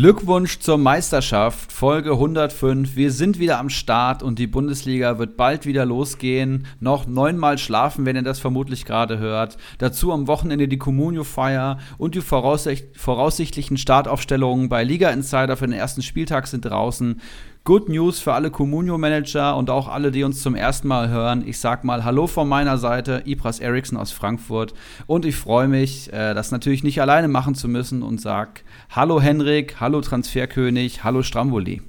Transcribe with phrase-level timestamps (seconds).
[0.00, 2.96] Glückwunsch zur Meisterschaft, Folge 105.
[2.96, 6.66] Wir sind wieder am Start und die Bundesliga wird bald wieder losgehen.
[6.80, 9.58] Noch neunmal schlafen, wenn ihr das vermutlich gerade hört.
[9.76, 15.78] Dazu am Wochenende die Communio-Feier und die voraussicht voraussichtlichen Startaufstellungen bei Liga Insider für den
[15.78, 17.20] ersten Spieltag sind draußen.
[17.64, 21.46] Good News für alle Communio-Manager und auch alle, die uns zum ersten Mal hören.
[21.46, 24.72] Ich sag mal Hallo von meiner Seite, Ibras Eriksson aus Frankfurt.
[25.06, 29.20] Und ich freue mich, äh, das natürlich nicht alleine machen zu müssen und sag Hallo
[29.20, 31.82] Henrik, hallo Transferkönig, hallo Stramboli.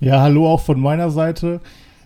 [0.00, 1.60] Ja, hallo auch von meiner Seite.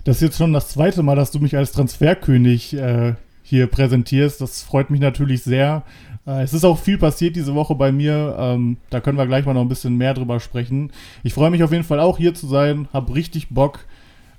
[0.04, 4.40] Das ist jetzt schon das zweite Mal, dass du mich als Transferkönig äh, hier präsentierst.
[4.40, 5.82] Das freut mich natürlich sehr.
[6.30, 8.36] Äh, es ist auch viel passiert diese Woche bei mir.
[8.38, 10.92] Ähm, da können wir gleich mal noch ein bisschen mehr drüber sprechen.
[11.22, 12.88] Ich freue mich auf jeden Fall auch hier zu sein.
[12.92, 13.80] Hab richtig Bock,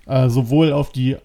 [0.06, 1.18] äh, sowohl auf die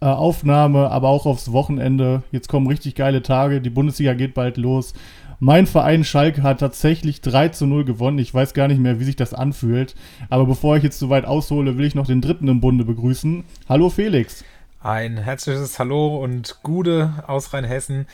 [0.00, 2.22] äh, Aufnahme, aber auch aufs Wochenende.
[2.32, 3.60] Jetzt kommen richtig geile Tage.
[3.60, 4.94] Die Bundesliga geht bald los.
[5.38, 8.18] Mein Verein Schalke hat tatsächlich 3 zu 0 gewonnen.
[8.18, 9.94] Ich weiß gar nicht mehr, wie sich das anfühlt.
[10.30, 13.44] Aber bevor ich jetzt so weit aushole, will ich noch den dritten im Bunde begrüßen.
[13.68, 14.44] Hallo Felix.
[14.80, 18.06] Ein herzliches Hallo und Gude aus Rheinhessen.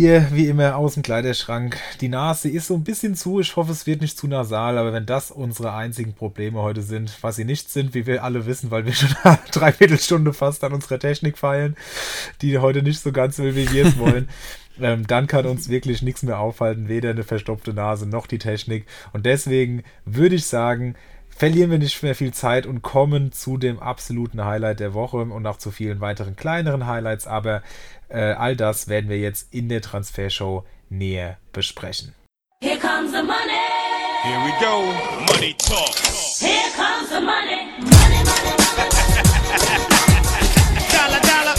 [0.00, 1.76] Hier, wie immer, aus dem Kleiderschrank.
[2.00, 3.40] Die Nase ist so ein bisschen zu.
[3.40, 4.78] Ich hoffe, es wird nicht zu nasal.
[4.78, 8.46] Aber wenn das unsere einzigen Probleme heute sind, was sie nicht sind, wie wir alle
[8.46, 11.76] wissen, weil wir schon eine Dreiviertelstunde fast an unserer Technik feilen,
[12.42, 14.28] die heute nicht so ganz will, wie wir es wollen,
[14.80, 16.86] ähm, dann kann uns wirklich nichts mehr aufhalten.
[16.86, 18.86] Weder eine verstopfte Nase noch die Technik.
[19.12, 20.94] Und deswegen würde ich sagen,
[21.28, 25.46] verlieren wir nicht mehr viel Zeit und kommen zu dem absoluten Highlight der Woche und
[25.46, 27.26] auch zu vielen weiteren kleineren Highlights.
[27.26, 27.62] Aber
[28.08, 32.14] äh, all das werden wir jetzt in der Transfershow näher besprechen.
[32.62, 33.68] Here comes the money.
[34.24, 34.82] Here we go.
[35.32, 35.94] Money talk.
[36.40, 37.68] Here comes the money.
[37.78, 38.98] Money, money, money.
[40.90, 41.54] dollar, dollar.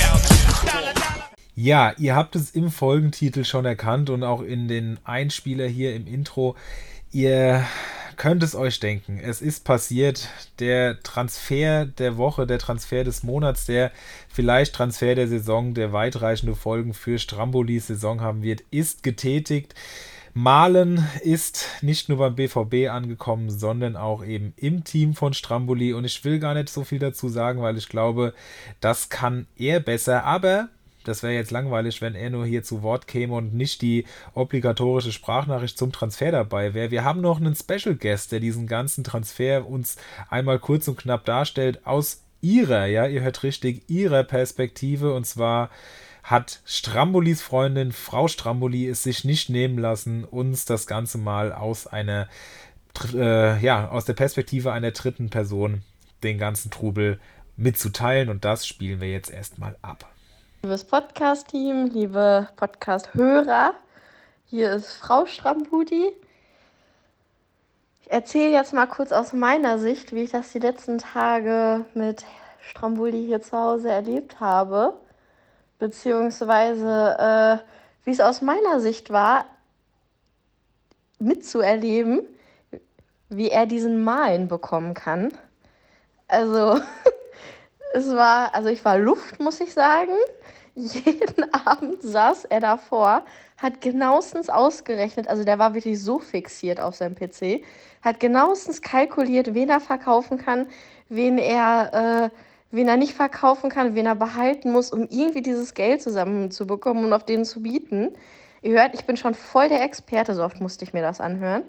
[0.65, 1.29] Dollar, dollar.
[1.55, 6.07] Ja, ihr habt es im Folgentitel schon erkannt und auch in den Einspieler hier im
[6.07, 6.55] Intro.
[7.11, 7.65] Ihr
[8.19, 10.27] könnt es euch denken, es ist passiert.
[10.59, 13.91] Der Transfer der Woche, der Transfer des Monats, der
[14.27, 19.73] vielleicht Transfer der Saison, der weitreichende Folgen für Strambolis Saison haben wird, ist getätigt.
[20.33, 25.93] Malen ist nicht nur beim BVB angekommen, sondern auch eben im Team von Stramboli.
[25.93, 28.33] Und ich will gar nicht so viel dazu sagen, weil ich glaube,
[28.81, 30.25] das kann er besser.
[30.25, 30.69] Aber
[31.09, 35.11] das wäre jetzt langweilig, wenn er nur hier zu Wort käme und nicht die obligatorische
[35.11, 36.91] Sprachnachricht zum Transfer dabei wäre.
[36.91, 39.97] Wir haben noch einen Special Guest, der diesen ganzen Transfer uns
[40.29, 45.69] einmal kurz und knapp darstellt aus ihrer, ja, ihr hört richtig, ihrer Perspektive und zwar
[46.23, 51.87] hat Strambolis Freundin, Frau Stramboli, es sich nicht nehmen lassen, uns das Ganze mal aus
[51.87, 52.27] einer,
[53.13, 55.81] äh, ja, aus der Perspektive einer dritten Person
[56.23, 57.19] den ganzen Trubel
[57.57, 60.09] mitzuteilen und das spielen wir jetzt erstmal ab.
[60.61, 63.73] Liebes Podcast-Team, liebe Podcast-Hörer,
[64.43, 66.11] hier ist Frau Strambudi.
[68.01, 72.25] Ich erzähle jetzt mal kurz aus meiner Sicht, wie ich das die letzten Tage mit
[72.59, 74.99] Strambudi hier zu Hause erlebt habe,
[75.79, 77.65] beziehungsweise äh,
[78.03, 79.45] wie es aus meiner Sicht war,
[81.19, 82.27] mitzuerleben,
[83.29, 85.31] wie er diesen Malen bekommen kann.
[86.27, 86.81] Also,
[87.93, 90.11] es war, also ich war Luft, muss ich sagen
[90.79, 93.23] jeden Abend saß er davor,
[93.57, 97.63] hat genauestens ausgerechnet, also der war wirklich so fixiert auf seinem PC,
[98.01, 100.67] hat genauestens kalkuliert, wen er verkaufen kann,
[101.09, 102.35] wen er, äh,
[102.71, 107.13] wen er nicht verkaufen kann, wen er behalten muss, um irgendwie dieses Geld zusammenzubekommen und
[107.13, 108.13] auf den zu bieten.
[108.61, 111.63] Ihr hört, ich bin schon voll der Experte, so oft musste ich mir das anhören.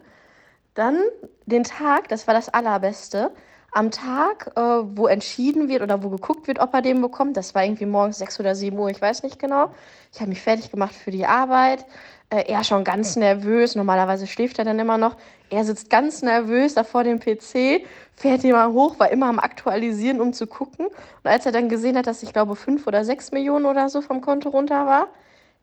[0.74, 0.98] Dann
[1.46, 3.32] den Tag, das war das Allerbeste
[3.72, 7.36] am Tag, äh, wo entschieden wird oder wo geguckt wird, ob er den bekommt.
[7.36, 9.70] Das war irgendwie morgens 6 oder 7 Uhr, ich weiß nicht genau.
[10.12, 11.84] Ich habe mich fertig gemacht für die Arbeit.
[12.30, 13.74] Äh, er schon ganz nervös.
[13.76, 15.16] Normalerweise schläft er dann immer noch.
[15.50, 17.84] Er sitzt ganz nervös da vor dem PC,
[18.14, 20.86] fährt immer hoch, war immer am Aktualisieren, um zu gucken.
[20.86, 24.00] Und als er dann gesehen hat, dass ich glaube 5 oder 6 Millionen oder so
[24.00, 25.08] vom Konto runter war,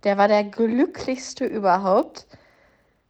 [0.04, 2.28] der war der glücklichste überhaupt.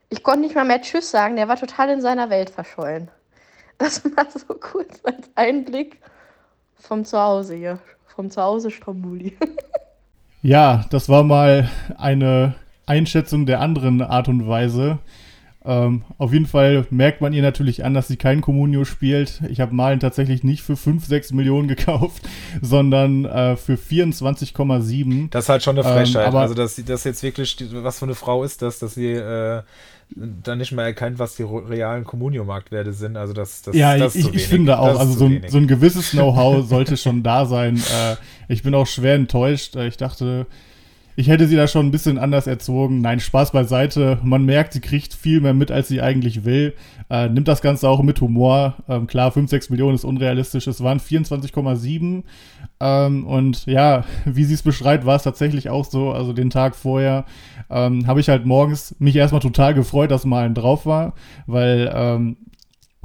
[0.09, 3.11] Ich konnte nicht mal mehr Tschüss sagen, der war total in seiner Welt verschollen.
[3.79, 5.99] Das war so kurz als Einblick
[6.79, 9.37] vom Zuhause hier, vom Zuhause Strambuli.
[10.41, 12.55] ja, das war mal eine
[12.87, 14.97] Einschätzung der anderen Art und Weise.
[15.67, 19.41] Ähm, auf jeden Fall merkt man ihr natürlich an, dass sie kein Communio spielt.
[19.49, 22.23] Ich habe Malen tatsächlich nicht für 5, 6 Millionen gekauft,
[22.61, 25.29] sondern äh, für 24,7.
[25.29, 26.23] Das ist halt schon eine Frechheit.
[26.23, 29.11] Ähm, aber also, dass das jetzt wirklich, was für eine Frau ist das, dass sie
[29.11, 29.61] äh,
[30.15, 33.17] dann nicht mehr erkennt, was die realen Communio-Marktwerte sind.
[33.17, 36.11] Also das, das, ja, das ich, ich finde auch, also so ein, so ein, gewisses
[36.11, 37.77] Know-how sollte schon da sein.
[37.77, 38.15] Äh,
[38.47, 39.75] ich bin auch schwer enttäuscht.
[39.75, 40.47] Äh, ich dachte,
[41.19, 43.01] ich hätte sie da schon ein bisschen anders erzogen.
[43.01, 44.19] Nein, Spaß beiseite.
[44.21, 46.75] Man merkt, sie kriegt viel mehr mit, als sie eigentlich will.
[47.09, 48.75] Äh, nimmt das Ganze auch mit Humor.
[48.87, 50.67] Ähm, klar, 5, 6 Millionen ist unrealistisch.
[50.67, 52.21] Es waren 24,7.
[52.79, 56.11] Ähm, und ja, wie sie es beschreibt, war es tatsächlich auch so.
[56.11, 57.25] Also den Tag vorher
[57.71, 61.15] ähm, habe ich halt morgens mich erstmal total gefreut, dass mal ein drauf war,
[61.47, 62.37] weil ähm,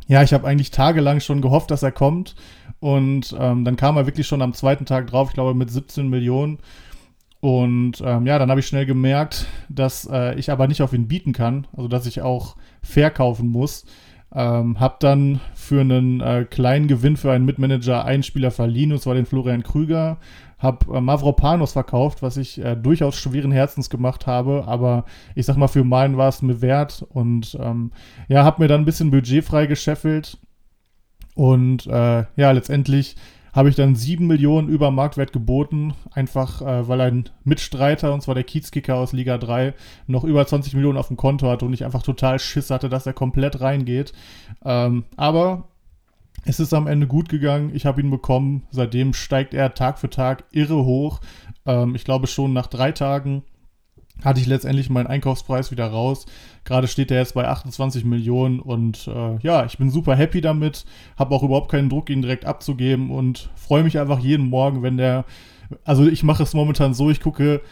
[0.07, 2.35] ja, ich habe eigentlich tagelang schon gehofft, dass er kommt.
[2.79, 6.09] Und ähm, dann kam er wirklich schon am zweiten Tag drauf, ich glaube mit 17
[6.09, 6.59] Millionen.
[7.43, 11.09] Und ähm, ja, dann habe ich schnell gemerkt, dass äh, ich aber nicht auf ihn
[11.09, 13.85] bieten kann, also dass ich auch verkaufen muss.
[14.33, 19.03] Ähm, hab dann für einen äh, kleinen Gewinn für einen Mitmanager einen Spieler verliehen, und
[19.03, 20.19] zwar den Florian Krüger.
[20.57, 25.05] Hab äh, Mavropanos verkauft, was ich äh, durchaus schweren Herzens gemacht habe, aber
[25.35, 27.91] ich sag mal, für meinen war es mir wert und ähm,
[28.29, 30.39] ja, hab mir dann ein bisschen Budget freigescheffelt
[31.35, 33.17] und äh, ja, letztendlich
[33.53, 38.35] habe ich dann 7 Millionen über Marktwert geboten, einfach äh, weil ein Mitstreiter, und zwar
[38.35, 39.75] der Kiezkicker aus Liga 3,
[40.07, 43.07] noch über 20 Millionen auf dem Konto hatte und ich einfach total Schiss hatte, dass
[43.07, 44.13] er komplett reingeht.
[44.65, 45.69] Ähm, aber
[46.45, 47.71] es ist am Ende gut gegangen.
[47.75, 48.65] Ich habe ihn bekommen.
[48.71, 51.21] Seitdem steigt er Tag für Tag irre hoch.
[51.67, 53.43] Ähm, ich glaube schon nach drei Tagen
[54.25, 56.27] hatte ich letztendlich meinen Einkaufspreis wieder raus.
[56.65, 60.85] Gerade steht er jetzt bei 28 Millionen und äh, ja, ich bin super happy damit,
[61.17, 64.97] habe auch überhaupt keinen Druck, ihn direkt abzugeben und freue mich einfach jeden Morgen, wenn
[64.97, 65.25] der,
[65.85, 67.63] also ich mache es momentan so, ich gucke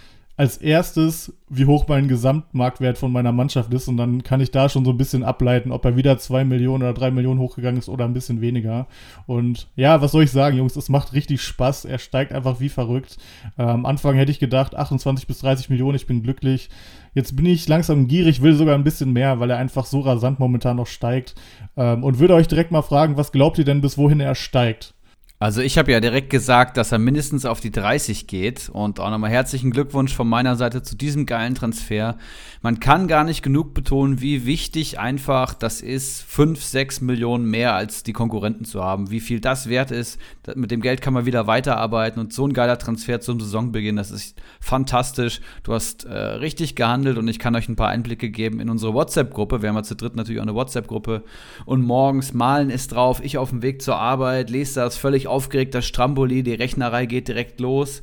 [0.41, 4.71] als erstes, wie hoch mein Gesamtmarktwert von meiner Mannschaft ist und dann kann ich da
[4.71, 7.91] schon so ein bisschen ableiten, ob er wieder 2 Millionen oder 3 Millionen hochgegangen ist
[7.91, 8.87] oder ein bisschen weniger.
[9.27, 11.85] Und ja, was soll ich sagen, Jungs, es macht richtig Spaß.
[11.85, 13.19] Er steigt einfach wie verrückt.
[13.59, 16.71] Äh, am Anfang hätte ich gedacht, 28 bis 30 Millionen, ich bin glücklich.
[17.13, 20.39] Jetzt bin ich langsam gierig, will sogar ein bisschen mehr, weil er einfach so rasant
[20.39, 21.35] momentan noch steigt.
[21.77, 24.95] Ähm, und würde euch direkt mal fragen, was glaubt ihr denn, bis wohin er steigt?
[25.43, 29.09] Also ich habe ja direkt gesagt, dass er mindestens auf die 30 geht und auch
[29.09, 32.19] nochmal herzlichen Glückwunsch von meiner Seite zu diesem geilen Transfer.
[32.61, 37.75] Man kann gar nicht genug betonen, wie wichtig einfach das ist, 5, 6 Millionen mehr
[37.75, 39.11] als die Konkurrenten zu haben.
[39.11, 40.21] Wie viel das wert ist,
[40.57, 44.11] mit dem Geld kann man wieder weiterarbeiten und so ein geiler Transfer zum Saisonbeginn, das
[44.11, 45.41] ist fantastisch.
[45.63, 48.93] Du hast äh, richtig gehandelt und ich kann euch ein paar Einblicke geben in unsere
[48.93, 49.63] WhatsApp-Gruppe.
[49.63, 51.25] Wir haben ja zu dritt natürlich auch eine WhatsApp-Gruppe
[51.65, 55.75] und morgens malen ist drauf, ich auf dem Weg zur Arbeit, lese das völlig aufgeregt,
[55.75, 58.03] das Stramboli, die Rechnerei geht direkt los.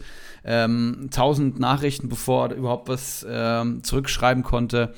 [0.50, 4.94] Ähm, tausend Nachrichten, bevor er überhaupt was ähm, zurückschreiben konnte.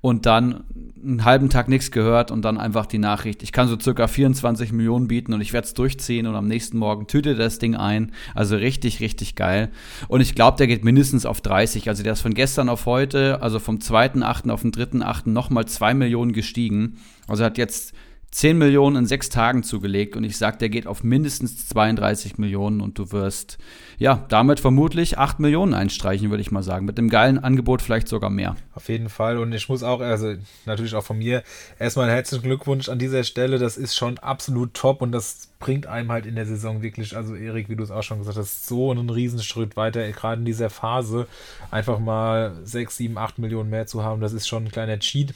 [0.00, 0.64] Und dann
[1.02, 4.72] einen halben Tag nichts gehört und dann einfach die Nachricht, ich kann so circa 24
[4.72, 8.12] Millionen bieten und ich werde es durchziehen und am nächsten Morgen tütet das Ding ein.
[8.34, 9.70] Also richtig, richtig geil.
[10.08, 11.88] Und ich glaube, der geht mindestens auf 30.
[11.88, 14.50] Also der ist von gestern auf heute, also vom 2.8.
[14.50, 15.28] auf den 3.8.
[15.28, 16.98] nochmal 2 Millionen gestiegen.
[17.26, 17.92] Also hat jetzt
[18.30, 22.80] 10 Millionen in sechs Tagen zugelegt und ich sage, der geht auf mindestens 32 Millionen
[22.80, 23.58] und du wirst
[23.96, 26.84] ja damit vermutlich 8 Millionen einstreichen, würde ich mal sagen.
[26.84, 28.54] Mit dem geilen Angebot vielleicht sogar mehr.
[28.74, 30.34] Auf jeden Fall und ich muss auch, also
[30.66, 31.42] natürlich auch von mir,
[31.78, 33.58] erstmal herzlichen Glückwunsch an dieser Stelle.
[33.58, 37.34] Das ist schon absolut top und das bringt einem halt in der Saison wirklich, also
[37.34, 40.70] Erik, wie du es auch schon gesagt hast, so einen Riesenschritt weiter, gerade in dieser
[40.70, 41.26] Phase
[41.70, 45.34] einfach mal 6, 7, 8 Millionen mehr zu haben, das ist schon ein kleiner Cheat.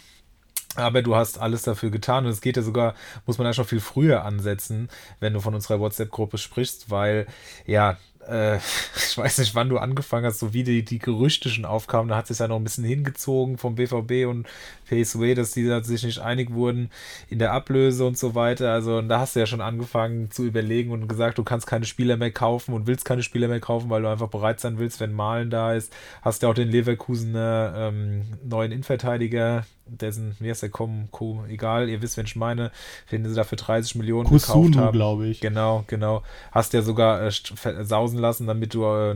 [0.74, 2.94] Aber du hast alles dafür getan und es geht ja sogar,
[3.26, 4.88] muss man ja schon viel früher ansetzen,
[5.20, 7.26] wenn du von unserer WhatsApp-Gruppe sprichst, weil
[7.66, 8.56] ja, äh,
[8.96, 12.16] ich weiß nicht, wann du angefangen hast, so wie die, die Gerüchte schon aufkamen, da
[12.16, 14.46] hat sich ja noch ein bisschen hingezogen vom BVB und
[14.88, 16.90] PSW, dass die da sich nicht einig wurden
[17.28, 18.72] in der Ablöse und so weiter.
[18.72, 22.16] Also da hast du ja schon angefangen zu überlegen und gesagt, du kannst keine Spieler
[22.16, 25.12] mehr kaufen und willst keine Spieler mehr kaufen, weil du einfach bereit sein willst, wenn
[25.12, 25.92] Malen da ist.
[26.22, 31.88] Hast ja auch den Leverkusener ähm, neuen Innenverteidiger, dessen, wie heißt der, Kom, Kom, egal,
[31.88, 32.70] ihr wisst, wenn ich meine,
[33.10, 34.92] den sie da für 30 Millionen Kusunu, gekauft haben.
[34.92, 35.40] glaube ich.
[35.40, 36.22] Genau, genau.
[36.50, 39.14] Hast ja sogar äh, sausen lassen, damit du äh,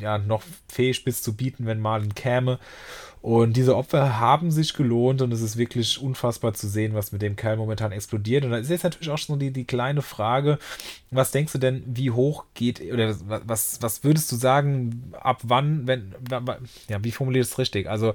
[0.00, 2.58] ja noch fähig bist zu bieten, wenn Malen käme.
[3.20, 7.20] Und diese Opfer haben sich gelohnt und es ist wirklich unfassbar zu sehen, was mit
[7.20, 8.44] dem Kerl momentan explodiert.
[8.44, 10.58] Und da ist jetzt natürlich auch schon die, die kleine Frage,
[11.10, 15.86] was denkst du denn, wie hoch geht, oder was, was würdest du sagen, ab wann,
[15.88, 16.14] wenn,
[16.88, 17.90] ja, wie formulierst du es richtig?
[17.90, 18.14] Also,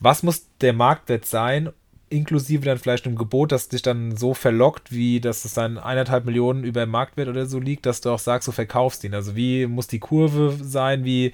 [0.00, 1.72] was muss der Marktwert sein,
[2.10, 6.24] inklusive dann vielleicht einem Gebot, das dich dann so verlockt, wie dass es dann eineinhalb
[6.24, 9.14] Millionen über Marktwert oder so liegt, dass du auch sagst, du verkaufst ihn.
[9.14, 11.32] Also wie muss die Kurve sein, wie,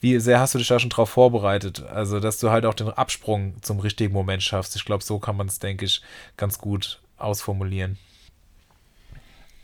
[0.00, 1.82] wie sehr hast du dich da schon drauf vorbereitet?
[1.82, 4.76] Also, dass du halt auch den Absprung zum richtigen Moment schaffst.
[4.76, 6.02] Ich glaube, so kann man es, denke ich,
[6.36, 7.98] ganz gut ausformulieren.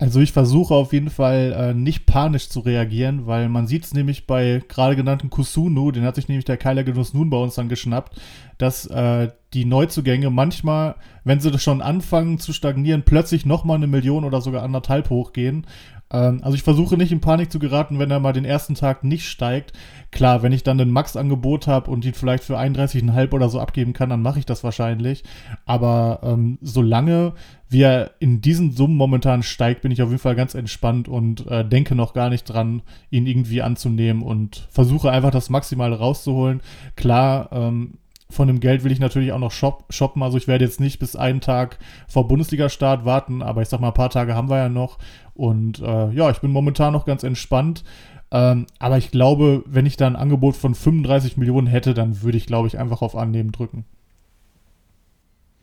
[0.00, 3.94] Also ich versuche auf jeden Fall äh, nicht panisch zu reagieren, weil man sieht es
[3.94, 7.56] nämlich bei gerade genannten Kusunu, den hat sich nämlich der Keiler Genuss nun bei uns
[7.56, 8.16] dann geschnappt,
[8.58, 14.24] dass äh, die Neuzugänge manchmal, wenn sie schon anfangen zu stagnieren, plötzlich nochmal eine Million
[14.24, 15.66] oder sogar anderthalb hochgehen.
[16.10, 19.04] Ähm, also ich versuche nicht in Panik zu geraten, wenn er mal den ersten Tag
[19.04, 19.72] nicht steigt.
[20.10, 23.92] Klar, wenn ich dann ein Max-Angebot habe und ihn vielleicht für 31,5 oder so abgeben
[23.92, 25.24] kann, dann mache ich das wahrscheinlich.
[25.66, 27.34] Aber ähm, solange
[27.70, 31.46] wie er in diesen Summen momentan steigt, bin ich auf jeden Fall ganz entspannt und
[31.48, 36.62] äh, denke noch gar nicht dran, ihn irgendwie anzunehmen und versuche einfach das Maximale rauszuholen.
[36.96, 37.98] Klar, ähm,
[38.30, 40.22] von dem Geld will ich natürlich auch noch shop shoppen.
[40.22, 43.88] Also ich werde jetzt nicht bis einen Tag vor Bundesliga-Start warten, aber ich sag mal,
[43.88, 44.98] ein paar Tage haben wir ja noch.
[45.34, 47.84] Und äh, ja, ich bin momentan noch ganz entspannt.
[48.30, 52.36] Ähm, aber ich glaube, wenn ich da ein Angebot von 35 Millionen hätte, dann würde
[52.36, 53.86] ich, glaube ich, einfach auf Annehmen drücken.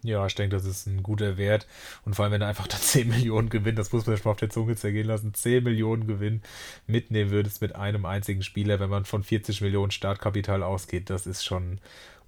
[0.06, 1.66] Ja, ich denke, das ist ein guter Wert.
[2.06, 4.32] Und vor allem, wenn er einfach da 10 Millionen Gewinn, das muss man schon mal
[4.32, 6.42] auf der Zunge zergehen lassen, 10 Millionen Gewinn
[6.88, 11.44] mitnehmen würdest mit einem einzigen Spieler, wenn man von 40 Millionen Startkapital ausgeht, das ist
[11.44, 11.80] schon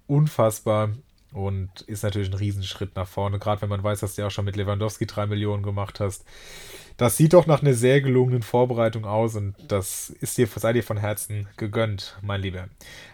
[0.08, 0.90] unfassbar
[1.32, 4.46] und ist natürlich ein Riesenschritt nach vorne, gerade wenn man weiß, dass du auch schon
[4.46, 6.24] mit Lewandowski drei Millionen gemacht hast.
[6.96, 10.82] Das sieht doch nach einer sehr gelungenen Vorbereitung aus und das ist dir, sei dir
[10.82, 12.68] von Herzen gegönnt, mein Lieber.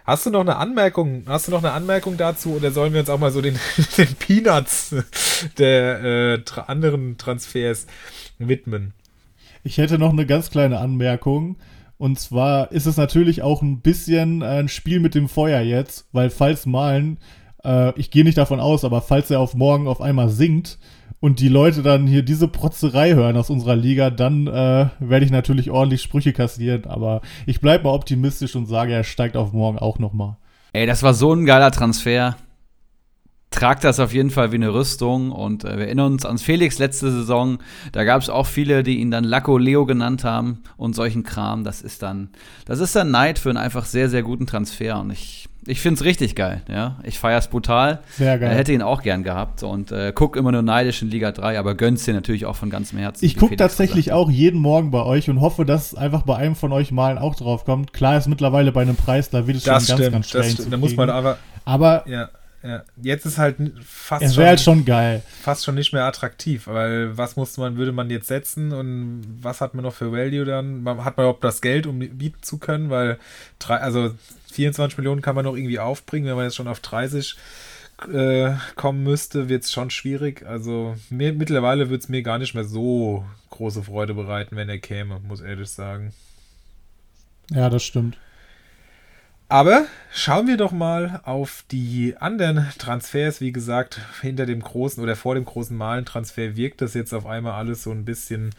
[0.07, 1.25] Hast du noch eine Anmerkung?
[1.27, 3.59] Hast du noch eine Anmerkung dazu oder sollen wir uns auch mal so den,
[3.99, 4.95] den Peanuts
[5.59, 7.87] der äh, tra anderen Transfers
[8.39, 8.95] widmen?
[9.65, 11.57] Ich hätte noch eine ganz kleine Anmerkung.
[11.97, 16.31] Und zwar ist es natürlich auch ein bisschen ein Spiel mit dem Feuer jetzt, weil
[16.31, 17.19] falls Malen,
[17.65, 20.79] äh, ich gehe nicht davon aus, aber falls er auf morgen auf einmal sinkt
[21.21, 25.31] und die Leute dann hier diese Protzerei hören aus unserer Liga, dann äh, werde ich
[25.31, 26.85] natürlich ordentlich Sprüche kassieren.
[26.87, 30.37] Aber ich bleibe mal optimistisch und sage, er steigt auf morgen auch nochmal.
[30.73, 32.37] Ey, das war so ein geiler Transfer
[33.55, 35.31] tragt das auf jeden Fall wie eine Rüstung.
[35.31, 37.59] Und äh, wir erinnern uns an Felix letzte Saison.
[37.93, 41.65] Da gab es auch viele, die ihn dann Laco Leo genannt haben und solchen Kram.
[41.65, 42.31] Das ist dann,
[42.67, 44.99] das ist dann Neid für einen einfach sehr, sehr guten Transfer.
[45.01, 46.63] Und ich, ich finde es richtig geil.
[46.69, 46.99] Ja?
[47.05, 48.01] Ich feiere es brutal.
[48.11, 48.51] Sehr geil.
[48.51, 51.59] Er hätte ihn auch gern gehabt und äh, guck immer nur neidisch in Liga 3,
[51.59, 53.25] aber gönn's dir natürlich auch von ganzem Herzen.
[53.25, 56.73] Ich gucke tatsächlich auch jeden Morgen bei euch und hoffe, dass einfach bei einem von
[56.73, 57.93] euch Malen auch drauf kommt.
[57.93, 60.67] Klar ist mittlerweile bei einem Preis, da wird es das schon stimmt, ganz, ganz schwer.
[60.71, 61.39] Da muss man aber.
[61.65, 62.29] Aber ja.
[62.65, 65.23] Ja, jetzt ist halt fast es schon, halt schon geil.
[65.43, 69.61] Fast schon nicht mehr attraktiv, weil was musste man, würde man jetzt setzen und was
[69.61, 70.83] hat man noch für Value dann?
[71.05, 72.89] Hat man überhaupt das Geld, um bieten zu können?
[72.89, 73.19] Weil
[73.59, 74.15] drei, also
[74.53, 77.37] 24 Millionen kann man noch irgendwie aufbringen, wenn man jetzt schon auf 30
[78.11, 80.47] äh, kommen müsste, wird es schon schwierig.
[80.47, 84.79] Also mir, mittlerweile würde es mir gar nicht mehr so große Freude bereiten, wenn er
[84.79, 86.15] käme, muss ehrlich sagen.
[87.51, 88.17] Ja, das stimmt.
[89.49, 93.41] Aber schauen wir doch mal auf die anderen Transfers.
[93.41, 97.53] Wie gesagt, hinter dem großen oder vor dem großen Malen-Transfer wirkt das jetzt auf einmal
[97.53, 98.55] alles so ein bisschen,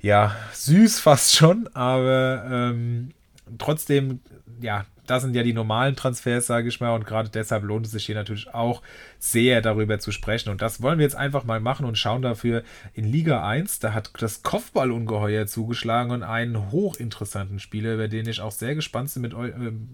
[0.00, 1.68] ja, süß fast schon.
[1.74, 3.10] Aber ähm,
[3.58, 4.20] trotzdem,
[4.60, 6.94] ja, das sind ja die normalen Transfers, sage ich mal.
[6.94, 8.82] Und gerade deshalb lohnt es sich hier natürlich auch
[9.18, 10.50] sehr darüber zu sprechen.
[10.50, 12.62] Und das wollen wir jetzt einfach mal machen und schauen dafür
[12.92, 13.80] in Liga 1.
[13.80, 19.10] Da hat das Kopfballungeheuer zugeschlagen und einen hochinteressanten Spieler, über den ich auch sehr gespannt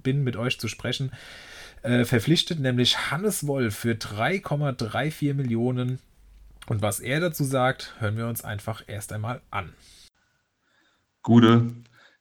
[0.02, 1.12] bin, mit euch zu sprechen,
[1.82, 6.00] äh, verpflichtet, nämlich Hannes Wolf für 3,34 Millionen.
[6.66, 9.72] Und was er dazu sagt, hören wir uns einfach erst einmal an.
[11.22, 11.70] Gute.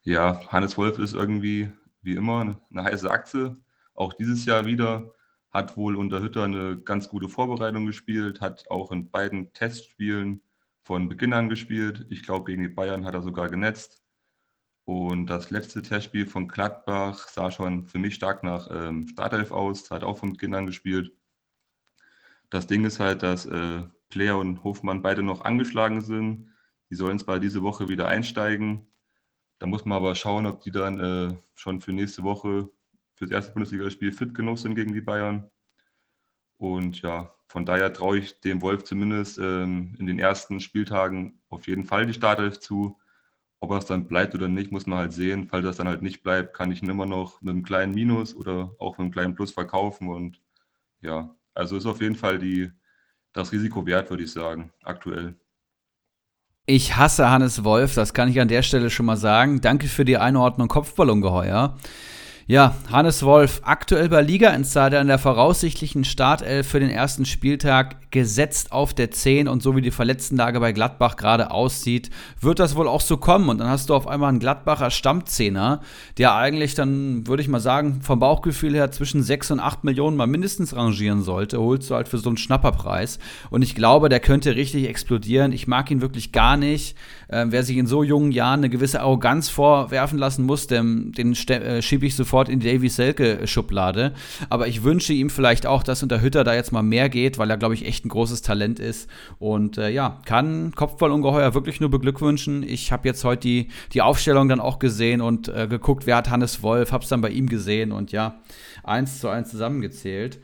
[0.05, 3.57] Ja, Hannes Wolf ist irgendwie wie immer eine heiße Achse.
[3.93, 5.13] Auch dieses Jahr wieder.
[5.50, 10.41] Hat wohl unter Hütter eine ganz gute Vorbereitung gespielt, hat auch in beiden Testspielen
[10.81, 12.07] von Beginn an gespielt.
[12.10, 14.03] Ich glaube, gegen die Bayern hat er sogar genetzt.
[14.86, 19.89] Und das letzte Testspiel von Gladbach sah schon für mich stark nach ähm, Startelf aus,
[19.91, 21.13] hat auch von Beginn an gespielt.
[22.50, 26.50] Das Ding ist halt, dass äh, Player und Hofmann beide noch angeschlagen sind.
[26.89, 28.88] Die sollen zwar diese Woche wieder einsteigen,
[29.63, 32.70] da muss man aber schauen, ob die dann äh, schon für nächste Woche
[33.13, 35.50] für das erste Bundesligaspiel fit genug sind gegen die Bayern.
[36.58, 41.65] Und ja, von daher traue ich dem Wolf zumindest ähm, in den ersten Spieltagen auf
[41.67, 43.00] jeden Fall die Startelf zu.
[43.62, 45.48] Ob er es dann bleibt oder nicht, muss man halt sehen.
[45.48, 48.36] Falls das dann halt nicht bleibt, kann ich ihn immer noch mit einem kleinen Minus
[48.36, 50.10] oder auch mit einem kleinen Plus verkaufen.
[50.10, 50.41] Und
[51.00, 52.70] ja, also ist auf jeden Fall die,
[53.32, 55.38] das Risiko wert, würde ich sagen, aktuell.
[56.65, 59.60] Ich hasse Hannes Wolf, das kann ich an der Stelle schon mal sagen.
[59.60, 61.75] Danke für die Einordnung Kopfballungeheuer.
[62.45, 68.12] Ja, Hannes Wolf, aktuell bei Liga Insider in der voraussichtlichen Startelf für den ersten Spieltag
[68.12, 72.09] gesetzt auf der 10 und so wie die Verletztenlage bei Gladbach gerade aussieht,
[72.41, 75.79] wird das wohl auch so kommen und dann hast du auf einmal einen Gladbacher Stammzehner,
[76.17, 80.17] der eigentlich dann, würde ich mal sagen, vom Bauchgefühl her zwischen 6 und 8 Millionen
[80.17, 83.19] mal mindestens rangieren sollte, holst du halt für so einen Schnapperpreis
[83.51, 85.53] und ich glaube, der könnte richtig explodieren.
[85.53, 86.97] Ich mag ihn wirklich gar nicht.
[87.29, 91.33] Äh, wer sich in so jungen Jahren eine gewisse Arroganz vorwerfen lassen muss, dem, den
[91.33, 94.13] äh, schiebe ich sofort sofort in die Davy Selke-Schublade.
[94.50, 97.48] Aber ich wünsche ihm vielleicht auch, dass unter Hütter da jetzt mal mehr geht, weil
[97.52, 99.08] er, glaube ich, echt ein großes Talent ist.
[99.38, 102.63] Und äh, ja, kann Kopfballungeheuer wirklich nur beglückwünschen.
[102.63, 106.32] Ich habe jetzt heute die, die Aufstellung dann auch gesehen und äh, geguckt, wer hat
[106.32, 108.40] Hannes Wolf, hab's dann bei ihm gesehen und ja,
[108.84, 110.40] eins zu eins zusammengezählt.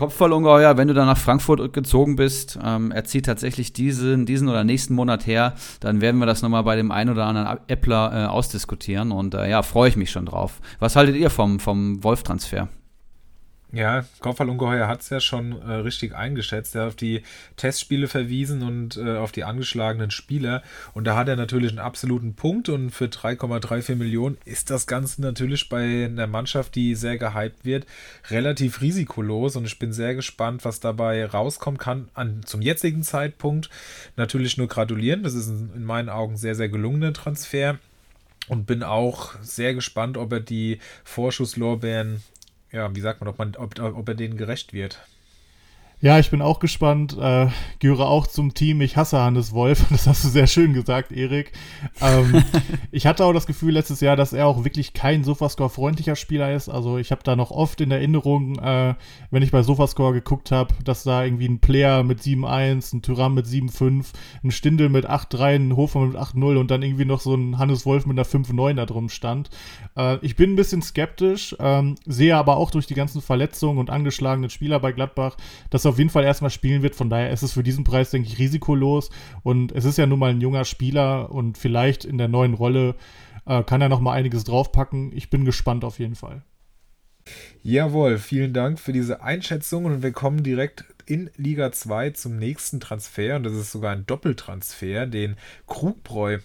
[0.00, 4.64] Kopfballungeheuer, wenn du dann nach Frankfurt gezogen bist, ähm, er zieht tatsächlich diesen, diesen oder
[4.64, 8.26] nächsten Monat her, dann werden wir das nochmal bei dem einen oder anderen Äppler äh,
[8.26, 10.62] ausdiskutieren und äh, ja, freue ich mich schon drauf.
[10.78, 12.68] Was haltet ihr vom, vom Wolf-Transfer?
[13.72, 16.74] Ja, Kopfballungeheuer hat es ja schon äh, richtig eingeschätzt.
[16.74, 17.22] Er hat auf die
[17.56, 20.64] Testspiele verwiesen und äh, auf die angeschlagenen Spieler.
[20.92, 22.68] Und da hat er natürlich einen absoluten Punkt.
[22.68, 27.86] Und für 3,34 Millionen ist das Ganze natürlich bei einer Mannschaft, die sehr gehypt wird,
[28.28, 29.54] relativ risikolos.
[29.54, 31.78] Und ich bin sehr gespannt, was dabei rauskommt.
[31.78, 33.70] Kann an, zum jetzigen Zeitpunkt
[34.16, 35.22] natürlich nur gratulieren.
[35.22, 37.78] Das ist ein, in meinen Augen sehr, sehr gelungener Transfer
[38.48, 42.20] und bin auch sehr gespannt, ob er die Vorschusslorbeeren
[42.72, 45.00] ja, wie sagt man, ob, man, ob, ob er denen gerecht wird.
[46.02, 47.14] Ja, ich bin auch gespannt.
[47.20, 48.80] Äh, gehöre auch zum Team.
[48.80, 49.84] Ich hasse Hannes Wolf.
[49.90, 51.52] Das hast du sehr schön gesagt, Erik.
[52.00, 52.42] Ähm,
[52.90, 56.70] ich hatte auch das Gefühl letztes Jahr, dass er auch wirklich kein Sofascore-freundlicher Spieler ist.
[56.70, 58.94] Also ich habe da noch oft in Erinnerung, äh,
[59.30, 63.34] wenn ich bei Sofascore geguckt habe, dass da irgendwie ein Player mit 7-1, ein Tyram
[63.34, 64.06] mit 7-5,
[64.42, 67.84] ein Stindel mit 8-3, ein Hofer mit 8-0 und dann irgendwie noch so ein Hannes
[67.84, 69.50] Wolf mit einer 5-9 da drum stand.
[69.98, 73.90] Äh, ich bin ein bisschen skeptisch, ähm, sehe aber auch durch die ganzen Verletzungen und
[73.90, 75.36] angeschlagenen Spieler bei Gladbach,
[75.68, 76.94] dass er auf jeden Fall erstmal spielen wird.
[76.94, 79.10] Von daher ist es für diesen Preis, denke ich, risikolos.
[79.42, 82.94] Und es ist ja nun mal ein junger Spieler und vielleicht in der neuen Rolle
[83.46, 85.12] äh, kann er noch mal einiges draufpacken.
[85.14, 86.42] Ich bin gespannt auf jeden Fall.
[87.62, 92.80] Jawohl, vielen Dank für diese Einschätzung und wir kommen direkt in Liga 2 zum nächsten
[92.80, 96.38] Transfer und das ist sogar ein Doppeltransfer, den Krugbräu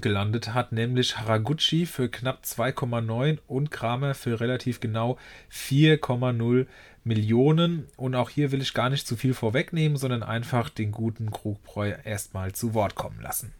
[0.00, 5.18] gelandet hat, nämlich Haraguchi für knapp 2,9 und Kramer für relativ genau
[5.52, 6.66] 4,0
[7.04, 7.86] Millionen.
[7.96, 11.92] Und auch hier will ich gar nicht zu viel vorwegnehmen, sondern einfach den guten Krugbräu
[12.04, 13.52] erstmal zu Wort kommen lassen.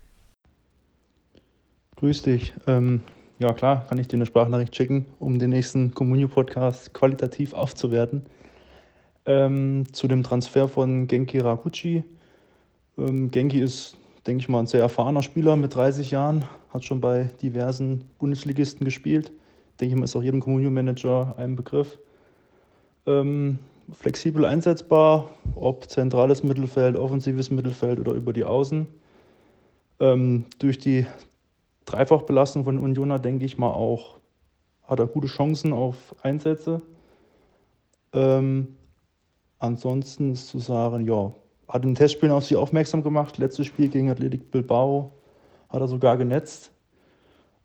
[1.96, 2.54] Grüß dich.
[2.66, 3.02] Ähm,
[3.38, 8.26] ja klar, kann ich dir eine Sprachnachricht schicken, um den nächsten Communio-Podcast qualitativ aufzuwerten.
[9.26, 12.04] Ähm, zu dem Transfer von Genki Rakuchi.
[12.98, 17.00] Ähm, Genki ist, denke ich mal, ein sehr erfahrener Spieler mit 30 Jahren, hat schon
[17.00, 19.30] bei diversen Bundesligisten gespielt.
[19.80, 21.98] Denke ich mal, ist auch jedem Communio-Manager ein Begriff
[23.06, 23.58] ähm,
[23.92, 28.86] flexibel einsetzbar, ob zentrales Mittelfeld, offensives Mittelfeld oder über die Außen.
[30.00, 31.06] Ähm, durch die
[31.84, 34.18] Dreifachbelastung von Unioner denke ich mal auch,
[34.84, 36.82] hat er gute Chancen auf Einsätze.
[38.12, 38.76] Ähm,
[39.58, 41.32] ansonsten ist zu sagen, ja,
[41.68, 43.38] hat in Testspielen auf sich aufmerksam gemacht.
[43.38, 45.12] Letztes Spiel gegen Athletic Bilbao
[45.68, 46.72] hat er sogar genetzt.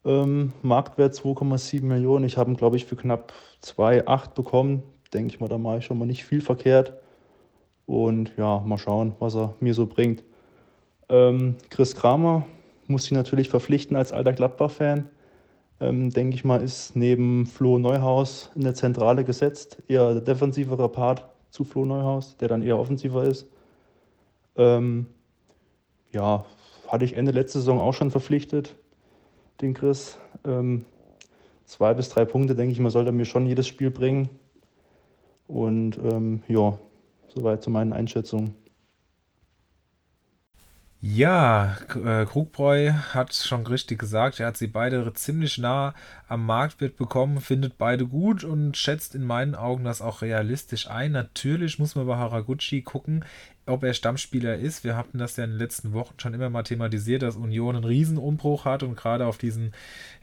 [0.03, 2.25] Ähm, Marktwert 2,7 Millionen.
[2.25, 4.83] Ich habe ihn, glaube ich, für knapp 2,8 bekommen
[5.15, 6.93] denke ich mal, da mache ich schon mal nicht viel verkehrt.
[7.85, 10.23] Und ja, mal schauen, was er mir so bringt.
[11.09, 12.45] Ähm, Chris Kramer
[12.87, 15.09] muss ich natürlich verpflichten als alter Gladbach-Fan.
[15.79, 19.81] Ähm, denke ich mal, ist neben Flo Neuhaus in der Zentrale gesetzt.
[19.87, 23.47] Eher der defensivere Part zu Flo Neuhaus, der dann eher offensiver ist.
[24.55, 25.07] Ähm,
[26.11, 26.45] ja,
[26.87, 28.75] hatte ich Ende letzte Saison auch schon verpflichtet,
[29.61, 30.17] den Chris.
[30.45, 30.85] Ähm,
[31.65, 34.29] zwei bis drei Punkte, denke ich mal, sollte er mir schon jedes Spiel bringen.
[35.47, 36.77] Und ähm, ja,
[37.27, 38.55] soweit zu meinen Einschätzungen.
[41.07, 45.93] Ja, äh, Krugbräu hat schon richtig gesagt, er hat sie beide ziemlich nah
[46.27, 51.11] am Marktwert bekommen, findet beide gut und schätzt in meinen Augen das auch realistisch ein.
[51.11, 53.23] Natürlich muss man bei Haraguchi gucken,
[53.67, 54.83] ob er Stammspieler ist.
[54.83, 57.85] Wir hatten das ja in den letzten Wochen schon immer mal thematisiert, dass Union einen
[57.85, 59.73] Riesenumbruch hat und gerade auf diesen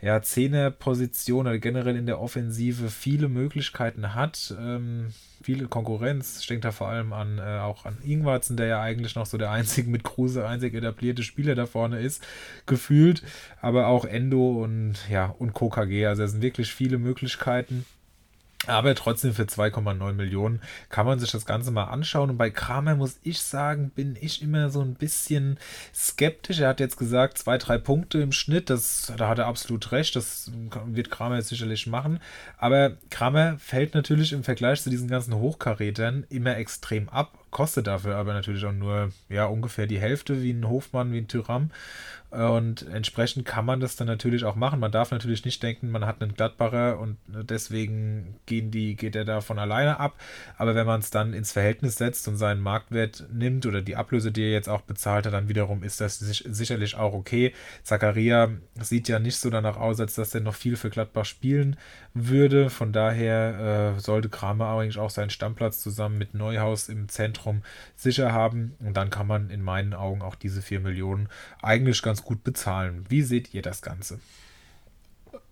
[0.00, 4.54] ja, Zehnerpositionen oder generell in der Offensive viele Möglichkeiten hat.
[4.58, 5.08] Ähm,
[5.42, 6.38] viele Konkurrenz.
[6.40, 9.38] Ich denke da vor allem an äh, auch an Ingwarzen, der ja eigentlich noch so
[9.38, 12.24] der einzige mit Kruse, einzig etablierte Spieler da vorne ist,
[12.66, 13.22] gefühlt.
[13.60, 16.06] Aber auch Endo und ja, und KKG.
[16.06, 17.84] Also es sind wirklich viele Möglichkeiten.
[18.66, 22.30] Aber trotzdem für 2,9 Millionen kann man sich das Ganze mal anschauen.
[22.30, 25.58] Und bei Kramer muss ich sagen, bin ich immer so ein bisschen
[25.92, 26.60] skeptisch.
[26.60, 28.70] Er hat jetzt gesagt, zwei, drei Punkte im Schnitt.
[28.70, 30.14] Das, da hat er absolut recht.
[30.14, 30.50] Das
[30.86, 32.20] wird Kramer jetzt sicherlich machen.
[32.56, 37.41] Aber Kramer fällt natürlich im Vergleich zu diesen ganzen Hochkarätern immer extrem ab.
[37.52, 41.28] Kostet dafür aber natürlich auch nur ja, ungefähr die Hälfte wie ein Hofmann, wie ein
[41.28, 41.70] Tyram.
[42.32, 44.80] Und entsprechend kann man das dann natürlich auch machen.
[44.80, 49.26] Man darf natürlich nicht denken, man hat einen Gladbacher und deswegen gehen die, geht er
[49.26, 50.14] da von alleine ab.
[50.56, 54.32] Aber wenn man es dann ins Verhältnis setzt und seinen Marktwert nimmt oder die Ablöse,
[54.32, 57.52] die er jetzt auch bezahlt hat, dann wiederum ist das sicherlich auch okay.
[57.82, 58.48] Zakaria
[58.80, 61.76] sieht ja nicht so danach aus, als dass er noch viel für Gladbach spielen
[62.14, 62.70] würde.
[62.70, 67.62] Von daher äh, sollte Kramer eigentlich auch seinen Stammplatz zusammen mit Neuhaus im Zentrum
[67.96, 68.74] sicher haben.
[68.80, 71.28] Und dann kann man in meinen Augen auch diese 4 Millionen
[71.62, 73.04] eigentlich ganz gut bezahlen.
[73.08, 74.20] Wie seht ihr das Ganze?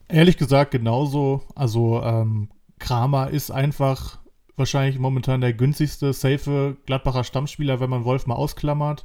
[0.09, 1.45] Ehrlich gesagt, genauso.
[1.55, 4.19] Also ähm, Kramer ist einfach
[4.57, 9.05] wahrscheinlich momentan der günstigste, safe Gladbacher Stammspieler, wenn man Wolf mal ausklammert.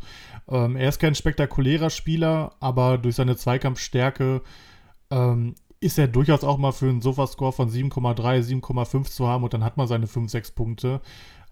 [0.50, 4.42] Ähm, er ist kein spektakulärer Spieler, aber durch seine Zweikampfstärke
[5.12, 9.54] ähm, ist er durchaus auch mal für einen Sofascore von 7,3, 7,5 zu haben und
[9.54, 11.02] dann hat man seine 5, 6 Punkte.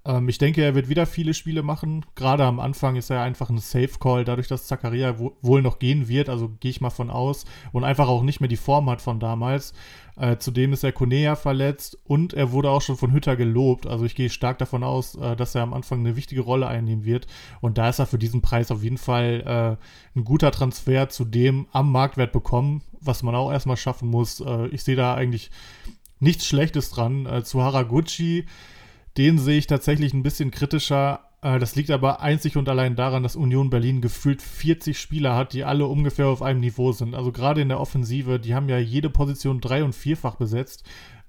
[0.06, 2.06] Ähm, ich denke, er wird wieder viele Spiele machen.
[2.16, 6.08] Gerade am Anfang ist er einfach ein Safe Call, dadurch, dass Zakaria wohl noch gehen
[6.08, 9.02] wird, also gehe ich mal von aus, und einfach auch nicht mehr die Form hat
[9.02, 9.74] von damals.
[10.16, 13.88] Äh, zudem ist er Konea verletzt und er wurde auch schon von Hütter gelobt.
[13.88, 17.04] Also ich gehe stark davon aus, äh, dass er am Anfang eine wichtige Rolle einnehmen
[17.04, 17.26] wird.
[17.62, 19.78] Und da ist er für diesen Preis auf jeden Fall
[20.16, 24.40] äh, ein guter Transfer zu dem am Marktwert bekommen, was man auch erstmal schaffen muss.
[24.40, 25.50] Äh, ich sehe da eigentlich
[26.20, 27.26] nichts Schlechtes dran.
[27.26, 28.46] Äh, zu Haraguchi
[29.18, 31.22] den sehe ich tatsächlich ein bisschen kritischer.
[31.42, 35.54] Äh, das liegt aber einzig und allein daran, dass Union Berlin gefühlt 40 Spieler hat,
[35.54, 37.16] die alle ungefähr auf einem Niveau sind.
[37.16, 40.84] Also gerade in der Offensive, die haben ja jede Position drei- und vierfach besetzt.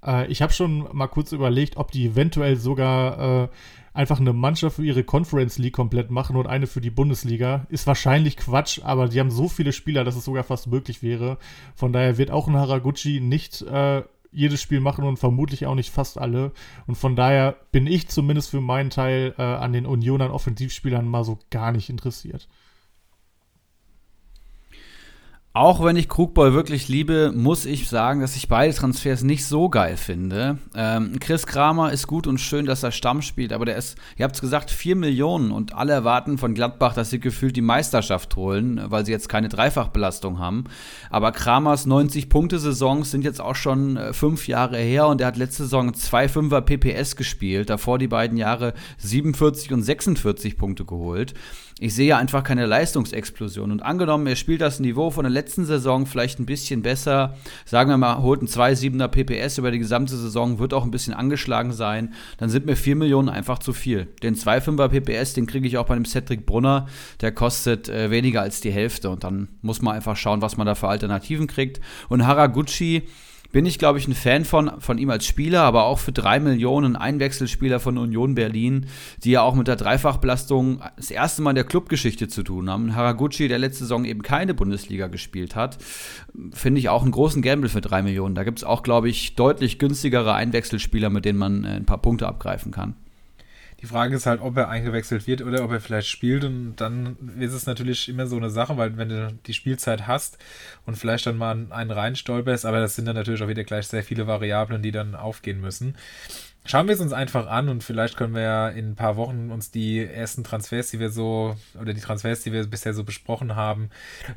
[0.05, 3.49] Äh, ich habe schon mal kurz überlegt, ob die eventuell sogar äh,
[3.93, 7.67] einfach eine Mannschaft für ihre Conference League komplett machen und eine für die Bundesliga.
[7.69, 11.39] Ist wahrscheinlich Quatsch, aber die haben so viele Spieler, dass es sogar fast möglich wäre.
[11.75, 13.65] Von daher wird auch ein Haraguchi nicht
[14.35, 16.53] jedes Spiel machen und vermutlich auch nicht fast alle.
[16.87, 21.25] Und von daher bin ich zumindest für meinen Teil äh, an den Unionern Offensivspielern mal
[21.25, 22.49] so gar nicht interessiert.
[25.57, 29.69] Auch wenn ich Krugboy wirklich liebe, muss ich sagen, dass ich beide Transfers nicht so
[29.69, 30.59] geil finde.
[30.75, 34.25] Ähm, Chris Kramer ist gut und schön, dass er Stamm spielt, aber der ist, ihr
[34.25, 38.35] habt es gesagt, 4 Millionen und alle erwarten von Gladbach, dass sie gefühlt die Meisterschaft
[38.35, 40.65] holen, weil sie jetzt keine Dreifachbelastung haben.
[41.09, 45.63] Aber Kramers 90-Punkte-Saisons sind jetzt auch schon äh, fünf Jahre her und er hat letzte
[45.63, 51.33] Saison zwei Fünfer PPS gespielt, davor die beiden Jahre 47 und 46 Punkte geholt
[51.81, 53.73] ich sehe einfach keine Leistungsexplosion.
[53.73, 57.91] Und angenommen, er spielt das Niveau von der letzten Saison vielleicht ein bisschen besser, sagen
[57.91, 61.73] wir mal, holt ein 2,7er PPS über die gesamte Saison, wird auch ein bisschen angeschlagen
[61.73, 64.07] sein, dann sind mir 4 Millionen einfach zu viel.
[64.23, 66.87] Den 2,5er PPS, den kriege ich auch bei dem Cedric Brunner,
[67.21, 69.11] der kostet äh, weniger als die Hälfte.
[69.11, 71.81] Und dann muss man einfach schauen, was man da für Alternativen kriegt.
[72.09, 73.03] Und Haraguchi,
[73.55, 76.41] bin ich, glaube ich, ein Fan von, von ihm als Spieler, aber auch für drei
[76.41, 78.87] Millionen Einwechselspieler von Union Berlin,
[79.23, 82.97] die ja auch mit der Dreifachbelastung das erste Mal in der Clubgeschichte zu tun haben.
[82.97, 85.79] Haraguchi, der letzte Saison eben keine Bundesliga gespielt hat,
[86.53, 88.35] finde ich auch einen großen Gamble für drei Millionen.
[88.35, 92.03] Da gibt es auch, glaube ich, deutlich günstigere Einwechselspieler, mit denen man äh, ein paar
[92.03, 92.97] Punkte abgreifen kann.
[93.85, 96.43] Die Frage ist halt, ob er eingewechselt wird oder ob er vielleicht spielt.
[96.43, 100.39] Und dann ist es natürlich immer so eine Sache, weil wenn du die Spielzeit hast
[100.87, 104.03] und vielleicht dann mal einen reinstolperst, aber das sind dann natürlich auch wieder gleich sehr
[104.03, 105.97] viele Variablen, die dann aufgehen müssen.
[106.65, 109.51] Schauen wir es uns einfach an und vielleicht können wir ja in ein paar Wochen
[109.51, 113.55] uns die ersten Transfers, die wir so, oder die Transfers, die wir bisher so besprochen
[113.55, 113.91] haben,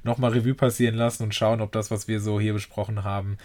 [0.04, 3.38] nochmal Revue passieren lassen und schauen, ob das, was wir so hier besprochen haben,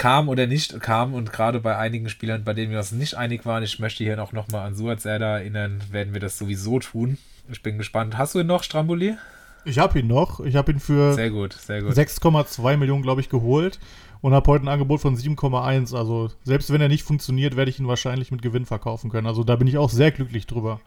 [0.00, 3.44] kam oder nicht kam und gerade bei einigen Spielern, bei denen wir uns nicht einig
[3.44, 7.18] waren, ich möchte hier auch nochmal an Suat Zerda erinnern, werden wir das sowieso tun.
[7.50, 8.16] Ich bin gespannt.
[8.16, 9.16] Hast du ihn noch, Stramboli?
[9.66, 10.40] Ich habe ihn noch.
[10.40, 13.78] Ich habe ihn für 6,2 Millionen, glaube ich, geholt
[14.22, 15.94] und habe heute ein Angebot von 7,1.
[15.94, 19.26] Also selbst wenn er nicht funktioniert, werde ich ihn wahrscheinlich mit Gewinn verkaufen können.
[19.26, 20.80] Also da bin ich auch sehr glücklich drüber.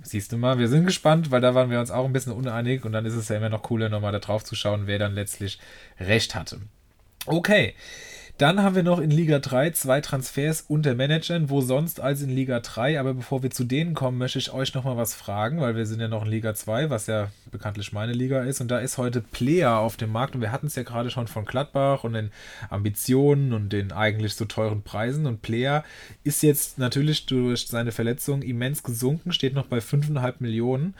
[0.00, 2.84] Siehst du mal, wir sind gespannt, weil da waren wir uns auch ein bisschen uneinig
[2.84, 5.14] und dann ist es ja immer noch cooler, nochmal da drauf zu schauen, wer dann
[5.14, 5.58] letztlich
[5.98, 6.60] recht hatte.
[7.26, 7.74] Okay.
[8.42, 12.28] Dann haben wir noch in Liga 3 zwei Transfers unter Managern, wo sonst als in
[12.28, 12.98] Liga 3.
[12.98, 15.86] Aber bevor wir zu denen kommen, möchte ich euch noch mal was fragen, weil wir
[15.86, 18.60] sind ja noch in Liga 2, was ja bekanntlich meine Liga ist.
[18.60, 20.34] Und da ist heute Player auf dem Markt.
[20.34, 22.32] Und wir hatten es ja gerade schon von Gladbach und den
[22.68, 25.26] Ambitionen und den eigentlich so teuren Preisen.
[25.26, 25.84] Und Player
[26.24, 30.94] ist jetzt natürlich durch seine Verletzung immens gesunken, steht noch bei 5,5 Millionen.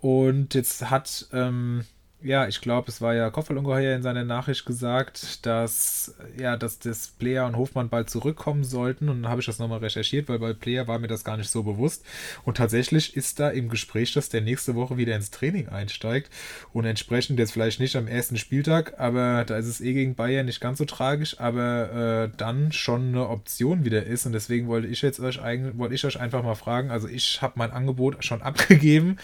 [0.00, 1.84] Und jetzt hat ähm,
[2.22, 7.08] ja, ich glaube, es war ja Kofferlungeheuer in seiner Nachricht gesagt, dass ja, dass das
[7.08, 9.10] Player und Hofmann bald zurückkommen sollten.
[9.10, 11.50] Und dann habe ich das nochmal recherchiert, weil bei Player war mir das gar nicht
[11.50, 12.04] so bewusst.
[12.44, 16.32] Und tatsächlich ist da im Gespräch, dass der nächste Woche wieder ins Training einsteigt.
[16.72, 20.46] Und entsprechend jetzt vielleicht nicht am ersten Spieltag, aber da ist es eh gegen Bayern
[20.46, 24.24] nicht ganz so tragisch, aber äh, dann schon eine Option wieder ist.
[24.24, 26.90] Und deswegen wollte ich jetzt euch eigentlich, wollte ich euch einfach mal fragen.
[26.90, 29.18] Also ich habe mein Angebot schon abgegeben.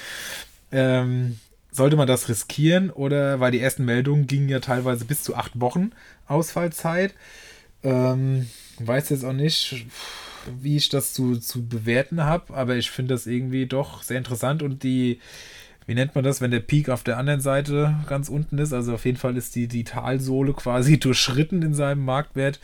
[0.71, 1.39] Ähm,
[1.73, 5.59] sollte man das riskieren oder weil die ersten Meldungen gingen ja teilweise bis zu acht
[5.59, 5.91] Wochen
[6.27, 7.15] Ausfallzeit.
[7.83, 8.47] Ähm,
[8.79, 9.87] weiß jetzt auch nicht,
[10.61, 14.63] wie ich das zu, zu bewerten habe, aber ich finde das irgendwie doch sehr interessant
[14.63, 15.19] und die,
[15.87, 18.95] wie nennt man das, wenn der Peak auf der anderen Seite ganz unten ist, also
[18.95, 22.61] auf jeden Fall ist die, die Talsohle quasi durchschritten in seinem Marktwert.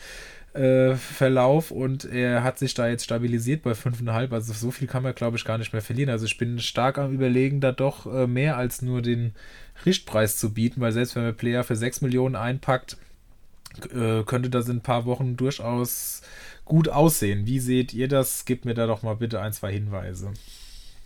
[0.53, 4.31] Äh, Verlauf und er hat sich da jetzt stabilisiert bei 5,5.
[4.31, 6.09] Also so viel kann man, glaube ich, gar nicht mehr verlieren.
[6.09, 9.33] Also ich bin stark am Überlegen, da doch äh, mehr als nur den
[9.85, 12.97] Richtpreis zu bieten, weil selbst wenn man Player für 6 Millionen einpackt,
[13.93, 16.21] äh, könnte das in ein paar Wochen durchaus
[16.65, 17.45] gut aussehen.
[17.45, 18.45] Wie seht ihr das?
[18.45, 20.31] Gebt mir da doch mal bitte ein, zwei Hinweise.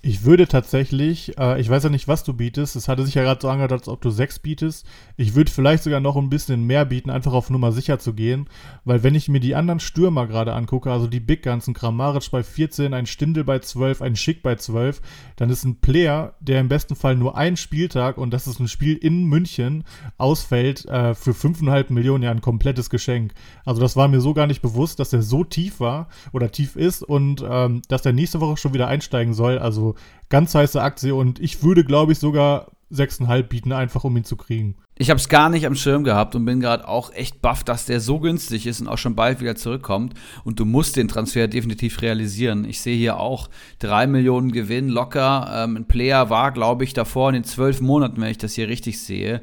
[0.06, 2.76] Ich würde tatsächlich, äh, ich weiß ja nicht, was du bietest.
[2.76, 4.86] Es hatte sich ja gerade so angehört, als ob du sechs bietest.
[5.16, 8.48] Ich würde vielleicht sogar noch ein bisschen mehr bieten, einfach auf Nummer sicher zu gehen.
[8.84, 12.32] Weil wenn ich mir die anderen Stürmer gerade angucke, also die Big Guns, ein Kramaric
[12.32, 15.02] bei 14, ein Stindel bei 12, ein Schick bei 12,
[15.36, 18.68] dann ist ein Player, der im besten Fall nur einen Spieltag, und das ist ein
[18.68, 19.84] Spiel in München,
[20.18, 23.34] ausfällt, äh, für 5,5 Millionen ja ein komplettes Geschenk.
[23.66, 26.76] Also das war mir so gar nicht bewusst, dass er so tief war oder tief
[26.76, 29.60] ist und ähm, dass er nächste Woche schon wieder einsteigen soll.
[29.60, 29.96] Also
[30.30, 34.36] ganz heiße Aktie und ich würde, glaube ich, sogar 6,5 bieten, einfach um ihn zu
[34.36, 34.76] kriegen.
[34.96, 37.86] Ich habe es gar nicht am Schirm gehabt und bin gerade auch echt baff, dass
[37.86, 40.14] der so günstig ist und auch schon bald wieder zurückkommt.
[40.44, 42.64] Und du musst den Transfer definitiv realisieren.
[42.66, 45.52] Ich sehe hier auch 3 Millionen Gewinn locker.
[45.52, 48.68] Ähm, ein Player war, glaube ich, davor in den zwölf Monaten, wenn ich das hier
[48.68, 49.42] richtig sehe,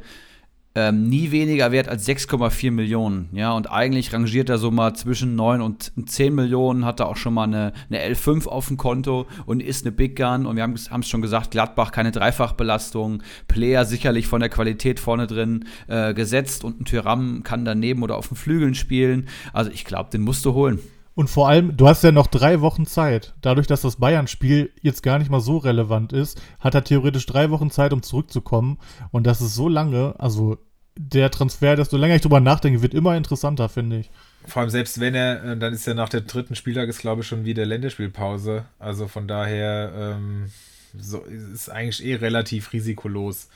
[0.75, 3.29] ähm, nie weniger wert als 6,4 Millionen.
[3.33, 7.17] Ja, und eigentlich rangiert er so mal zwischen 9 und 10 Millionen, hat er auch
[7.17, 10.47] schon mal eine, eine L5 auf dem Konto und ist eine Big Gun.
[10.47, 15.27] Und wir haben es schon gesagt, Gladbach keine Dreifachbelastung, Player sicherlich von der Qualität vorne
[15.27, 19.29] drin äh, gesetzt und ein Tyram kann daneben oder auf den Flügeln spielen.
[19.53, 20.79] Also ich glaube, den musst du holen.
[21.15, 23.35] Und vor allem, du hast ja noch drei Wochen Zeit.
[23.41, 27.51] Dadurch, dass das Bayern-Spiel jetzt gar nicht mal so relevant ist, hat er theoretisch drei
[27.51, 28.79] Wochen Zeit, um zurückzukommen.
[29.11, 30.59] Und das ist so lange, also
[30.97, 34.11] der Transfer, desto länger ich drüber nachdenke, wird immer interessanter, finde ich.
[34.47, 37.23] Vor allem selbst wenn er, äh, dann ist ja nach der dritten Spieltag ist, glaube
[37.23, 38.65] ich, schon wieder Länderspielpause.
[38.79, 40.51] Also von daher ähm,
[40.99, 43.49] so, ist eigentlich eh relativ risikolos.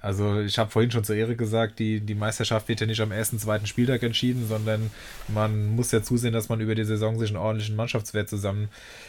[0.00, 3.10] Also ich habe vorhin schon zur Ehre gesagt, die, die Meisterschaft wird ja nicht am
[3.10, 4.90] ersten, zweiten Spieltag entschieden, sondern
[5.26, 8.68] man muss ja zusehen, dass man über die Saison sich einen ordentlichen Mannschaftswert zusammen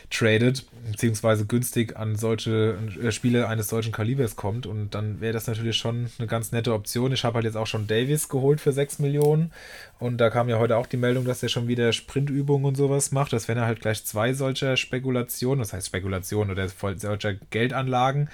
[0.09, 4.65] tradet, beziehungsweise günstig an solche äh, Spiele eines solchen Kalibers kommt.
[4.65, 7.11] Und dann wäre das natürlich schon eine ganz nette Option.
[7.11, 9.51] Ich habe halt jetzt auch schon Davis geholt für 6 Millionen.
[9.99, 13.11] Und da kam ja heute auch die Meldung, dass er schon wieder Sprintübungen und sowas
[13.11, 13.31] macht.
[13.31, 18.29] Das wären halt gleich zwei solcher Spekulationen, das heißt Spekulationen oder solcher Geldanlagen.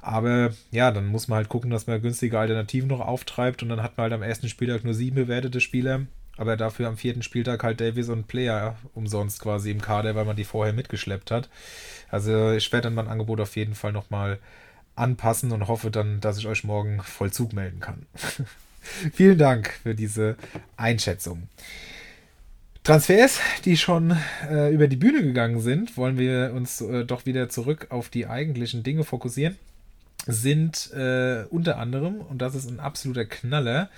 [0.00, 3.82] Aber ja, dann muss man halt gucken, dass man günstige Alternativen noch auftreibt und dann
[3.82, 6.06] hat man halt am ersten Spieltag nur sieben bewertete Spieler,
[6.36, 10.36] aber dafür am vierten Spieltag halt Davies und Player umsonst quasi im Kader, weil man
[10.36, 11.48] die vorher mitgeschleppt hat.
[12.10, 14.38] Also ich werde dann mein Angebot auf jeden Fall nochmal
[14.94, 18.06] anpassen und hoffe dann, dass ich euch morgen Vollzug melden kann.
[19.12, 20.36] Vielen Dank für diese
[20.76, 21.48] Einschätzung.
[22.84, 24.16] Transfers, die schon
[24.48, 28.26] äh, über die Bühne gegangen sind, wollen wir uns äh, doch wieder zurück auf die
[28.26, 29.58] eigentlichen Dinge fokussieren
[30.26, 33.88] sind äh, unter anderem, und das ist ein absoluter Knaller,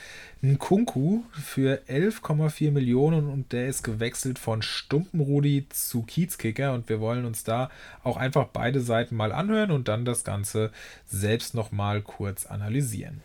[0.42, 7.00] ein Kunku für 11,4 Millionen und der ist gewechselt von Stumpenrudi zu Kiezkicker und wir
[7.00, 7.70] wollen uns da
[8.04, 10.70] auch einfach beide Seiten mal anhören und dann das Ganze
[11.06, 13.22] selbst nochmal kurz analysieren.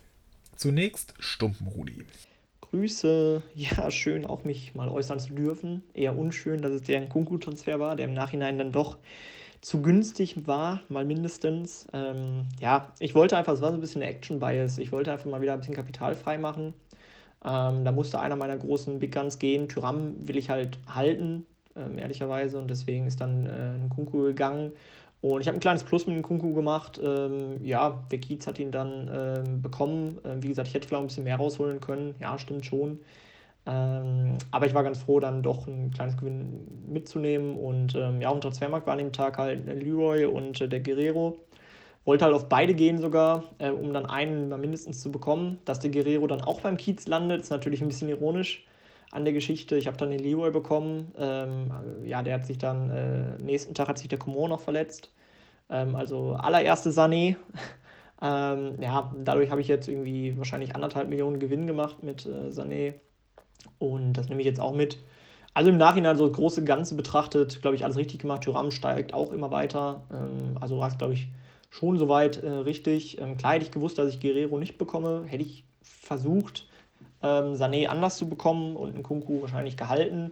[0.56, 2.06] Zunächst Stumpenrudi.
[2.62, 3.42] Grüße.
[3.54, 5.84] Ja, schön auch mich mal äußern zu dürfen.
[5.94, 8.98] Eher unschön, dass es der ein Kunku-Transfer war, der im Nachhinein dann doch
[9.66, 11.88] zu günstig war, mal mindestens.
[11.92, 14.78] Ähm, ja, ich wollte einfach, es war so ein bisschen Action-Bias.
[14.78, 16.76] Ich wollte einfach mal wieder ein bisschen Kapital frei machen.
[17.44, 19.68] Ähm, da musste einer meiner großen Big Guns gehen.
[19.68, 22.60] Tyram will ich halt halten, ähm, ehrlicherweise.
[22.60, 24.72] Und deswegen ist dann äh, ein Kunku gegangen.
[25.22, 27.02] Und ich habe ein kleines Plus mit dem Kunku gemacht.
[27.04, 30.20] Ähm, ja, der Kiez hat ihn dann ähm, bekommen.
[30.26, 32.14] Ähm, wie gesagt, ich hätte vielleicht ein bisschen mehr rausholen können.
[32.20, 33.00] Ja, stimmt schon.
[33.66, 37.58] Ähm, aber ich war ganz froh, dann doch ein kleines Gewinn mitzunehmen.
[37.58, 41.38] Und ähm, ja, dem Transfermarkt war an dem Tag halt Leroy und äh, der Guerrero.
[42.06, 45.60] Wollte halt auf beide gehen sogar, äh, um dann einen mindestens zu bekommen.
[45.66, 48.66] Dass der Guerrero dann auch beim Kiez landet, ist natürlich ein bisschen ironisch
[49.12, 49.78] an der Geschichte.
[49.78, 51.14] Ich habe dann den Leroy bekommen.
[51.18, 51.72] Ähm,
[52.04, 55.12] ja, der hat sich dann, äh, nächsten Tag hat sich der Coman noch verletzt.
[55.70, 57.38] Ähm, also allererste Sané
[58.22, 62.96] Ähm, ja, dadurch habe ich jetzt irgendwie wahrscheinlich anderthalb Millionen Gewinn gemacht mit äh, Sané.
[63.80, 64.98] Und das nehme ich jetzt auch mit.
[65.54, 68.42] Also im Nachhinein so das große Ganze betrachtet, glaube ich, alles richtig gemacht.
[68.42, 70.02] Tyram steigt auch immer weiter.
[70.12, 71.28] Ähm, also war es, glaube ich,
[71.70, 73.20] schon soweit äh, richtig.
[73.22, 75.24] Ähm, klar hätte ich gewusst, dass ich Guerrero nicht bekomme.
[75.28, 76.68] Hätte ich versucht,
[77.24, 80.32] ähm, Sané anders zu bekommen und einen Kunku wahrscheinlich gehalten.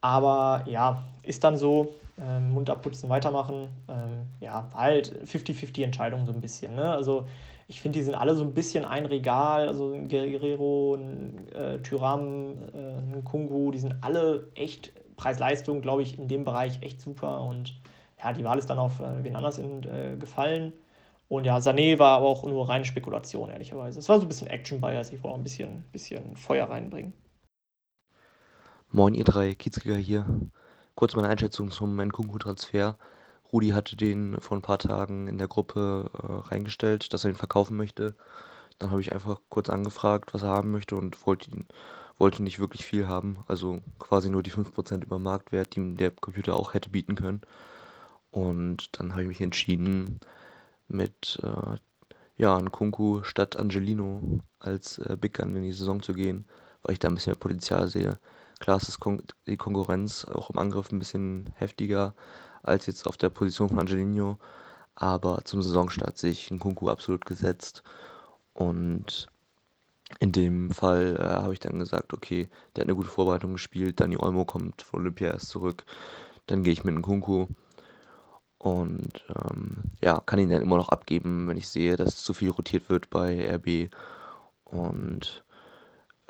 [0.00, 1.94] Aber ja, ist dann so.
[2.20, 3.68] Ähm, Mund abputzen, weitermachen.
[3.88, 6.74] Ähm, ja, halt 50-50 Entscheidung so ein bisschen.
[6.76, 6.90] Ne?
[6.90, 7.26] Also
[7.72, 9.66] ich finde, die sind alle so ein bisschen ein Regal.
[9.66, 16.02] Also ein Guerrero, ein äh, Tyram, äh, ein Kungu, die sind alle echt Preis-Leistung, glaube
[16.02, 17.40] ich, in dem Bereich echt super.
[17.40, 17.80] Und
[18.22, 20.74] ja, die Wahl ist dann auf äh, wen anders in, äh, gefallen.
[21.28, 24.00] Und ja, Sané war aber auch nur reine Spekulation, ehrlicherweise.
[24.00, 25.10] Es war so ein bisschen Action-Bias.
[25.10, 27.14] Ich wollte auch ein bisschen, bisschen Feuer reinbringen.
[28.90, 30.26] Moin, ihr drei Kiezkicker hier.
[30.94, 32.98] Kurz meine Einschätzung zum Nkunku-Transfer.
[33.52, 37.36] Rudi hatte den vor ein paar Tagen in der Gruppe äh, reingestellt, dass er ihn
[37.36, 38.16] verkaufen möchte.
[38.78, 41.66] Dann habe ich einfach kurz angefragt, was er haben möchte und wollte ihn
[42.18, 46.54] wollte nicht wirklich viel haben, also quasi nur die 5% über Marktwert, die der Computer
[46.54, 47.40] auch hätte bieten können.
[48.30, 50.20] Und dann habe ich mich entschieden,
[50.88, 51.76] mit äh,
[52.36, 56.46] ja, Nkunku statt Angelino als äh, Big Gun in die Saison zu gehen,
[56.82, 58.18] weil ich da ein bisschen mehr Potenzial sehe.
[58.60, 62.14] Klar ist Kon die Konkurrenz auch im Angriff ein bisschen heftiger
[62.62, 64.38] als jetzt auf der Position von Angelino,
[64.94, 67.82] aber zum Saisonstart sehe ich Nkunku absolut gesetzt.
[68.54, 69.28] Und
[70.20, 74.00] in dem Fall äh, habe ich dann gesagt, okay, der hat eine gute Vorbereitung gespielt,
[74.00, 75.84] Dani Olmo kommt von Olympia erst zurück,
[76.46, 77.46] dann gehe ich mit Nkunku
[78.62, 82.50] und ähm, ja, kann ihn dann immer noch abgeben, wenn ich sehe, dass zu viel
[82.50, 83.92] rotiert wird bei RB.
[84.64, 85.42] Und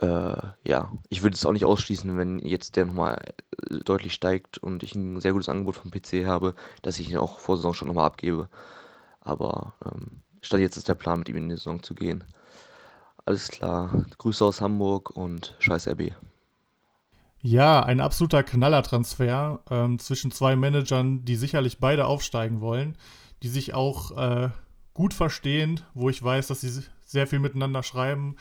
[0.03, 3.23] äh, ja, ich würde es auch nicht ausschließen, wenn jetzt der nochmal
[3.71, 7.19] äh, deutlich steigt und ich ein sehr gutes Angebot vom PC habe, dass ich ihn
[7.19, 8.49] auch vor Saison schon nochmal abgebe.
[9.21, 12.25] Aber ähm, statt jetzt ist der Plan, mit ihm in die Saison zu gehen.
[13.25, 14.05] Alles klar.
[14.19, 16.11] Grüße aus Hamburg und scheiß RB.
[17.41, 22.97] Ja, ein absoluter Knallertransfer ähm, zwischen zwei Managern, die sicherlich beide aufsteigen wollen,
[23.45, 24.51] die sich auch äh,
[24.95, 28.37] gut verstehen, wo ich weiß, dass sie sehr viel miteinander schreiben.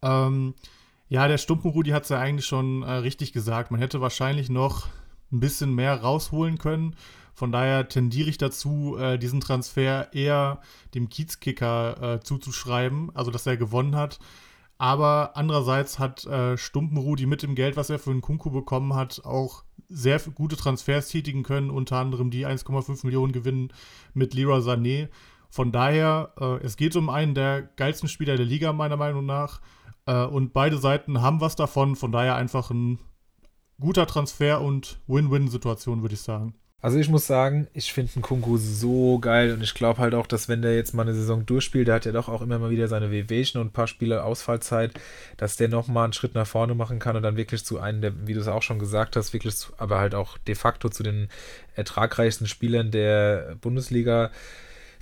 [0.00, 0.54] Ähm,
[1.08, 3.70] ja, der Stumpenrudi hat es ja eigentlich schon äh, richtig gesagt.
[3.70, 4.88] Man hätte wahrscheinlich noch
[5.32, 6.96] ein bisschen mehr rausholen können.
[7.34, 10.60] Von daher tendiere ich dazu, äh, diesen Transfer eher
[10.94, 14.18] dem Kiezkicker äh, zuzuschreiben, also dass er gewonnen hat.
[14.78, 19.22] Aber andererseits hat äh, Stumpenrudi mit dem Geld, was er für einen Kunku bekommen hat,
[19.24, 23.72] auch sehr gute Transfers tätigen können, unter anderem die 1,5 Millionen Gewinn
[24.12, 25.08] mit Lira Sané.
[25.48, 29.60] Von daher, äh, es geht um einen der geilsten Spieler der Liga, meiner Meinung nach.
[30.06, 31.96] Äh, und beide Seiten haben was davon.
[31.96, 32.98] Von daher einfach ein
[33.80, 36.54] guter Transfer und Win-Win-Situation, würde ich sagen.
[36.82, 40.48] Also ich muss sagen, ich finde Kunku so geil und ich glaube halt auch, dass
[40.48, 42.86] wenn der jetzt mal eine Saison durchspielt, der hat ja doch auch immer mal wieder
[42.86, 44.92] seine WWchen und ein paar Spiele Ausfallzeit,
[45.38, 48.26] dass der nochmal einen Schritt nach vorne machen kann und dann wirklich zu einem der,
[48.28, 51.02] wie du es auch schon gesagt hast, wirklich zu, aber halt auch de facto zu
[51.02, 51.28] den
[51.74, 54.30] ertragreichsten Spielern der Bundesliga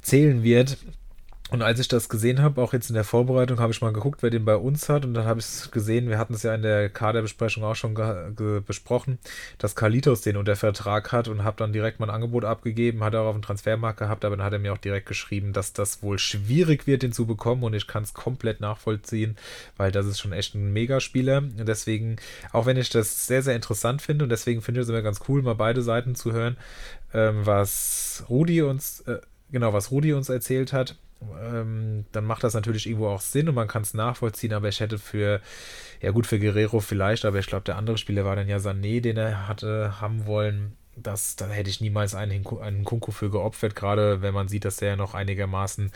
[0.01, 0.79] zählen wird.
[1.51, 4.23] Und als ich das gesehen habe, auch jetzt in der Vorbereitung, habe ich mal geguckt,
[4.23, 5.05] wer den bei uns hat.
[5.05, 7.95] Und dann habe ich es gesehen, wir hatten es ja in der Kaderbesprechung auch schon
[8.67, 9.19] besprochen,
[9.59, 13.13] dass Kalitos den unter Vertrag hat und habe dann direkt mal ein Angebot abgegeben, hat
[13.13, 15.75] er auch auf dem Transfermarkt gehabt, aber dann hat er mir auch direkt geschrieben, dass
[15.75, 17.63] das wohl schwierig wird, den zu bekommen.
[17.63, 19.37] Und ich kann es komplett nachvollziehen,
[19.77, 21.39] weil das ist schon echt ein Megaspieler.
[21.39, 22.17] Und deswegen,
[22.53, 25.21] auch wenn ich das sehr, sehr interessant finde, und deswegen finde ich es immer ganz
[25.29, 26.57] cool, mal beide Seiten zu hören,
[27.13, 29.19] ähm, was Rudi uns, äh,
[29.53, 30.97] genau, was Rudi uns erzählt hat
[31.43, 34.81] ähm, dann macht das natürlich irgendwo auch Sinn und man kann es nachvollziehen, aber ich
[34.81, 35.41] hätte für,
[36.01, 39.01] ja gut, für Guerrero vielleicht, aber ich glaube, der andere Spieler war dann ja Sané,
[39.01, 40.77] den er hatte haben wollen.
[40.97, 44.77] Das, da hätte ich niemals einen, einen Kunku für geopfert, gerade wenn man sieht, dass
[44.77, 45.91] der ja noch einigermaßen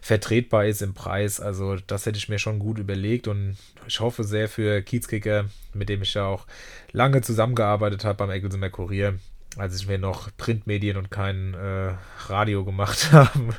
[0.00, 1.40] vertretbar ist im Preis.
[1.40, 3.56] Also das hätte ich mir schon gut überlegt und
[3.86, 6.46] ich hoffe sehr für Kiezkicker, mit dem ich ja auch
[6.90, 9.18] lange zusammengearbeitet habe beim Eggelsimer Kurier,
[9.56, 11.92] als ich mir noch Printmedien und kein äh,
[12.28, 13.50] Radio gemacht haben,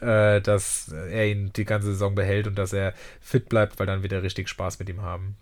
[0.00, 4.02] äh, dass er ihn die ganze Saison behält und dass er fit bleibt, weil dann
[4.02, 5.36] wird er richtig Spaß mit ihm haben.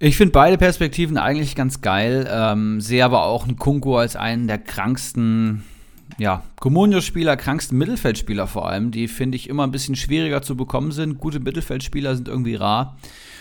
[0.00, 4.46] Ich finde beide Perspektiven eigentlich ganz geil, ähm, sehe aber auch einen Kunko als einen
[4.46, 5.64] der kranksten
[6.16, 10.92] ja, Comunio-Spieler, kranksten Mittelfeldspieler vor allem, die finde ich immer ein bisschen schwieriger zu bekommen
[10.92, 11.18] sind.
[11.18, 12.96] Gute Mittelfeldspieler sind irgendwie rar.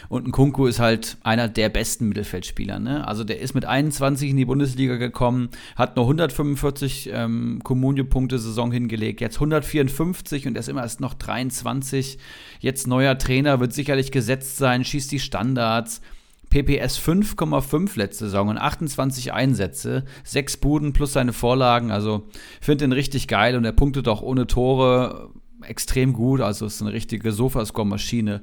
[0.10, 2.80] Und ein Kunku ist halt einer der besten Mittelfeldspieler.
[2.80, 3.08] Ne?
[3.08, 8.72] Also der ist mit 21 in die Bundesliga gekommen, hat nur 145 ähm, Comunio-Punkte Saison
[8.72, 12.18] hingelegt, jetzt 154 und er ist immer erst noch 23.
[12.60, 16.02] Jetzt neuer Trainer, wird sicherlich gesetzt sein, schießt die Standards.
[16.50, 21.92] PPS 5,5 letzte Saison und 28 Einsätze, sechs Buden plus seine Vorlagen.
[21.92, 22.24] Also
[22.62, 25.30] finde den richtig geil und er punktet auch ohne Tore
[25.62, 26.42] extrem gut.
[26.42, 28.42] Also ist eine richtige Sofascore-Maschine.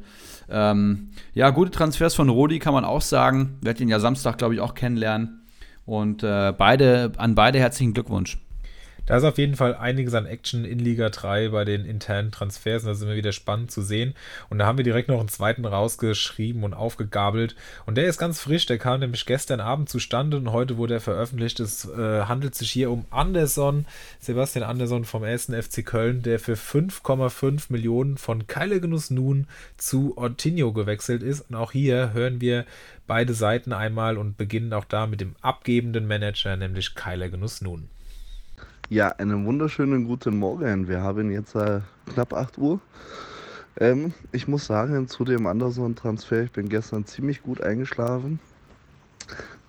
[0.48, 3.58] Ähm, ja, gute Transfers von Rodi kann man auch sagen.
[3.60, 5.42] Werd ihn ja Samstag, glaube ich, auch kennenlernen.
[5.86, 8.38] Und äh, beide, an beide herzlichen Glückwunsch.
[9.06, 12.84] Da ist auf jeden Fall einiges an Action in Liga 3 bei den internen Transfers
[12.84, 14.14] und das ist immer wieder spannend zu sehen.
[14.48, 17.54] Und da haben wir direkt noch einen zweiten rausgeschrieben und aufgegabelt.
[17.84, 21.00] Und der ist ganz frisch, der kam nämlich gestern Abend zustande und heute wurde er
[21.02, 21.60] veröffentlicht.
[21.60, 23.84] Es äh, handelt sich hier um Anderson,
[24.20, 25.52] Sebastian Anderson vom 1.
[25.52, 31.50] FC Köln, der für 5,5 Millionen von Keile Genuss nun zu Ortinho gewechselt ist.
[31.50, 32.64] Und auch hier hören wir
[33.06, 37.90] beide Seiten einmal und beginnen auch da mit dem abgebenden Manager, nämlich Keiler Genuss nun.
[38.90, 40.88] Ja, einen wunderschönen guten Morgen.
[40.88, 41.80] Wir haben jetzt äh,
[42.12, 42.80] knapp 8 Uhr.
[43.80, 48.40] Ähm, ich muss sagen, zu dem Anderson-Transfer, ich bin gestern ziemlich gut eingeschlafen.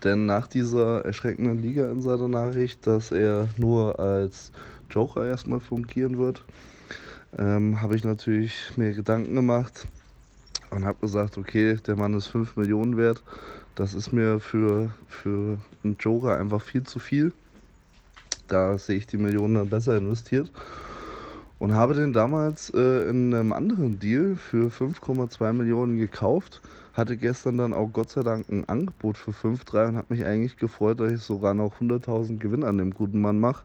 [0.03, 4.51] Denn nach dieser erschreckenden Liga-Insider-Nachricht, dass er nur als
[4.89, 6.43] Joker erstmal fungieren wird,
[7.37, 9.87] ähm, habe ich natürlich mir Gedanken gemacht
[10.71, 13.23] und habe gesagt, okay, der Mann ist 5 Millionen wert.
[13.75, 17.31] Das ist mir für, für einen Joker einfach viel zu viel.
[18.47, 20.51] Da sehe ich die Millionen dann besser investiert.
[21.57, 26.61] Und habe den damals äh, in einem anderen Deal für 5,2 Millionen gekauft.
[26.93, 30.57] Hatte gestern dann auch Gott sei Dank ein Angebot für 5,3 und habe mich eigentlich
[30.57, 33.63] gefreut, dass ich sogar noch 100.000 Gewinn an dem guten Mann mache.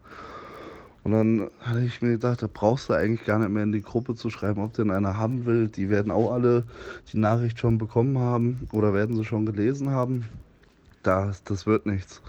[1.03, 3.81] Und dann hatte ich mir gedacht, da brauchst du eigentlich gar nicht mehr in die
[3.81, 5.67] Gruppe zu schreiben, ob denn einer haben will.
[5.67, 6.63] Die werden auch alle
[7.11, 10.25] die Nachricht schon bekommen haben oder werden sie schon gelesen haben.
[11.01, 12.21] Das, das wird nichts.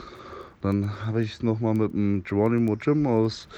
[0.62, 3.48] Dann habe ich nochmal mit dem Geronimo Jim aus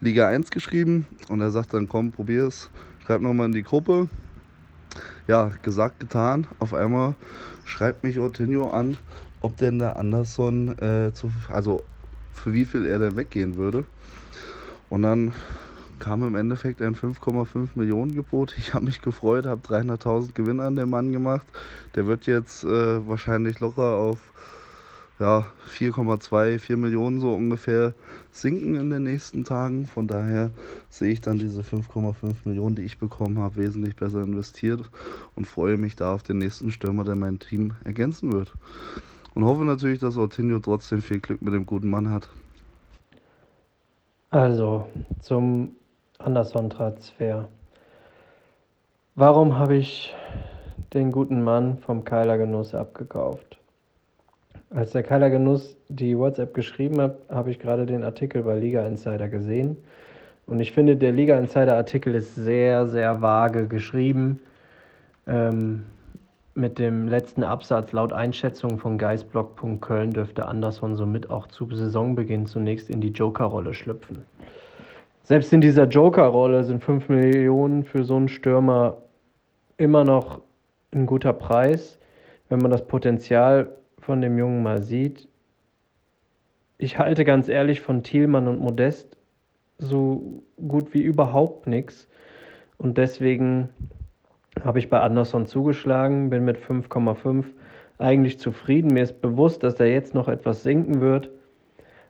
[0.00, 2.70] Liga 1 geschrieben und er sagt dann, komm, probier es,
[3.04, 4.08] schreib nochmal in die Gruppe.
[5.26, 6.46] Ja, gesagt, getan.
[6.60, 7.16] Auf einmal
[7.64, 8.96] schreibt mich Ortinho an,
[9.40, 11.82] ob denn der Anderson, äh, zu, also
[12.32, 13.84] für wie viel er denn weggehen würde.
[14.88, 15.32] Und dann
[15.98, 18.54] kam im Endeffekt ein 5,5 Millionen Gebot.
[18.58, 21.46] Ich habe mich gefreut, habe 300.000 Gewinn an den Mann gemacht.
[21.96, 24.18] Der wird jetzt äh, wahrscheinlich locker auf
[25.18, 27.94] ja, 4,2, 4 Millionen so ungefähr
[28.32, 29.86] sinken in den nächsten Tagen.
[29.86, 30.50] Von daher
[30.88, 34.88] sehe ich dann diese 5,5 Millionen, die ich bekommen habe, wesentlich besser investiert
[35.36, 38.52] und freue mich da auf den nächsten Stürmer, der mein Team ergänzen wird.
[39.34, 42.28] Und hoffe natürlich, dass Ortinho trotzdem viel Glück mit dem guten Mann hat.
[44.30, 44.88] Also
[45.20, 45.76] zum
[46.18, 47.48] Anderson-Transfer.
[49.14, 50.14] Warum habe ich
[50.94, 53.58] den guten Mann vom Keiler Genuss abgekauft?
[54.74, 58.86] Als der Keiler Genuss die WhatsApp geschrieben hat, habe ich gerade den Artikel bei Liga
[58.86, 59.76] Insider gesehen.
[60.46, 64.40] Und ich finde, der Liga Insider Artikel ist sehr, sehr vage geschrieben.
[65.26, 65.84] Ähm,
[66.54, 72.88] mit dem letzten Absatz laut Einschätzung von Geistblock.köln dürfte Anderson somit auch zu Saisonbeginn zunächst
[72.88, 74.24] in die Joker-Rolle schlüpfen.
[75.22, 78.96] Selbst in dieser Joker-Rolle sind 5 Millionen für so einen Stürmer
[79.76, 80.40] immer noch
[80.92, 81.98] ein guter Preis,
[82.48, 83.68] wenn man das Potenzial
[84.02, 85.28] von dem Jungen mal sieht.
[86.78, 89.16] Ich halte ganz ehrlich von Thielmann und Modest
[89.78, 92.08] so gut wie überhaupt nichts.
[92.78, 93.68] Und deswegen
[94.62, 97.44] habe ich bei Anderson zugeschlagen, bin mit 5,5
[97.98, 98.92] eigentlich zufrieden.
[98.92, 101.30] Mir ist bewusst, dass er jetzt noch etwas sinken wird.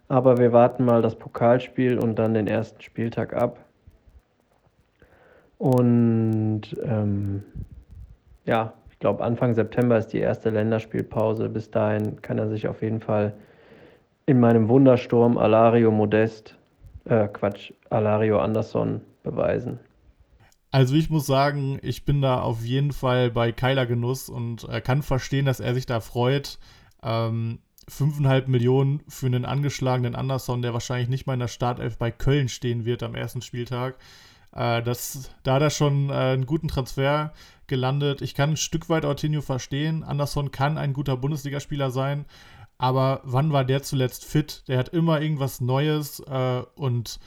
[0.09, 3.65] Aber wir warten mal das Pokalspiel und dann den ersten Spieltag ab.
[5.59, 7.45] Und ähm,
[8.45, 11.51] ja, glaube, Anfang September ist die erste Länderspielpause.
[11.51, 13.35] Bis dahin kann er sich auf jeden Fall
[14.25, 16.57] in meinem Wundersturm Alario Modest,
[17.05, 19.79] äh, Quatsch, Alario Anderson beweisen.
[20.71, 24.81] Also ich muss sagen, ich bin da auf jeden Fall bei Keiler Genuss und äh,
[24.81, 26.59] kann verstehen, dass er sich da freut.
[27.03, 27.59] Ähm,
[27.91, 32.49] 5,5 Millionen für einen angeschlagenen Anderson, der wahrscheinlich nicht mal in der Startelf bei Köln
[32.49, 33.99] stehen wird am ersten Spieltag.
[34.55, 37.33] Äh, das, da hat er schon äh, einen guten Transfer
[37.67, 38.23] gelandet.
[38.23, 40.05] Ich kann ein Stück weit Ortinho verstehen.
[40.05, 42.27] Anderson kann ein guter Bundesligaspieler sein.
[42.79, 44.65] Aber wann war der zuletzt fit?
[44.69, 47.21] Der hat immer irgendwas Neues äh, und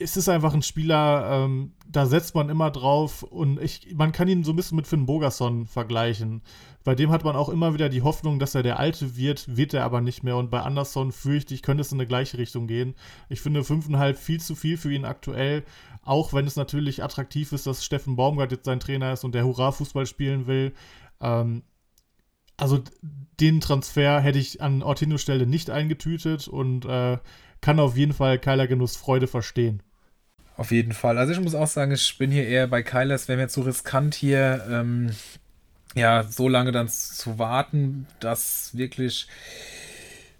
[0.00, 4.28] es ist einfach ein Spieler, ähm, da setzt man immer drauf und ich, man kann
[4.28, 6.42] ihn so ein bisschen mit Finn Bogerson vergleichen.
[6.82, 9.74] Bei dem hat man auch immer wieder die Hoffnung, dass er der Alte wird, wird
[9.74, 10.38] er aber nicht mehr.
[10.38, 12.94] Und bei Anderson fürchte ich, könnte es in eine gleiche Richtung gehen.
[13.28, 15.64] Ich finde 5,5 viel zu viel für ihn aktuell.
[16.02, 19.44] Auch wenn es natürlich attraktiv ist, dass Steffen Baumgart jetzt sein Trainer ist und der
[19.44, 20.72] Hurra-Fußball spielen will.
[21.20, 21.62] Ähm,
[22.56, 22.82] also
[23.38, 27.18] den Transfer hätte ich an Ortinos Stelle nicht eingetütet und äh,
[27.60, 29.82] kann auf jeden Fall Keiler Genuss Freude verstehen.
[30.60, 31.16] Auf jeden Fall.
[31.16, 33.14] Also ich muss auch sagen, ich bin hier eher bei Keiler.
[33.14, 35.08] Es wäre mir zu riskant hier, ähm,
[35.94, 39.26] ja, so lange dann zu warten, dass wirklich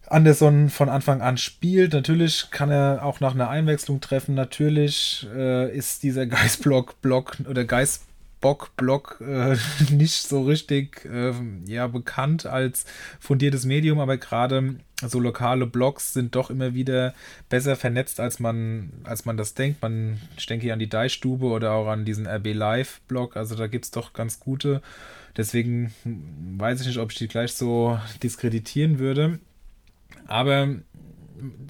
[0.08, 1.94] Anderson von Anfang an spielt.
[1.94, 4.34] Natürlich kann er auch nach einer Einwechslung treffen.
[4.34, 8.02] Natürlich äh, ist dieser Geistblock Block oder Geist
[8.42, 9.56] Bock-Block äh,
[9.90, 11.32] nicht so richtig äh,
[11.66, 12.84] ja, bekannt als
[13.20, 14.76] fundiertes Medium, aber gerade
[15.08, 17.14] so lokale Blogs sind doch immer wieder
[17.48, 19.82] besser vernetzt, als man, als man das denkt.
[19.82, 23.66] Man, ich denke hier an die Deichstube oder auch an diesen RB Live-Blog, also da
[23.66, 24.82] gibt es doch ganz gute.
[25.36, 25.92] Deswegen
[26.58, 29.38] weiß ich nicht, ob ich die gleich so diskreditieren würde.
[30.26, 30.68] Aber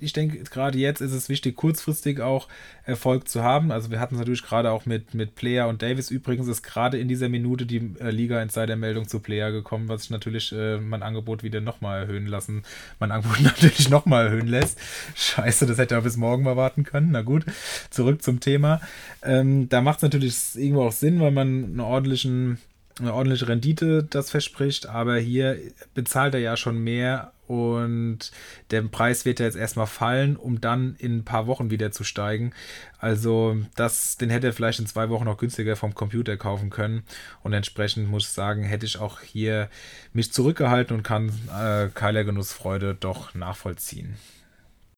[0.01, 2.49] ich denke, gerade jetzt ist es wichtig, kurzfristig auch
[2.85, 3.71] Erfolg zu haben.
[3.71, 6.11] Also wir hatten es natürlich gerade auch mit, mit Player und Davis.
[6.11, 10.53] Übrigens ist gerade in dieser Minute die äh, Liga-Insider-Meldung zu Player gekommen, was ich natürlich
[10.53, 12.63] äh, mein Angebot wieder nochmal erhöhen lassen,
[12.99, 14.79] mein Angebot natürlich nochmal erhöhen lässt.
[15.15, 17.11] Scheiße, das hätte er bis morgen mal warten können.
[17.13, 17.45] Na gut,
[17.91, 18.81] zurück zum Thema.
[19.23, 22.59] Ähm, da macht es natürlich irgendwo auch Sinn, weil man einen ordentlichen
[23.01, 25.57] eine ordentliche Rendite das verspricht, aber hier
[25.95, 28.31] bezahlt er ja schon mehr und
[28.71, 32.05] der Preis wird ja jetzt erstmal fallen, um dann in ein paar Wochen wieder zu
[32.05, 32.53] steigen.
[33.01, 37.03] Also das, den hätte er vielleicht in zwei Wochen noch günstiger vom Computer kaufen können
[37.43, 39.69] und entsprechend muss ich sagen, hätte ich auch hier
[40.13, 44.15] mich zurückgehalten und kann äh, Keiler Genussfreude doch nachvollziehen.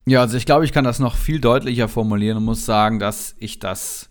[0.04, 3.34] Ja, also ich glaube, ich kann das noch viel deutlicher formulieren und muss sagen, dass
[3.38, 4.10] ich das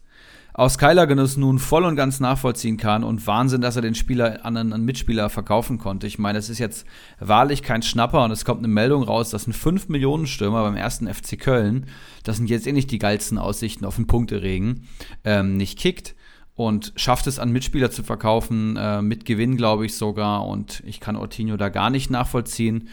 [0.54, 4.46] aus Kyler Genuss nun voll und ganz nachvollziehen kann und Wahnsinn, dass er den Spieler
[4.46, 6.08] an einen, Mitspieler verkaufen konnte.
[6.08, 6.86] Ich meine, es ist jetzt
[7.20, 11.40] wahrlich kein Schnapper und es kommt eine Meldung raus, dass ein 5-Millionen-Stürmer beim ersten FC
[11.40, 11.86] Köln,
[12.24, 14.88] das sind jetzt eh nicht die geilsten Aussichten auf einen Punkteregen,
[15.24, 16.16] ähm, nicht kickt
[16.56, 20.46] und schafft es an Mitspieler zu verkaufen, äh, mit Gewinn, glaube ich sogar.
[20.46, 22.90] Und ich kann Ortinho da gar nicht nachvollziehen.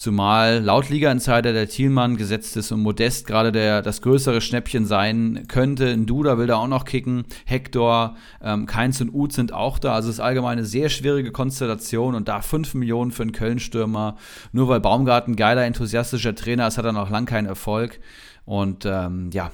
[0.00, 5.44] Zumal laut Liga-Insider der Thielmann gesetzt ist und Modest gerade der, das größere Schnäppchen sein
[5.46, 5.88] könnte.
[5.88, 7.24] Ein Duda will da auch noch kicken.
[7.44, 9.92] Hector, ähm, Keins und Uth sind auch da.
[9.92, 14.16] Also es ist allgemein eine sehr schwierige Konstellation und da 5 Millionen für einen Köln-Stürmer,
[14.52, 18.00] nur weil Baumgarten geiler, enthusiastischer Trainer ist, hat er noch lang keinen Erfolg.
[18.46, 19.50] Und ähm, ja,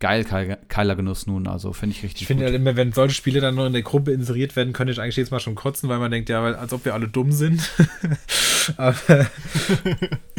[0.00, 1.46] geil, geiler Genuss nun.
[1.46, 3.82] Also finde ich richtig Ich finde halt immer, wenn solche Spiele dann nur in der
[3.82, 6.72] Gruppe inseriert werden, könnte ich eigentlich jetzt mal schon kotzen, weil man denkt, ja, als
[6.72, 7.68] ob wir alle dumm sind.
[8.76, 8.96] Aber,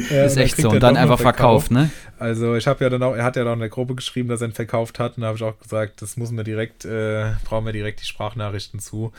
[0.10, 0.70] ja, ist echt so.
[0.70, 1.90] Und dann einfach verkauft, ne?
[2.20, 4.42] Also ich habe ja dann auch, er hat ja dann in der Gruppe geschrieben, dass
[4.42, 5.18] er ihn verkauft hat.
[5.18, 8.06] Und da habe ich auch gesagt, das müssen wir direkt, äh, brauchen wir direkt die
[8.06, 9.12] Sprachnachrichten zu.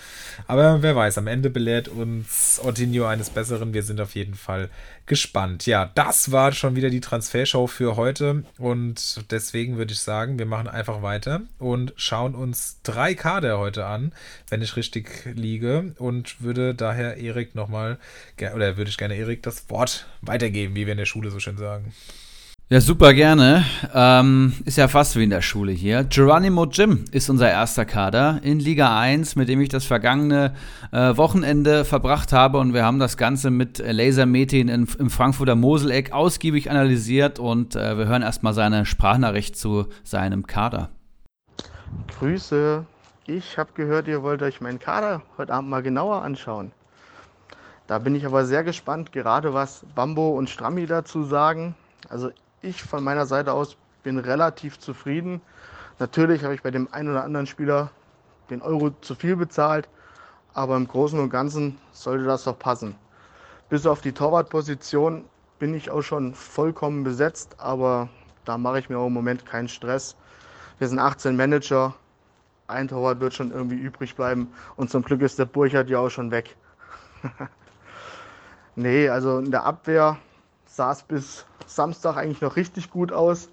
[0.46, 3.74] Aber wer weiß, am Ende belehrt uns Ortinho eines Besseren.
[3.74, 4.68] Wir sind auf jeden Fall
[5.06, 5.66] gespannt.
[5.66, 8.44] Ja, das war schon wieder die Transfershow für heute.
[8.58, 13.86] Und deswegen würde ich sagen, wir machen einfach weiter und schauen uns drei Kader heute
[13.86, 14.12] an,
[14.48, 15.94] wenn ich richtig liege.
[15.98, 17.98] Und würde daher Erik nochmal,
[18.38, 21.56] oder würde ich gerne Erik das Wort weitergeben, wie wir in der Schule so schön
[21.56, 21.92] sagen.
[22.72, 23.64] Ja, super gerne.
[23.92, 26.04] Ähm, ist ja fast wie in der Schule hier.
[26.04, 30.54] Geronimo Jim ist unser erster Kader in Liga 1, mit dem ich das vergangene
[30.92, 32.58] äh, Wochenende verbracht habe.
[32.58, 37.40] Und wir haben das Ganze mit Lasermetin im Frankfurter Moseleck ausgiebig analysiert.
[37.40, 40.90] Und äh, wir hören erstmal seine Sprachnachricht zu seinem Kader.
[42.20, 42.86] Grüße.
[43.26, 46.70] Ich habe gehört, ihr wollt euch meinen Kader heute Abend mal genauer anschauen.
[47.88, 51.74] Da bin ich aber sehr gespannt, gerade was Bambo und Strammi dazu sagen.
[52.08, 52.30] Also
[52.62, 55.40] ich von meiner Seite aus bin relativ zufrieden.
[55.98, 57.90] Natürlich habe ich bei dem einen oder anderen Spieler
[58.48, 59.88] den Euro zu viel bezahlt,
[60.54, 62.96] aber im Großen und Ganzen sollte das doch passen.
[63.68, 65.24] Bis auf die Torwartposition
[65.58, 68.08] bin ich auch schon vollkommen besetzt, aber
[68.44, 70.16] da mache ich mir auch im Moment keinen Stress.
[70.78, 71.94] Wir sind 18 Manager,
[72.66, 76.08] ein Torwart wird schon irgendwie übrig bleiben und zum Glück ist der Burchard ja auch
[76.08, 76.56] schon weg.
[78.76, 80.16] nee, also in der Abwehr
[80.66, 81.44] es bis
[81.74, 83.48] Samstag eigentlich noch richtig gut aus.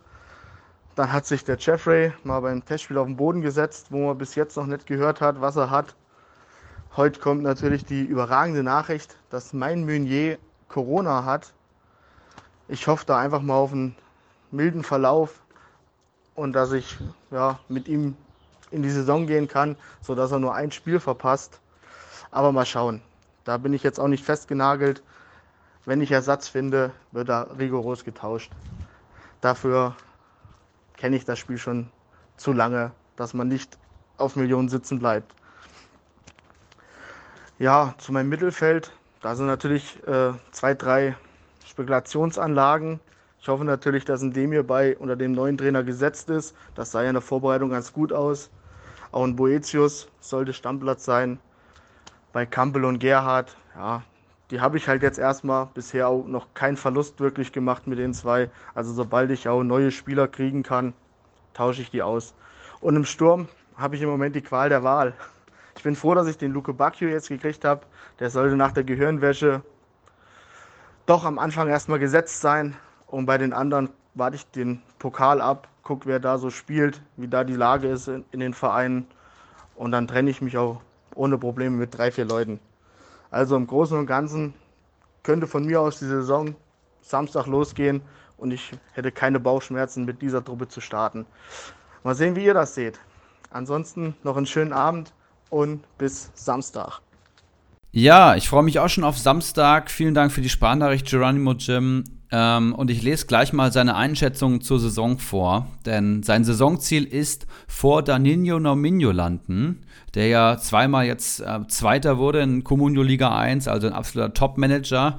[0.96, 4.34] Dann hat sich der Jeffrey mal beim Testspiel auf den Boden gesetzt, wo man bis
[4.36, 5.96] jetzt noch nicht gehört hat, was er hat.
[6.96, 11.54] Heute kommt natürlich die überragende Nachricht, dass mein Meunier Corona hat.
[12.68, 13.96] Ich hoffe da einfach mal auf einen
[14.50, 15.44] milden Verlauf
[16.34, 16.98] und dass ich
[17.30, 18.18] ja, mit ihm
[18.72, 21.60] in die Saison gehen kann, sodass er nur ein Spiel verpasst.
[22.32, 23.02] Aber mal schauen.
[23.44, 25.04] Da bin ich jetzt auch nicht festgenagelt.
[25.88, 28.52] Wenn ich Ersatz finde, wird er rigoros getauscht.
[29.40, 29.96] Dafür
[30.98, 31.90] kenne ich das Spiel schon
[32.36, 33.78] zu lange, dass man nicht
[34.18, 35.34] auf Millionen sitzen bleibt.
[37.58, 41.16] Ja, zu meinem Mittelfeld, da sind natürlich äh, zwei, drei
[41.66, 43.00] Spekulationsanlagen.
[43.40, 46.54] Ich hoffe natürlich, dass ein Demir bei unter dem neuen Trainer gesetzt ist.
[46.76, 48.50] Das sah ja in der Vorbereitung ganz gut aus.
[49.14, 51.40] Auch ein Boetius sollte Stammplatz sein.
[52.34, 54.04] Bei Kampel und Gerhard, ja,
[54.52, 58.14] die habe ich halt jetzt erstmal bisher auch noch keinen Verlust wirklich gemacht mit den
[58.14, 58.50] zwei.
[58.74, 60.94] Also sobald ich auch neue Spieler kriegen kann,
[61.54, 62.34] tausche ich die aus.
[62.80, 65.14] Und im Sturm habe ich im Moment die Qual der Wahl.
[65.76, 67.82] Ich bin froh, dass ich den Luke Bacchio jetzt gekriegt habe.
[68.20, 69.62] Der sollte nach der Gehirnwäsche
[71.06, 72.76] doch am Anfang erstmal gesetzt sein.
[73.06, 77.28] Und bei den anderen warte ich den Pokal ab, gucke, wer da so spielt, wie
[77.28, 79.08] da die Lage ist in, in den Vereinen.
[79.76, 80.82] Und dann trenne ich mich auch
[81.16, 82.60] ohne Probleme mit drei, vier Leuten.
[83.30, 84.54] Also im Großen und Ganzen
[85.24, 86.56] könnte von mir aus die Saison
[87.02, 88.02] Samstag losgehen
[88.38, 91.26] und ich hätte keine Bauchschmerzen, mit dieser Truppe zu starten.
[92.04, 93.00] Mal sehen, wie ihr das seht.
[93.50, 95.14] Ansonsten noch einen schönen Abend
[95.50, 97.02] und bis Samstag.
[97.92, 99.90] Ja, ich freue mich auch schon auf Samstag.
[99.90, 102.04] Vielen Dank für die Sparnachricht, Geronimo Jim.
[102.32, 107.48] Ähm, und ich lese gleich mal seine Einschätzung zur Saison vor, denn sein Saisonziel ist
[107.68, 113.68] vor Danilo Nominio landen, der ja zweimal jetzt äh, Zweiter wurde in Comunio Liga 1,
[113.68, 115.18] also ein absoluter Top-Manager.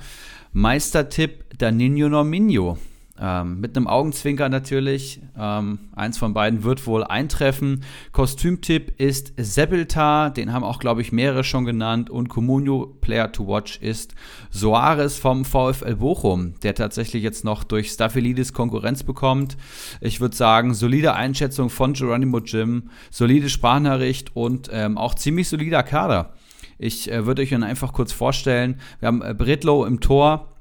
[0.53, 2.79] Meistertipp Danilo Nominio.
[3.21, 5.21] Ähm, mit einem Augenzwinker natürlich.
[5.37, 7.85] Ähm, eins von beiden wird wohl eintreffen.
[8.13, 12.11] Kostümtipp ist Sebeltar, den haben auch, glaube ich, mehrere schon genannt.
[12.11, 14.15] Und Comunio Player to Watch ist
[14.51, 19.57] Soares vom VfL Bochum, der tatsächlich jetzt noch durch Staphylidis Konkurrenz bekommt.
[20.01, 25.83] Ich würde sagen, solide Einschätzung von Geronimo Jim, solide Sprachnachricht und ähm, auch ziemlich solider
[25.83, 26.35] Kader.
[26.79, 28.81] Ich äh, würde euch dann einfach kurz vorstellen.
[29.01, 30.55] Wir haben äh, Britlow im Tor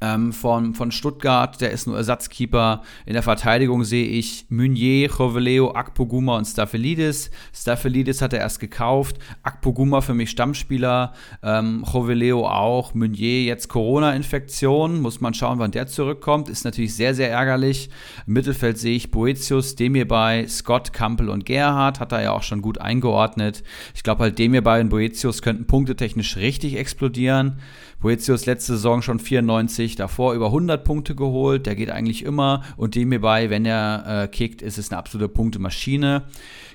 [0.00, 2.82] ähm, von, von Stuttgart, der ist nur Ersatzkeeper.
[3.06, 7.30] In der Verteidigung sehe ich Meunier, Joveleo, Akpoguma und Staphelidis.
[7.54, 9.18] Staphelidis hat er erst gekauft.
[9.42, 11.14] Akpoguma für mich Stammspieler.
[11.42, 12.94] Ähm, Joveleo auch.
[12.94, 15.00] Meunier jetzt Corona-Infektion.
[15.00, 16.48] Muss man schauen, wann der zurückkommt.
[16.48, 17.88] Ist natürlich sehr, sehr ärgerlich.
[18.26, 20.04] Im Mittelfeld sehe ich Boetius, Demir
[20.48, 22.00] Scott, Campbell und Gerhard.
[22.00, 23.62] Hat er ja auch schon gut eingeordnet.
[23.94, 27.60] Ich glaube halt, Demir und Boetius könnten punktetechnisch richtig explodieren.
[28.04, 31.66] Boetius letzte Saison schon 94, davor über 100 Punkte geholt.
[31.66, 32.62] Der geht eigentlich immer.
[32.76, 36.22] Und dem hierbei, wenn er äh, kickt, ist es eine absolute Punktemaschine.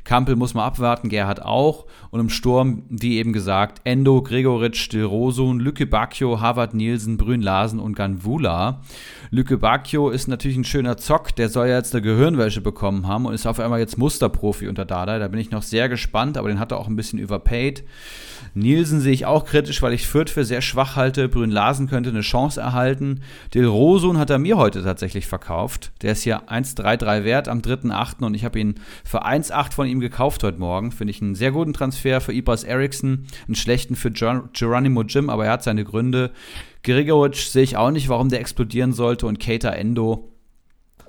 [0.03, 1.85] Kampel muss man abwarten, Gerhard auch.
[2.11, 7.79] Und im Sturm, wie eben gesagt, Endo, Gregoritsch, Dilrosun, Lücke Bacchio, Harvard Nielsen, Brün Larsen
[7.79, 8.81] und Ganvula.
[9.31, 13.25] Lücke Bacchio ist natürlich ein schöner Zock, der soll ja jetzt eine Gehirnwäsche bekommen haben
[13.25, 15.19] und ist auf einmal jetzt Musterprofi unter Dada.
[15.19, 17.83] Da bin ich noch sehr gespannt, aber den hat er auch ein bisschen überpaid.
[18.53, 21.29] Nielsen sehe ich auch kritisch, weil ich Fürth für sehr schwach halte.
[21.29, 23.21] Brünn Larsen könnte eine Chance erhalten.
[23.53, 25.91] Del Rosun hat er mir heute tatsächlich verkauft.
[26.01, 28.25] Der ist hier 1,33 wert am 3.8.
[28.25, 30.91] und ich habe ihn für 1,8 von ihm gekauft heute Morgen.
[30.91, 35.29] Finde ich einen sehr guten Transfer für Ibras Eriksson, einen schlechten für Ger Geronimo Jim,
[35.29, 36.31] aber er hat seine Gründe.
[36.83, 40.31] Grigoric sehe ich auch nicht, warum der explodieren sollte und Keita Endo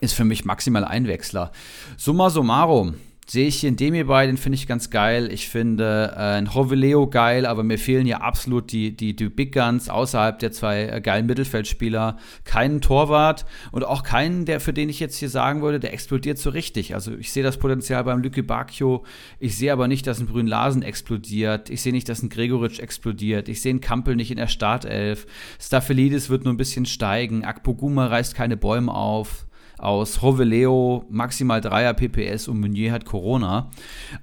[0.00, 1.52] ist für mich maximal Einwechsler.
[1.96, 2.94] Summa summarum,
[3.30, 5.32] sehe ich hier in Demir bei, den finde ich ganz geil.
[5.32, 9.54] Ich finde äh, ein Hoveleo geil, aber mir fehlen ja absolut die, die, die Big
[9.54, 12.16] Guns außerhalb der zwei äh, geilen Mittelfeldspieler.
[12.42, 16.38] Keinen Torwart und auch keinen, der für den ich jetzt hier sagen würde, der explodiert
[16.38, 16.94] so richtig.
[16.96, 19.04] Also ich sehe das Potenzial beim Lücke Bacchio.
[19.38, 21.70] Ich sehe aber nicht, dass ein Brün Larsen explodiert.
[21.70, 23.48] Ich sehe nicht, dass ein Gregoritsch explodiert.
[23.48, 25.28] Ich sehe einen Kampel nicht in der Startelf.
[25.60, 27.44] Staphelidis wird nur ein bisschen steigen.
[27.44, 29.46] Akpoguma reißt keine Bäume auf
[29.82, 33.70] aus Roveleo maximal 3er PPS und Meunier hat Corona.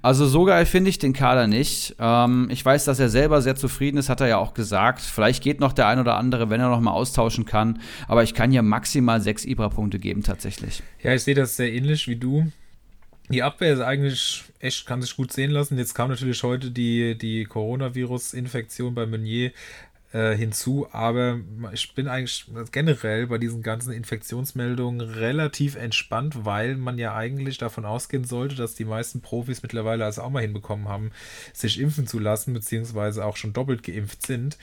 [0.02, 1.96] Also so geil finde ich den Kader nicht.
[1.98, 5.00] Ähm, ich weiß, dass er selber sehr zufrieden ist, hat er ja auch gesagt.
[5.00, 7.80] Vielleicht geht noch der ein oder andere, wenn er noch mal austauschen kann.
[8.06, 10.82] Aber ich kann ja maximal sechs Ibra-Punkte geben tatsächlich.
[11.02, 12.50] Ja, ich sehe das sehr ähnlich wie du.
[13.30, 15.76] Die Abwehr ist eigentlich echt, kann sich gut sehen lassen.
[15.76, 19.52] Jetzt kam natürlich heute die, die Coronavirus-Infektion bei Meunier
[20.12, 21.38] äh, hinzu, aber
[21.72, 27.84] ich bin eigentlich generell bei diesen ganzen Infektionsmeldungen relativ entspannt, weil man ja eigentlich davon
[27.84, 31.10] ausgehen sollte, dass die meisten Profis mittlerweile also auch mal hinbekommen haben,
[31.52, 34.56] sich impfen zu lassen, beziehungsweise auch schon doppelt geimpft sind.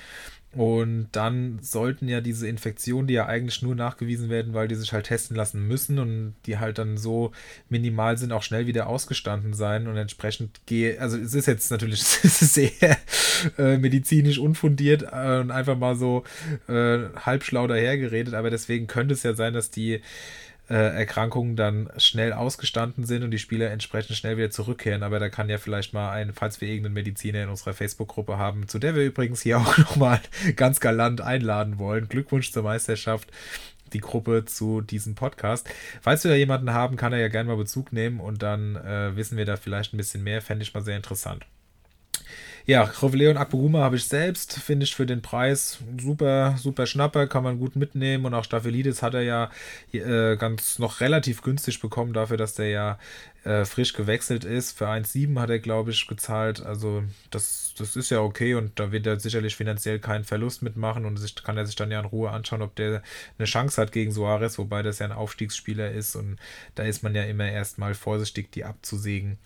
[0.56, 4.94] Und dann sollten ja diese Infektionen, die ja eigentlich nur nachgewiesen werden, weil die sich
[4.94, 7.34] halt testen lassen müssen und die halt dann so
[7.68, 12.04] minimal sind, auch schnell wieder ausgestanden sein und entsprechend gehe, also es ist jetzt natürlich
[12.04, 12.98] sehr
[13.58, 16.24] äh, medizinisch unfundiert äh, und einfach mal so
[16.70, 20.00] äh, halbschlau dahergeredet, aber deswegen könnte es ja sein, dass die
[20.70, 25.04] äh, Erkrankungen dann schnell ausgestanden sind und die Spieler entsprechend schnell wieder zurückkehren.
[25.04, 28.68] Aber da kann ja vielleicht mal ein, falls wir irgendeinen Mediziner in unserer Facebook-Gruppe haben,
[28.68, 30.22] zu der wir übrigens hier auch nochmal
[30.56, 32.08] ganz galant einladen wollen.
[32.08, 33.32] Glückwunsch zur Meisterschaft
[33.94, 35.70] die Gruppe zu diesem Podcast.
[36.02, 39.16] Falls wir da jemanden haben, kann er ja gerne mal Bezug nehmen und dann äh,
[39.16, 40.42] wissen wir da vielleicht ein bisschen mehr.
[40.42, 41.46] Fände ich mal sehr interessant.
[42.68, 47.44] Ja, Roveleon Akpoguma habe ich selbst, finde ich für den Preis super, super Schnapper, kann
[47.44, 49.52] man gut mitnehmen und auch Staphelidis hat er ja
[49.94, 53.00] äh, ganz noch relativ günstig bekommen dafür, dass der ja
[53.44, 54.76] äh, frisch gewechselt ist.
[54.76, 56.66] Für 1,7 hat er, glaube ich, gezahlt.
[56.66, 61.06] Also das, das ist ja okay und da wird er sicherlich finanziell keinen Verlust mitmachen
[61.06, 63.04] und sich, kann er sich dann ja in Ruhe anschauen, ob der
[63.38, 66.38] eine Chance hat gegen Suarez, wobei das ja ein Aufstiegsspieler ist und
[66.74, 69.38] da ist man ja immer erstmal vorsichtig, die abzusägen.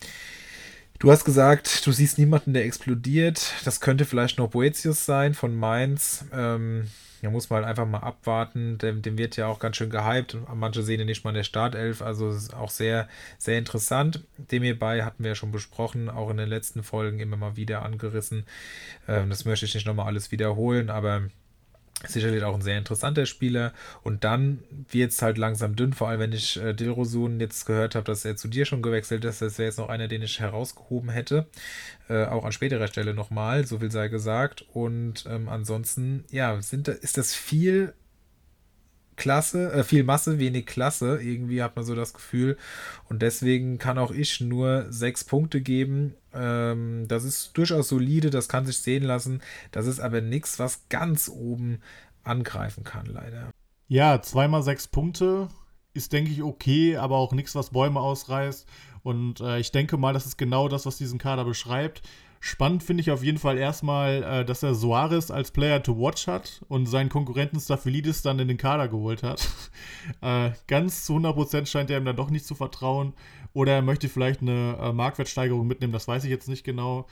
[1.00, 3.54] Du hast gesagt, du siehst niemanden, der explodiert.
[3.64, 6.26] Das könnte vielleicht noch Boetius sein von Mainz.
[6.30, 6.88] Ähm,
[7.22, 8.76] da muss man halt einfach mal abwarten.
[8.76, 10.36] Dem, dem wird ja auch ganz schön gehypt.
[10.54, 12.02] Manche sehen ihn nicht mal in der Startelf.
[12.02, 14.24] Also auch sehr, sehr interessant.
[14.36, 17.80] Dem hierbei hatten wir ja schon besprochen, auch in den letzten Folgen immer mal wieder
[17.80, 18.44] angerissen.
[19.08, 21.22] Ähm, das möchte ich nicht nochmal alles wiederholen, aber
[22.06, 23.72] Sicherlich auch ein sehr interessanter Spieler.
[24.02, 27.94] Und dann wird es halt langsam dünn, vor allem wenn ich äh, Dilrosun jetzt gehört
[27.94, 29.42] habe, dass er zu dir schon gewechselt ist.
[29.42, 31.46] Das wäre jetzt noch einer, den ich herausgehoben hätte.
[32.08, 34.64] Äh, auch an späterer Stelle nochmal, so viel sei gesagt.
[34.72, 37.92] Und ähm, ansonsten, ja, sind, ist das viel
[39.20, 41.20] Klasse, äh, viel Masse, wenig Klasse.
[41.20, 42.56] Irgendwie hat man so das Gefühl.
[43.10, 46.14] Und deswegen kann auch ich nur sechs Punkte geben.
[46.32, 49.42] Ähm, das ist durchaus solide, das kann sich sehen lassen.
[49.72, 51.82] Das ist aber nichts, was ganz oben
[52.24, 53.50] angreifen kann, leider.
[53.88, 55.48] Ja, zweimal sechs Punkte
[55.92, 58.66] ist, denke ich, okay, aber auch nichts, was Bäume ausreißt.
[59.02, 62.00] Und äh, ich denke mal, das ist genau das, was diesen Kader beschreibt.
[62.42, 66.26] Spannend finde ich auf jeden Fall erstmal, äh, dass er Soares als Player to watch
[66.26, 69.46] hat und seinen Konkurrenten Staphylidis dann in den Kader geholt hat.
[70.22, 73.12] äh, ganz zu 100% scheint er ihm dann doch nicht zu vertrauen.
[73.52, 77.06] Oder er möchte vielleicht eine äh, Marktwertsteigerung mitnehmen, das weiß ich jetzt nicht genau.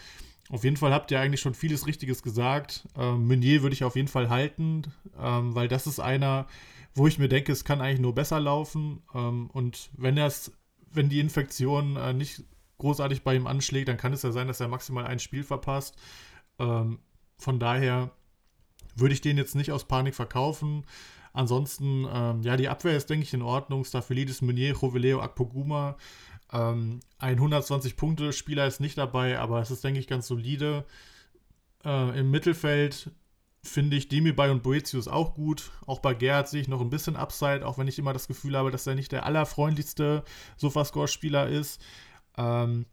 [0.49, 2.89] Auf jeden Fall habt ihr eigentlich schon vieles Richtiges gesagt.
[2.97, 4.85] Ähm, Meunier würde ich auf jeden Fall halten,
[5.21, 6.47] ähm, weil das ist einer,
[6.95, 9.03] wo ich mir denke, es kann eigentlich nur besser laufen.
[9.15, 10.17] Ähm, und wenn
[10.91, 12.45] wenn die Infektion äh, nicht
[12.79, 15.97] großartig bei ihm anschlägt, dann kann es ja sein, dass er maximal ein Spiel verpasst.
[16.59, 17.01] Ähm,
[17.37, 18.11] von daher
[18.95, 20.85] würde ich den jetzt nicht aus Panik verkaufen.
[21.33, 23.85] Ansonsten, ähm, ja, die Abwehr ist, denke ich, in Ordnung.
[23.85, 25.97] Staphylidis, Meunier, Joveleo, Akpoguma.
[26.53, 30.85] Ähm, ein 120-Punkte-Spieler ist nicht dabei, aber es ist, denke ich, ganz solide.
[31.85, 33.13] Äh, Im Mittelfeld
[33.63, 35.71] finde ich Demirbay und Boetius auch gut.
[35.87, 38.57] Auch bei Gerhard sehe ich noch ein bisschen Upside, auch wenn ich immer das Gefühl
[38.57, 40.25] habe, dass er nicht der allerfreundlichste
[40.57, 41.81] Sofascore-Spieler ist.
[42.39, 42.87] Ähm,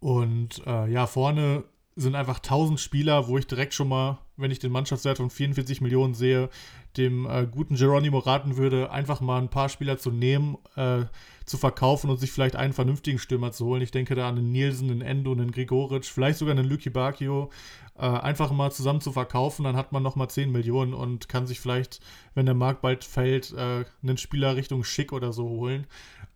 [0.00, 1.64] und äh, ja, vorne
[1.96, 5.80] sind einfach 1000 Spieler, wo ich direkt schon mal, wenn ich den Mannschaftswert von 44
[5.80, 6.48] Millionen sehe,
[6.96, 11.04] dem äh, guten Geronimo raten würde, einfach mal ein paar Spieler zu nehmen, äh,
[11.44, 13.82] zu verkaufen und sich vielleicht einen vernünftigen Stürmer zu holen.
[13.82, 17.50] Ich denke da an den Nielsen, den Endo, einen Grigoric, vielleicht sogar einen Luki Bakio.
[17.96, 21.60] Äh, einfach mal zusammen zu verkaufen, dann hat man nochmal 10 Millionen und kann sich
[21.60, 22.00] vielleicht,
[22.34, 25.86] wenn der Markt bald fällt, äh, einen Spieler Richtung Schick oder so holen.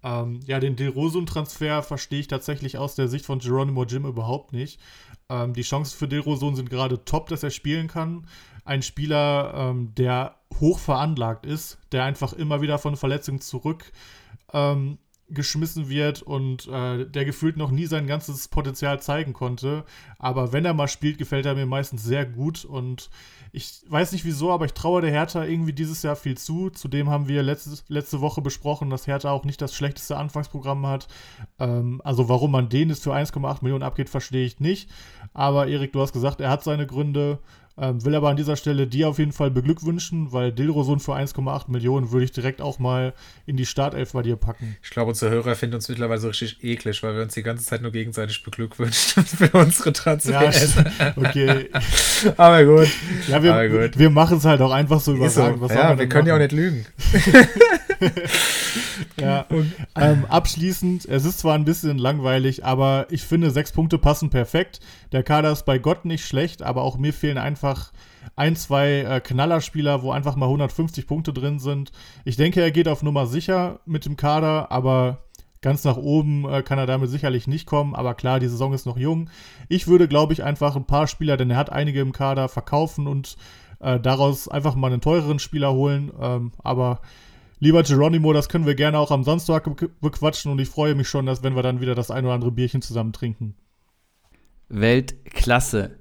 [0.02, 4.80] Ähm, ja, den Dilrosun-Transfer verstehe ich tatsächlich aus der Sicht von Geronimo Jim überhaupt nicht.
[5.28, 8.26] Ähm, die Chancen für Dilrosun sind gerade top, dass er spielen kann.
[8.64, 13.92] Ein Spieler, ähm, der hoch veranlagt ist, der einfach immer wieder von Verletzungen zurück
[14.52, 14.98] ähm,
[15.30, 19.84] wird und äh, der gefühlt noch nie sein ganzes Potenzial zeigen konnte.
[20.18, 23.10] Aber wenn er mal spielt, gefällt er mir meistens sehr gut und
[23.52, 26.70] ich weiß nicht wieso, aber ich traue der Hertha irgendwie dieses Jahr viel zu.
[26.70, 31.08] Zudem haben wir letzte, letzte Woche besprochen, dass Hertha auch nicht das schlechteste Anfangsprogramm hat.
[31.58, 34.90] Ähm, also warum man den jetzt für 1,8 Millionen abgeht, verstehe ich nicht.
[35.32, 37.38] Aber Erik, du hast gesagt, er hat seine Gründe.
[37.80, 41.70] Ähm, will aber an dieser Stelle dir auf jeden Fall beglückwünschen, weil Dilrosun für 1,8
[41.70, 43.14] Millionen würde ich direkt auch mal
[43.46, 44.76] in die Startelf bei dir packen.
[44.82, 47.64] Ich glaube, unsere Hörer finden uns mittlerweile so richtig eklig, weil wir uns die ganze
[47.64, 50.74] Zeit nur gegenseitig beglückwünschen für unsere Transfers.
[50.74, 51.70] Ja, okay.
[52.36, 52.88] aber gut.
[53.28, 55.60] Ja, wir, wir machen es halt auch einfach so überragend.
[55.60, 55.68] So.
[55.68, 56.26] ja, wir, wir können machen?
[56.26, 56.86] ja auch nicht lügen.
[59.20, 59.46] ja.
[59.96, 64.80] Ähm, abschließend, es ist zwar ein bisschen langweilig, aber ich finde, sechs Punkte passen perfekt.
[65.12, 67.92] Der Kader ist bei Gott nicht schlecht, aber auch mir fehlen einfach
[68.36, 71.92] ein, zwei äh, Knallerspieler, wo einfach mal 150 Punkte drin sind.
[72.24, 75.18] Ich denke, er geht auf Nummer sicher mit dem Kader, aber
[75.60, 77.94] ganz nach oben äh, kann er damit sicherlich nicht kommen.
[77.94, 79.30] Aber klar, die Saison ist noch jung.
[79.68, 83.06] Ich würde, glaube ich, einfach ein paar Spieler, denn er hat einige im Kader, verkaufen
[83.06, 83.36] und
[83.80, 86.12] äh, daraus einfach mal einen teureren Spieler holen.
[86.20, 87.00] Ähm, aber
[87.60, 89.68] Lieber Geronimo, das können wir gerne auch am Samstag
[90.00, 92.52] bequatschen und ich freue mich schon, dass wenn wir dann wieder das ein oder andere
[92.52, 93.56] Bierchen zusammen trinken.
[94.68, 95.98] Weltklasse.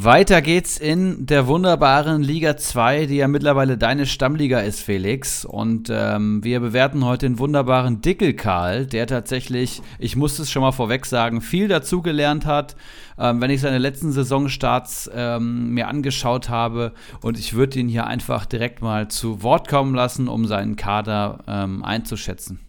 [0.00, 5.44] Weiter geht's in der wunderbaren Liga 2, die ja mittlerweile deine Stammliga ist, Felix.
[5.44, 10.70] Und ähm, wir bewerten heute den wunderbaren Dickelkarl, der tatsächlich, ich muss es schon mal
[10.70, 12.76] vorweg sagen, viel dazugelernt hat,
[13.18, 16.92] ähm, wenn ich seine letzten Saisonstarts ähm, mir angeschaut habe.
[17.20, 21.40] Und ich würde ihn hier einfach direkt mal zu Wort kommen lassen, um seinen Kader
[21.48, 22.60] ähm, einzuschätzen.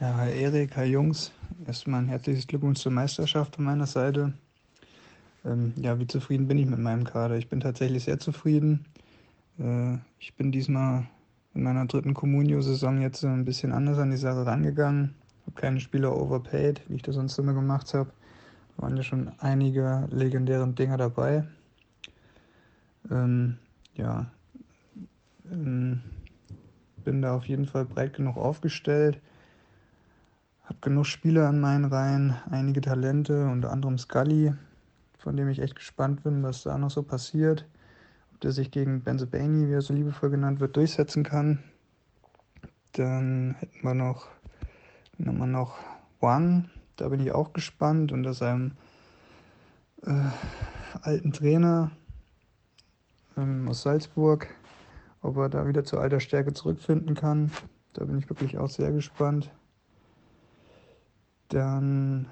[0.00, 1.30] Ja, hi Erik, hi Jungs.
[1.68, 4.32] Erstmal ein herzliches Glückwunsch zur Meisterschaft von meiner Seite.
[5.44, 7.36] Ähm, ja, wie zufrieden bin ich mit meinem Kader?
[7.36, 8.84] Ich bin tatsächlich sehr zufrieden.
[9.58, 11.06] Äh, ich bin diesmal
[11.54, 15.14] in meiner dritten Communio-Saison jetzt ein bisschen anders an die Sache rangegangen.
[15.46, 18.10] Habe keine Spieler overpaid, wie ich das sonst immer gemacht habe.
[18.76, 21.44] Da waren ja schon einige legendäre Dinger dabei.
[23.10, 23.58] Ähm,
[23.94, 24.26] ja,
[25.50, 26.00] ähm,
[27.04, 29.20] bin da auf jeden Fall breit genug aufgestellt.
[30.64, 34.54] Habe genug Spieler an meinen Reihen, einige Talente, unter anderem Scully,
[35.22, 37.66] von dem ich echt gespannt bin, was da noch so passiert.
[38.32, 41.62] Ob der sich gegen Benzebani, wie er so liebevoll genannt wird, durchsetzen kann.
[42.92, 44.28] Dann hätten wir noch,
[45.16, 45.78] dann haben wir noch
[46.20, 48.72] Wang, da bin ich auch gespannt, unter seinem
[50.04, 50.30] äh,
[51.00, 51.90] alten Trainer
[53.36, 54.48] ähm, aus Salzburg,
[55.20, 57.50] ob er da wieder zur alter Stärke zurückfinden kann.
[57.92, 59.50] Da bin ich wirklich auch sehr gespannt.
[61.48, 62.26] Dann,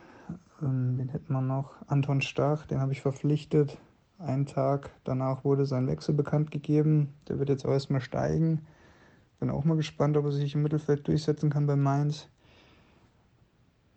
[0.62, 1.74] ähm, wen hätten wir noch?
[1.86, 3.78] Anton Stach, den habe ich verpflichtet.
[4.18, 7.14] Einen Tag danach wurde sein Wechsel bekannt gegeben.
[7.28, 8.66] Der wird jetzt auch erstmal steigen.
[9.38, 12.28] Bin auch mal gespannt, ob er sich im Mittelfeld durchsetzen kann bei Mainz.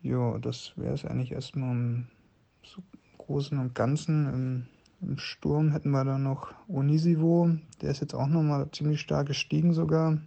[0.01, 2.07] Ja, das wäre es eigentlich erstmal im
[3.17, 4.27] Großen und Ganzen.
[4.33, 4.65] Im,
[5.01, 7.51] Im, Sturm hätten wir dann noch Onisivo.
[7.81, 10.17] Der ist jetzt auch nochmal ziemlich stark gestiegen sogar.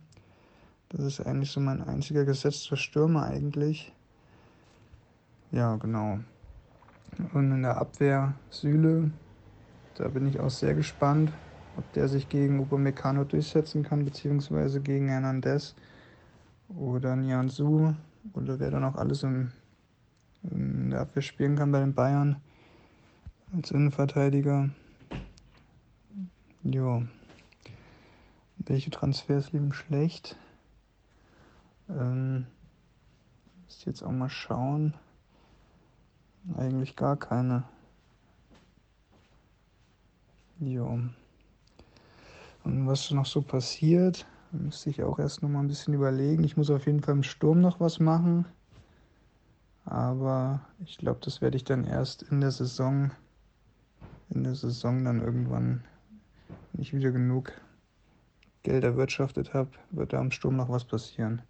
[0.91, 3.95] Das ist eigentlich so mein einziger gesetzter Stürmer eigentlich.
[5.51, 6.19] Ja, genau.
[7.33, 9.11] Und in der Abwehr Süle.
[9.95, 11.33] Da bin ich auch sehr gespannt,
[11.77, 15.75] ob der sich gegen Upamecano durchsetzen kann, beziehungsweise gegen Hernandez
[16.69, 17.95] oder Nianzu
[18.35, 19.53] oder wer dann auch alles im,
[20.43, 22.37] in der Abwehr spielen kann bei den Bayern
[23.55, 24.69] als Innenverteidiger.
[26.63, 27.03] Ja.
[28.59, 30.37] Welche Transfers liegen schlecht?
[31.89, 32.47] Ähm,
[33.65, 34.95] muss jetzt auch mal schauen.
[36.55, 37.65] Eigentlich gar keine.
[40.61, 41.01] Jo.
[42.65, 46.45] Und was noch so passiert, müsste ich auch erst noch mal ein bisschen überlegen.
[46.45, 48.47] Ich muss auf jeden Fall im Sturm noch was machen.
[49.85, 53.13] Aber ich glaube, das werde ich dann erst in der Saison,
[54.31, 55.85] in der Saison dann irgendwann,
[56.73, 57.53] wenn ich wieder genug
[58.63, 61.43] Geld erwirtschaftet habe, wird da am Sturm noch was passieren.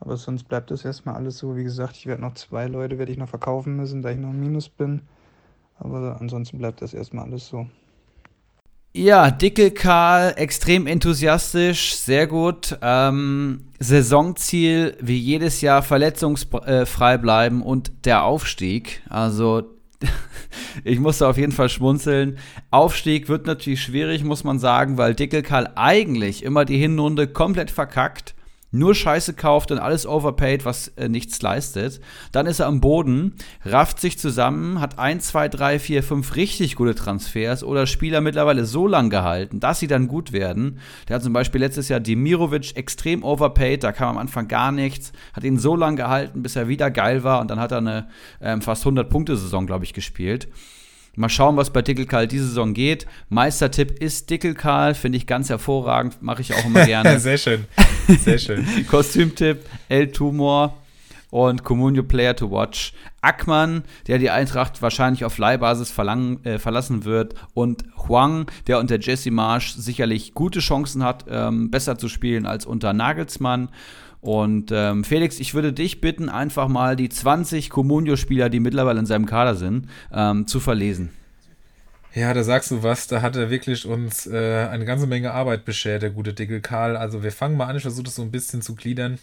[0.00, 1.56] Aber sonst bleibt das erstmal alles so.
[1.56, 4.30] Wie gesagt, ich werde noch zwei Leute werde ich noch verkaufen müssen, da ich noch
[4.30, 5.02] im Minus bin.
[5.78, 7.66] Aber ansonsten bleibt das erstmal alles so.
[8.96, 12.78] Ja, Dicke Karl, extrem enthusiastisch, sehr gut.
[12.80, 19.02] Ähm, Saisonziel wie jedes Jahr verletzungsfrei bleiben und der Aufstieg.
[19.08, 19.64] Also
[20.84, 22.38] ich musste auf jeden Fall schmunzeln.
[22.70, 27.72] Aufstieg wird natürlich schwierig, muss man sagen, weil Dicke Karl eigentlich immer die Hinrunde komplett
[27.72, 28.36] verkackt
[28.74, 32.00] nur Scheiße kauft und alles overpaid, was äh, nichts leistet.
[32.32, 36.74] Dann ist er am Boden, rafft sich zusammen, hat 1, 2, 3, 4, 5 richtig
[36.74, 40.80] gute Transfers oder Spieler mittlerweile so lang gehalten, dass sie dann gut werden.
[41.08, 45.12] Der hat zum Beispiel letztes Jahr Demirovic extrem overpaid, da kam am Anfang gar nichts,
[45.32, 48.08] hat ihn so lang gehalten, bis er wieder geil war und dann hat er eine
[48.40, 50.48] ähm, fast 100-Punkte-Saison, glaube ich, gespielt.
[51.16, 53.06] Mal schauen, was bei Dickelkarl diese Saison geht.
[53.28, 57.20] Meistertipp ist Dickelkarl, finde ich ganz hervorragend, mache ich auch immer gerne.
[57.20, 57.66] Sehr schön,
[58.24, 58.66] sehr schön.
[58.90, 60.74] Kostümtipp, El Tumor
[61.30, 62.92] und Comunio Player to Watch.
[63.20, 67.34] Ackmann, der die Eintracht wahrscheinlich auf Leihbasis verlangen, äh, verlassen wird.
[67.54, 72.66] Und Huang, der unter Jesse Marsch sicherlich gute Chancen hat, ähm, besser zu spielen als
[72.66, 73.68] unter Nagelsmann.
[74.24, 79.04] Und ähm, Felix, ich würde dich bitten, einfach mal die 20 Comunio-Spieler, die mittlerweile in
[79.04, 81.10] seinem Kader sind, ähm, zu verlesen.
[82.14, 85.66] Ja, da sagst du was, da hat er wirklich uns äh, eine ganze Menge Arbeit
[85.66, 86.96] beschert, der gute Dickel Karl.
[86.96, 89.18] Also wir fangen mal an, ich versuche das so ein bisschen zu gliedern.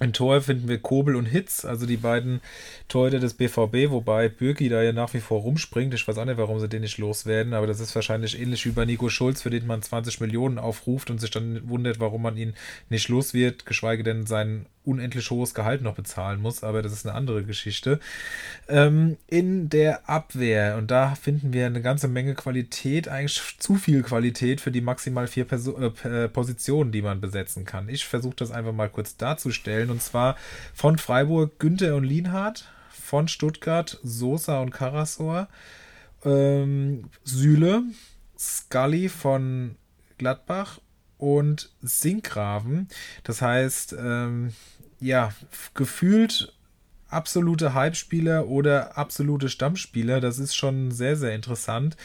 [0.00, 2.40] Im Tor finden wir Kobel und Hitz, also die beiden
[2.88, 5.94] Torhüter des BVB, wobei Bürki da ja nach wie vor rumspringt.
[5.94, 8.72] Ich weiß auch nicht, warum sie den nicht loswerden, aber das ist wahrscheinlich ähnlich wie
[8.72, 12.36] bei Nico Schulz, für den man 20 Millionen aufruft und sich dann wundert, warum man
[12.36, 12.54] ihn
[12.88, 17.06] nicht los wird, geschweige denn seinen unendlich hohes Gehalt noch bezahlen muss, aber das ist
[17.06, 18.00] eine andere Geschichte.
[18.68, 24.02] Ähm, in der Abwehr, und da finden wir eine ganze Menge Qualität, eigentlich zu viel
[24.02, 27.88] Qualität für die maximal vier Perso äh, Positionen, die man besetzen kann.
[27.88, 30.36] Ich versuche das einfach mal kurz darzustellen, und zwar
[30.74, 35.48] von Freiburg Günther und Lienhardt, von Stuttgart Sosa und Karasor,
[36.24, 37.82] ähm, Süle,
[38.38, 39.76] Scully von
[40.18, 40.80] Gladbach
[41.18, 42.88] und Sinkgraven.
[43.22, 44.52] Das heißt, ähm,
[45.00, 45.32] ja,
[45.74, 46.54] gefühlt
[47.08, 50.20] absolute Hype-Spieler oder absolute Stammspieler.
[50.20, 51.96] Das ist schon sehr, sehr interessant.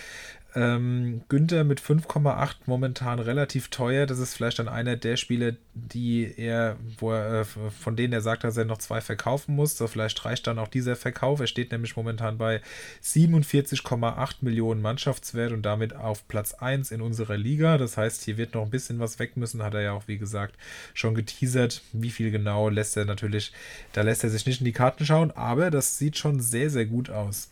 [0.55, 4.07] Ähm, Günther mit 5,8 momentan relativ teuer.
[4.07, 8.21] Das ist vielleicht dann einer der Spieler, die er, wo er, äh, von denen er
[8.21, 9.77] sagt, dass er noch zwei verkaufen muss.
[9.77, 11.39] So vielleicht reicht dann auch dieser Verkauf.
[11.39, 12.61] Er steht nämlich momentan bei
[13.03, 17.77] 47,8 Millionen Mannschaftswert und damit auf Platz 1 in unserer Liga.
[17.77, 19.61] Das heißt, hier wird noch ein bisschen was weg müssen.
[19.61, 20.55] Hat er ja auch, wie gesagt,
[20.95, 21.83] schon geteasert.
[21.93, 23.51] Wie viel genau lässt er natürlich,
[23.93, 26.85] da lässt er sich nicht in die Karten schauen, aber das sieht schon sehr, sehr
[26.85, 27.49] gut aus.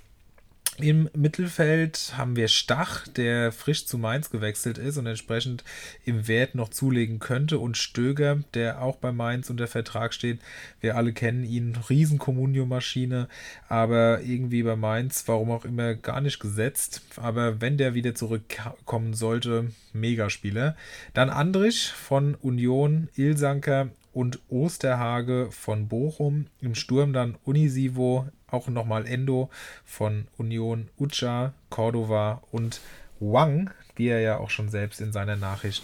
[0.80, 5.64] Im Mittelfeld haben wir Stach, der frisch zu Mainz gewechselt ist und entsprechend
[6.06, 7.58] im Wert noch zulegen könnte.
[7.58, 10.40] Und Stöger, der auch bei Mainz unter Vertrag steht.
[10.80, 12.20] Wir alle kennen ihn, riesen
[12.68, 13.28] maschine
[13.68, 17.02] aber irgendwie bei Mainz, warum auch immer, gar nicht gesetzt.
[17.16, 20.76] Aber wenn der wieder zurückkommen sollte, Megaspieler.
[21.16, 26.48] Dann Andrich von Union, Ilsanker und Osterhage von Bochum.
[26.62, 29.50] Im Sturm dann Unisivo, auch nochmal Endo
[29.86, 32.82] von Union Ucha, Cordova und
[33.20, 35.84] Wang, wie er ja auch schon selbst in seiner Nachricht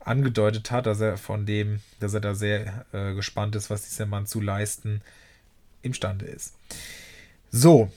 [0.00, 4.06] angedeutet hat, dass er von dem, dass er da sehr äh, gespannt ist, was dieser
[4.06, 5.02] Mann zu leisten
[5.82, 6.54] imstande ist.
[7.50, 7.90] So,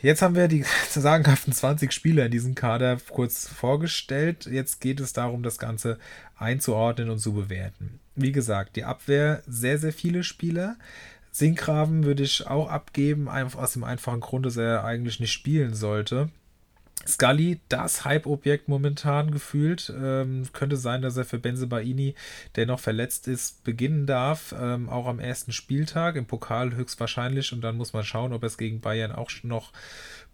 [0.00, 4.46] jetzt haben wir die sagenhaften 20 Spieler in diesem Kader kurz vorgestellt.
[4.46, 5.98] Jetzt geht es darum, das Ganze
[6.36, 8.00] einzuordnen und zu bewerten.
[8.16, 10.76] Wie gesagt, die Abwehr sehr, sehr viele Spieler.
[11.32, 15.74] Sinkgraven würde ich auch abgeben, einfach aus dem einfachen Grund, dass er eigentlich nicht spielen
[15.74, 16.28] sollte.
[17.06, 19.92] Scully, das Hype-Objekt momentan gefühlt.
[19.96, 22.14] Ähm, könnte sein, dass er für Benzebaini,
[22.54, 24.54] der noch verletzt ist, beginnen darf.
[24.56, 26.16] Ähm, auch am ersten Spieltag.
[26.16, 27.52] Im Pokal höchstwahrscheinlich.
[27.52, 29.72] Und dann muss man schauen, ob er es gegen Bayern auch noch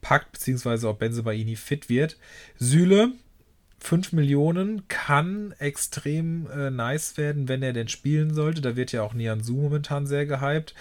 [0.01, 2.19] packt, beziehungsweise ob Benzebaini fit wird.
[2.59, 3.13] Süle,
[3.81, 8.61] 5 Millionen kann extrem äh, nice werden, wenn er denn spielen sollte.
[8.61, 10.75] Da wird ja auch Nian Su momentan sehr gehypt.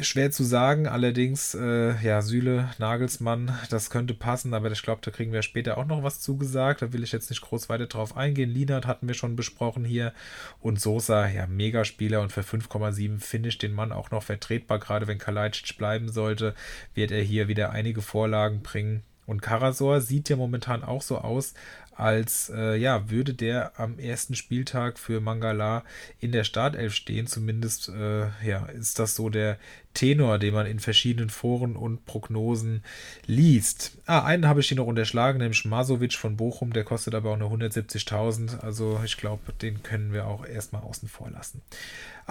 [0.00, 5.10] Schwer zu sagen, allerdings, äh, ja, Süle, Nagelsmann, das könnte passen, aber ich glaube, da
[5.10, 6.82] kriegen wir später auch noch was zugesagt.
[6.82, 8.50] Da will ich jetzt nicht groß weiter drauf eingehen.
[8.50, 10.14] Linard hatten wir schon besprochen hier
[10.60, 15.06] und Sosa, ja, Megaspieler und für 5,7 finde ich den Mann auch noch vertretbar, gerade
[15.06, 16.54] wenn Kalajdzic bleiben sollte,
[16.94, 19.02] wird er hier wieder einige Vorlagen bringen.
[19.26, 21.54] Und Karasor sieht ja momentan auch so aus,
[21.94, 25.84] als äh, ja, würde der am ersten Spieltag für Mangala
[26.20, 27.26] in der Startelf stehen.
[27.26, 29.58] Zumindest äh, ja, ist das so der
[29.94, 32.82] Tenor, den man in verschiedenen Foren und Prognosen
[33.26, 33.98] liest.
[34.06, 37.36] Ah, einen habe ich hier noch unterschlagen, nämlich Masovic von Bochum, der kostet aber auch
[37.36, 38.60] nur 170.000.
[38.60, 41.60] Also ich glaube, den können wir auch erstmal außen vor lassen.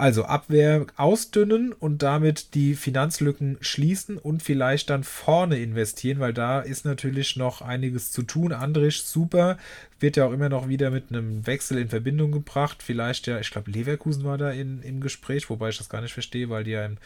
[0.02, 6.58] Also Abwehr ausdünnen und damit die Finanzlücken schließen und vielleicht dann vorne investieren, weil da
[6.58, 8.52] ist natürlich noch einiges zu tun.
[8.52, 9.58] Andrisch, super,
[10.00, 12.82] wird ja auch immer noch wieder mit einem Wechsel in Verbindung gebracht.
[12.82, 16.14] Vielleicht ja, ich glaube, Leverkusen war da in, im Gespräch, wobei ich das gar nicht
[16.14, 16.96] verstehe, weil die ja im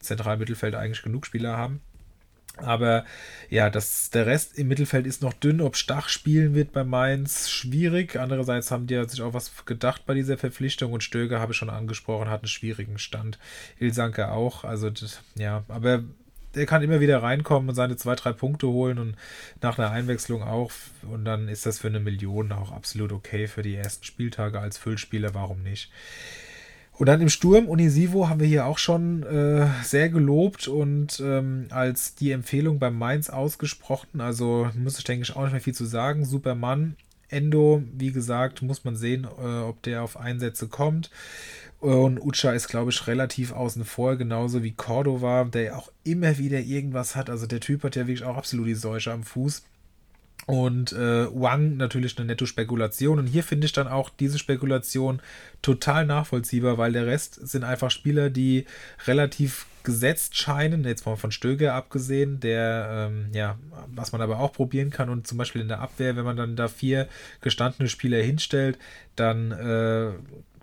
[0.00, 1.82] Zentralmittelfeld eigentlich genug Spieler haben.
[2.56, 3.04] Aber
[3.50, 5.60] ja, das, der Rest im Mittelfeld ist noch dünn.
[5.60, 8.16] Ob Stach spielen wird bei Mainz, schwierig.
[8.16, 11.70] Andererseits haben die sich auch was gedacht bei dieser Verpflichtung und Stöger, habe ich schon
[11.70, 13.38] angesprochen, hat einen schwierigen Stand.
[13.78, 14.64] Ilsanke auch.
[14.64, 16.02] Also, das, ja, aber
[16.56, 19.16] der kann immer wieder reinkommen und seine zwei, drei Punkte holen und
[19.60, 20.72] nach einer Einwechslung auch.
[21.02, 24.78] Und dann ist das für eine Million auch absolut okay für die ersten Spieltage als
[24.78, 25.34] Füllspieler.
[25.34, 25.90] Warum nicht?
[26.98, 31.66] Und dann im Sturm, Unisivo haben wir hier auch schon äh, sehr gelobt und ähm,
[31.68, 34.22] als die Empfehlung beim Mainz ausgesprochen.
[34.22, 36.24] Also muss ich, denke ich, auch nicht mehr viel zu sagen.
[36.24, 36.96] Superman,
[37.28, 41.10] Endo, wie gesagt, muss man sehen, äh, ob der auf Einsätze kommt.
[41.80, 46.38] Und Ucha ist, glaube ich, relativ außen vor, genauso wie Cordova, der ja auch immer
[46.38, 47.28] wieder irgendwas hat.
[47.28, 49.62] Also der Typ hat ja wirklich auch absolut die Seuche am Fuß.
[50.46, 53.18] Und äh, Wang natürlich eine Netto-Spekulation.
[53.18, 55.20] Und hier finde ich dann auch diese Spekulation
[55.60, 58.66] total nachvollziehbar, weil der Rest sind einfach Spieler, die
[59.06, 64.52] relativ gesetzt scheinen, jetzt mal von Stöger abgesehen, der, ähm, ja, was man aber auch
[64.52, 67.08] probieren kann und zum Beispiel in der Abwehr, wenn man dann da vier
[67.40, 68.78] gestandene Spieler hinstellt,
[69.14, 70.10] dann äh,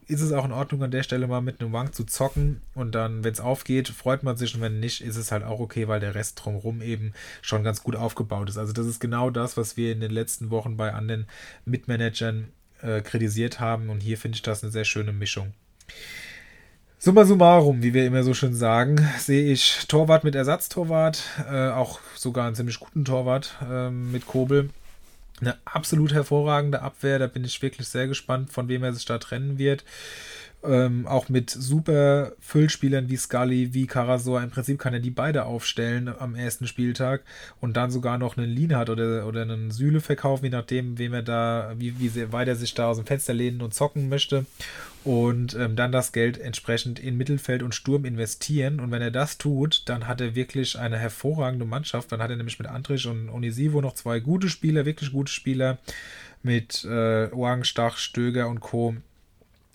[0.07, 2.95] ist es auch in Ordnung, an der Stelle mal mit einem Wang zu zocken und
[2.95, 5.87] dann, wenn es aufgeht, freut man sich und wenn nicht, ist es halt auch okay,
[5.87, 8.57] weil der Rest drumherum eben schon ganz gut aufgebaut ist.
[8.57, 11.27] Also das ist genau das, was wir in den letzten Wochen bei anderen
[11.65, 12.49] Mitmanagern
[12.81, 15.53] äh, kritisiert haben und hier finde ich das eine sehr schöne Mischung.
[16.97, 21.99] Summa summarum, wie wir immer so schön sagen, sehe ich Torwart mit Ersatztorwart, äh, auch
[22.15, 24.69] sogar einen ziemlich guten Torwart äh, mit Kobel
[25.47, 27.19] eine absolut hervorragende Abwehr.
[27.19, 29.83] Da bin ich wirklich sehr gespannt, von wem er sich da trennen wird.
[30.63, 34.41] Ähm, auch mit super Füllspielern wie Scully, wie Karasor.
[34.41, 37.23] Im Prinzip kann er die beide aufstellen am ersten Spieltag
[37.59, 41.13] und dann sogar noch einen Lean hat oder, oder einen Sühle verkaufen, je nachdem, wem
[41.13, 44.45] er da, wie, wie weit er sich da aus dem Fenster lehnen und zocken möchte.
[45.03, 48.79] Und ähm, dann das Geld entsprechend in Mittelfeld und Sturm investieren.
[48.79, 52.11] Und wenn er das tut, dann hat er wirklich eine hervorragende Mannschaft.
[52.11, 55.77] Dann hat er nämlich mit Andrich und Onisivo noch zwei gute Spieler, wirklich gute Spieler.
[56.41, 58.95] Mit äh, Oang, Stach, Stöger und Co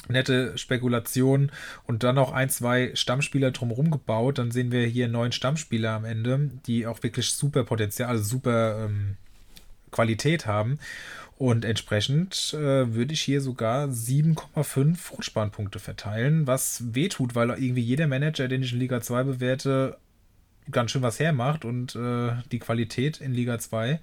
[0.08, 1.50] nette Spekulation
[1.86, 6.04] und dann noch ein, zwei Stammspieler drumherum gebaut, dann sehen wir hier neun Stammspieler am
[6.04, 9.16] Ende, die auch wirklich super Potenzial, also super ähm,
[9.90, 10.78] Qualität haben.
[11.38, 18.08] Und entsprechend äh, würde ich hier sogar 7,5 Rutschbahnpunkte verteilen, was wehtut, weil irgendwie jeder
[18.08, 19.96] Manager, den ich in Liga 2 bewerte,
[20.72, 24.00] ganz schön was hermacht und äh, die Qualität in Liga 2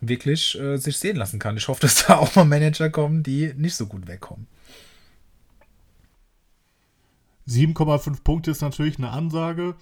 [0.00, 1.56] wirklich äh, sich sehen lassen kann.
[1.56, 4.46] Ich hoffe, dass da auch mal Manager kommen, die nicht so gut wegkommen.
[7.48, 9.74] 7,5 Punkte ist natürlich eine Ansage.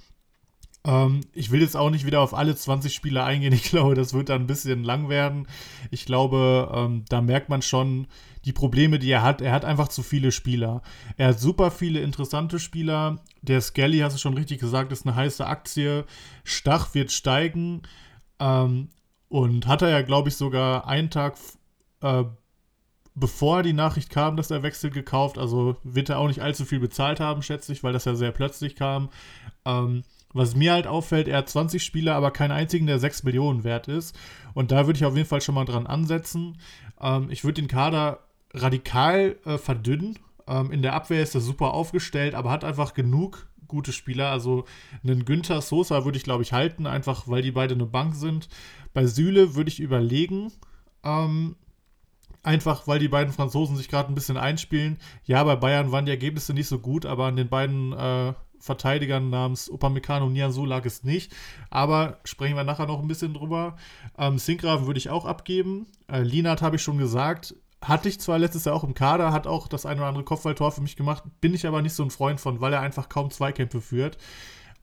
[0.88, 3.52] Ähm, ich will jetzt auch nicht wieder auf alle 20 Spieler eingehen.
[3.58, 5.46] Ich glaube, das wird dann ein bisschen lang werden.
[5.90, 8.06] Ich glaube, ähm, da merkt man schon
[8.46, 9.42] die Probleme, die er hat.
[9.42, 10.82] Er hat einfach zu viele Spieler.
[11.18, 13.18] Er hat super viele interessante Spieler.
[13.42, 16.06] Der Skelly, hast du schon richtig gesagt, ist eine heiße Aktie.
[16.44, 17.82] Stach wird steigen.
[18.40, 18.88] Ähm,
[19.28, 21.36] und hat er ja, glaube ich, sogar einen Tag
[22.00, 22.24] äh,
[23.14, 25.36] bevor die Nachricht kam, dass er wechselt, gekauft.
[25.36, 28.32] Also wird er auch nicht allzu viel bezahlt haben, schätze ich, weil das ja sehr
[28.32, 29.10] plötzlich kam.
[29.66, 33.64] Ähm, was mir halt auffällt, er hat 20 Spieler, aber keinen einzigen, der 6 Millionen
[33.64, 34.16] wert ist.
[34.54, 36.58] Und da würde ich auf jeden Fall schon mal dran ansetzen.
[37.00, 38.20] Ähm, ich würde den Kader
[38.52, 40.18] radikal äh, verdünnen.
[40.46, 44.30] Ähm, in der Abwehr ist er super aufgestellt, aber hat einfach genug gute Spieler.
[44.30, 44.64] Also
[45.02, 48.48] einen Günther Sosa würde ich, glaube ich, halten, einfach weil die beide eine Bank sind.
[48.94, 50.52] Bei Süle würde ich überlegen.
[51.04, 51.56] Ähm,
[52.42, 54.98] einfach weil die beiden Franzosen sich gerade ein bisschen einspielen.
[55.24, 59.30] Ja, bei Bayern waren die Ergebnisse nicht so gut, aber an den beiden äh, Verteidigern
[59.30, 61.34] namens Upamecano und Nianzou lag es nicht.
[61.70, 63.76] Aber sprechen wir nachher noch ein bisschen drüber.
[64.16, 65.86] Ähm, Sinkgraven würde ich auch abgeben.
[66.10, 67.54] Äh, Linat habe ich schon gesagt.
[67.80, 70.72] Hatte ich zwar letztes Jahr auch im Kader, hat auch das ein oder andere Kopfballtor
[70.72, 73.30] für mich gemacht, bin ich aber nicht so ein Freund von, weil er einfach kaum
[73.30, 74.18] Zweikämpfe führt.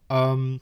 [0.09, 0.61] Ähm,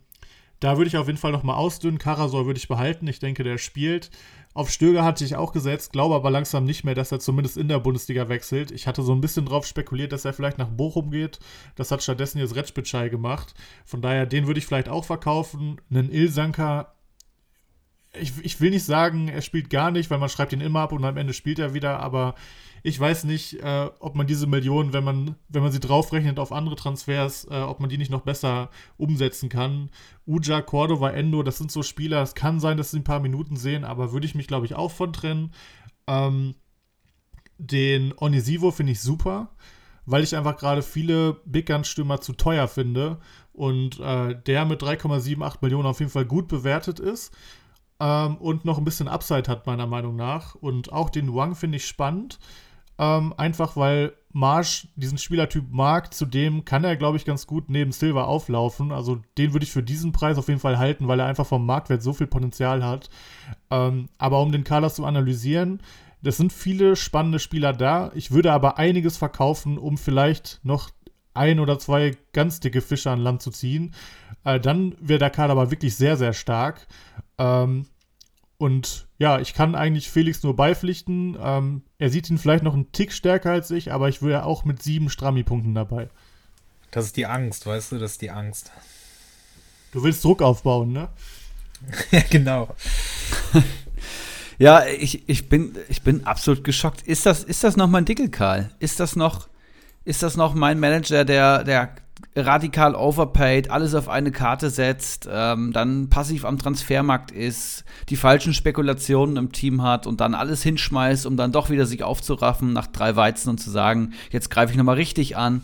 [0.60, 2.00] da würde ich auf jeden Fall nochmal ausdünnen.
[2.00, 3.06] Karasor würde ich behalten.
[3.08, 4.10] Ich denke, der spielt.
[4.54, 7.68] Auf Stöger hatte ich auch gesetzt, glaube aber langsam nicht mehr, dass er zumindest in
[7.68, 8.72] der Bundesliga wechselt.
[8.72, 11.40] Ich hatte so ein bisschen drauf spekuliert, dass er vielleicht nach Bochum geht.
[11.76, 13.56] Das hat stattdessen jetzt Retschbitschei gemacht.
[13.84, 15.82] Von daher, den würde ich vielleicht auch verkaufen.
[15.90, 16.94] Einen Ilsanker,
[18.20, 20.92] ich, ich will nicht sagen, er spielt gar nicht, weil man schreibt ihn immer ab
[20.92, 22.36] und am Ende spielt er wieder, aber
[22.86, 26.52] ich weiß nicht, äh, ob man diese Millionen, wenn man, wenn man sie draufrechnet auf
[26.52, 29.90] andere Transfers, äh, ob man die nicht noch besser umsetzen kann.
[30.28, 33.56] Uja, Cordova, Endo, das sind so Spieler, es kann sein, dass sie ein paar Minuten
[33.56, 35.54] sehen, aber würde ich mich, glaube ich, auch von trennen.
[36.08, 36.56] Ähm,
[37.58, 39.56] den Onisivo finde ich super,
[40.06, 43.20] weil ich einfach gerade viele Big Gun-Stürmer zu teuer finde
[43.54, 47.34] und äh, der mit 3,78 Millionen auf jeden Fall gut bewertet ist
[48.02, 50.56] ähm, und noch ein bisschen Upside hat, meiner Meinung nach.
[50.56, 52.40] Und auch den Wang finde ich spannend.
[52.98, 56.14] Ähm, einfach weil Marsch diesen Spielertyp mag.
[56.14, 58.92] Zudem kann er, glaube ich, ganz gut neben Silver auflaufen.
[58.92, 61.66] Also den würde ich für diesen Preis auf jeden Fall halten, weil er einfach vom
[61.66, 63.10] Marktwert so viel Potenzial hat.
[63.70, 65.82] Ähm, aber um den Kader zu analysieren,
[66.24, 68.12] das sind viele spannende Spieler da.
[68.16, 70.90] Ich würde aber einiges verkaufen, um vielleicht noch
[71.36, 73.94] ein oder zwei ganz dicke Fische an Land zu ziehen.
[74.44, 76.88] Äh, dann wäre der Kader aber wirklich sehr, sehr stark.
[77.38, 77.88] Ähm,
[78.64, 81.38] und ja, ich kann eigentlich Felix nur beipflichten.
[81.38, 84.64] Ähm, er sieht ihn vielleicht noch einen Tick stärker als ich, aber ich wäre auch
[84.64, 86.08] mit sieben Strammi-Punkten dabei.
[86.90, 88.72] Das ist die Angst, weißt du, das ist die Angst.
[89.92, 91.10] Du willst Druck aufbauen, ne?
[92.12, 92.74] ja, genau.
[94.58, 97.02] ja, ich, ich, bin, ich bin absolut geschockt.
[97.02, 98.70] Ist das, ist das noch mein Dickelkarl?
[98.80, 99.50] Ist das noch,
[100.06, 101.98] ist das noch mein Manager, der, der
[102.36, 108.54] radikal overpaid, alles auf eine Karte setzt, ähm, dann passiv am Transfermarkt ist, die falschen
[108.54, 112.88] Spekulationen im Team hat und dann alles hinschmeißt, um dann doch wieder sich aufzuraffen nach
[112.88, 115.64] drei Weizen und zu sagen, jetzt greife ich nochmal richtig an.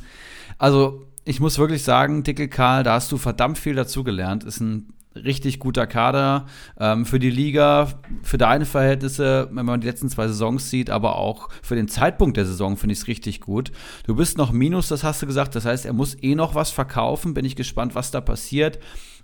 [0.58, 4.44] Also ich muss wirklich sagen, Dicke Karl, da hast du verdammt viel dazugelernt.
[4.44, 6.46] Ist ein richtig guter Kader
[6.80, 7.88] ähm, für die Liga,
[8.22, 12.38] für deine Verhältnisse, wenn man die letzten zwei Saisons sieht, aber auch für den Zeitpunkt
[12.38, 13.72] der Saison finde ich es richtig gut.
[14.06, 16.72] Du bist noch Minus, das hast du gesagt, das heißt, er muss eh noch was
[16.72, 17.34] verkaufen.
[17.34, 18.80] Bin ich gespannt, was da passiert.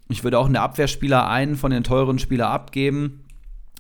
[0.10, 3.25] Ich würde auch einen Abwehrspieler einen von den teuren Spielern abgeben.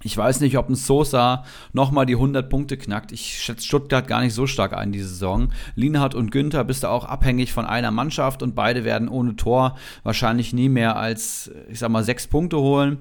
[0.06, 3.12] Ich weiß nicht, ob ein Sosa nochmal die 100 Punkte knackt.
[3.12, 5.50] Ich schätze Stuttgart gar nicht so stark ein diese Saison.
[5.74, 9.76] Lienhardt und Günther bist du auch abhängig von einer Mannschaft und beide werden ohne Tor
[10.04, 13.00] wahrscheinlich nie mehr als, ich sag mal, sechs Punkte holen.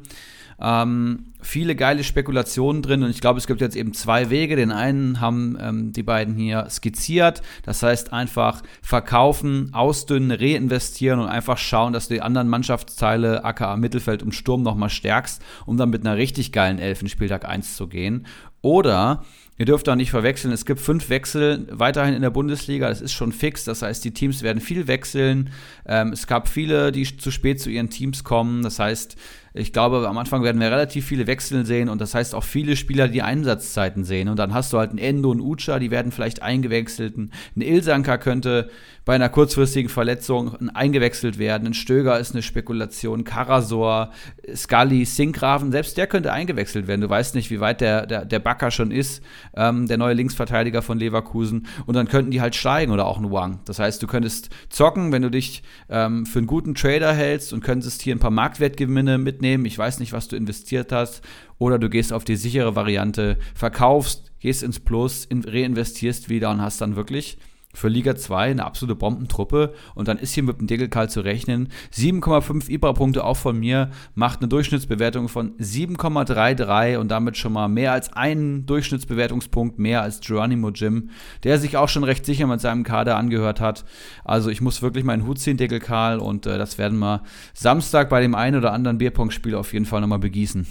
[0.61, 4.57] Ähm, viele geile Spekulationen drin und ich glaube, es gibt jetzt eben zwei Wege.
[4.57, 7.43] Den einen haben ähm, die beiden hier skizziert.
[7.65, 13.77] Das heißt einfach verkaufen, ausdünnen, reinvestieren und einfach schauen, dass du die anderen Mannschaftsteile, aka
[13.77, 18.27] Mittelfeld und Sturm, nochmal stärkst, um dann mit einer richtig geilen Elfenspieltag 1 zu gehen.
[18.63, 19.23] Oder
[19.57, 20.53] Ihr dürft da nicht verwechseln.
[20.53, 22.89] Es gibt fünf Wechsel weiterhin in der Bundesliga.
[22.89, 23.63] Das ist schon fix.
[23.65, 25.51] Das heißt, die Teams werden viel wechseln.
[25.87, 28.65] Ähm, es gab viele, die zu spät zu ihren Teams kommen.
[28.65, 29.17] Das heißt,
[29.57, 32.75] ich glaube, am Anfang werden wir relativ viele Wechsel sehen und das heißt auch viele
[32.75, 34.29] Spieler, die Einsatzzeiten sehen.
[34.29, 37.17] Und dann hast du halt einen Endo und Ucha, die werden vielleicht eingewechselt.
[37.17, 38.69] Ein Ilsanker könnte
[39.05, 41.69] bei einer kurzfristigen Verletzung eingewechselt werden.
[41.69, 43.23] Ein Stöger ist eine Spekulation.
[43.23, 44.11] Karasor,
[44.55, 47.03] Scully, Sinkgraven, selbst der könnte eingewechselt werden.
[47.03, 49.23] Du weißt nicht, wie weit der, der, der Backer schon ist.
[49.57, 51.66] ähm, der neue Linksverteidiger von Leverkusen.
[51.87, 53.61] Und dann könnten die halt steigen oder auch ein Wang.
[53.66, 57.62] Das heißt, du könntest zocken, wenn du dich ähm, für einen guten Trader hältst und
[57.62, 59.44] könntest hier ein paar Marktwertgewinne mitnehmen.
[59.45, 61.23] Ich weiß nicht, was du investiert hast.
[61.59, 66.61] Oder du gehst auf die sichere Variante, verkaufst, gehst ins Plus, in, reinvestierst wieder und
[66.61, 67.39] hast dann wirklich
[67.75, 71.69] für Liga 2 eine absolute Bombentruppe und dann ist hier mit dem Degelkal zu rechnen.
[71.93, 77.93] 7,5 Ibra-Punkte auch von mir, macht eine Durchschnittsbewertung von 7,33 und damit schon mal mehr
[77.93, 81.11] als einen Durchschnittsbewertungspunkt mehr als Geronimo Jim,
[81.43, 83.85] der sich auch schon recht sicher mit seinem Kader angehört hat.
[84.25, 87.23] Also ich muss wirklich meinen Hut ziehen, Degelkal und äh, das werden wir
[87.53, 90.67] Samstag bei dem einen oder anderen Bierpong-Spiel auf jeden Fall nochmal begießen.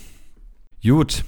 [0.83, 1.23] Gut,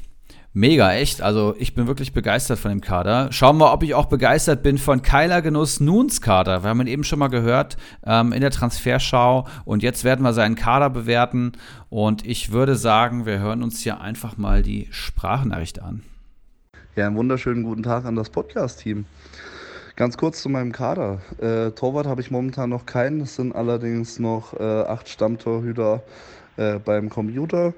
[0.58, 1.22] Mega, echt.
[1.22, 3.30] Also ich bin wirklich begeistert von dem Kader.
[3.34, 6.64] Schauen wir, ob ich auch begeistert bin von Kyler Genuss Nuns Kader.
[6.64, 7.76] Wir haben ihn eben schon mal gehört
[8.06, 11.52] ähm, in der Transferschau und jetzt werden wir seinen Kader bewerten
[11.90, 16.04] und ich würde sagen, wir hören uns hier einfach mal die Sprachnachricht an.
[16.96, 19.04] Ja, einen wunderschönen guten Tag an das Podcast-Team.
[19.98, 21.20] Ganz kurz zu meinem Kader.
[21.38, 23.20] Äh, Torwart habe ich momentan noch keinen.
[23.20, 26.02] Es sind allerdings noch äh, acht Stammtorhüter
[26.56, 27.74] äh, beim Computer.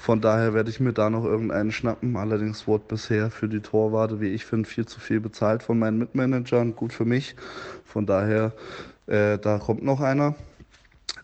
[0.00, 2.16] Von daher werde ich mir da noch irgendeinen schnappen.
[2.16, 5.98] Allerdings wurde bisher für die Torwarte, wie ich finde, viel zu viel bezahlt von meinen
[5.98, 6.76] Mitmanagern.
[6.76, 7.34] Gut für mich.
[7.84, 8.52] Von daher,
[9.08, 10.36] äh, da kommt noch einer.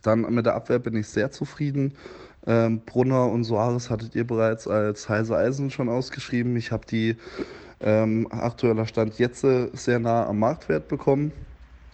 [0.02, 1.94] Dann mit der Abwehr bin ich sehr zufrieden.
[2.48, 6.56] Ähm, Brunner und Soares hattet ihr bereits als heiße Eisen schon ausgeschrieben.
[6.56, 7.16] Ich habe die
[7.80, 11.32] ähm, aktueller Stand jetzt sehr nah am Marktwert bekommen.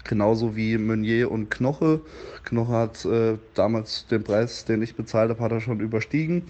[0.05, 2.01] Genauso wie Meunier und Knoche.
[2.44, 6.43] Knoche hat äh, damals den Preis, den ich bezahlt habe, hat er schon überstiegen.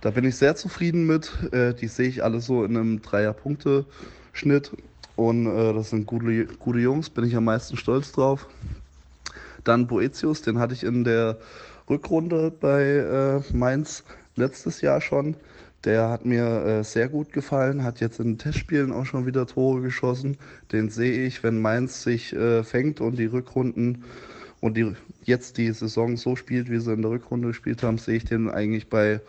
[0.00, 1.32] Da bin ich sehr zufrieden mit.
[1.52, 4.72] Äh, die sehe ich alle so in einem Dreier-Punkte-Schnitt.
[5.16, 8.46] Und äh, das sind gute, gute Jungs, bin ich am meisten stolz drauf.
[9.62, 11.38] Dann Boetius, den hatte ich in der
[11.88, 14.04] Rückrunde bei äh, Mainz
[14.36, 15.36] letztes Jahr schon.
[15.84, 19.46] Der hat mir äh, sehr gut gefallen, hat jetzt in den Testspielen auch schon wieder
[19.46, 20.38] Tore geschossen.
[20.72, 24.04] Den sehe ich, wenn Mainz sich äh, fängt und die Rückrunden
[24.60, 24.94] und die,
[25.24, 28.48] jetzt die Saison so spielt, wie sie in der Rückrunde gespielt haben, sehe ich den
[28.48, 29.20] eigentlich bei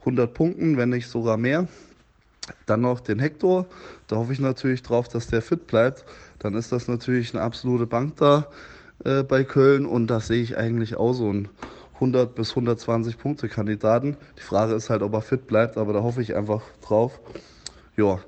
[0.00, 1.68] 100 Punkten, wenn nicht sogar mehr.
[2.66, 3.66] Dann noch den Hector.
[4.08, 6.04] Da hoffe ich natürlich drauf, dass der fit bleibt.
[6.40, 8.48] Dann ist das natürlich eine absolute Bank da
[9.04, 11.48] äh, bei Köln und da sehe ich eigentlich auch so ein
[12.00, 14.16] 100 bis 120 Punkte Kandidaten.
[14.38, 17.20] Die Frage ist halt, ob er fit bleibt, aber da hoffe ich einfach drauf.
[17.96, 18.18] Ja,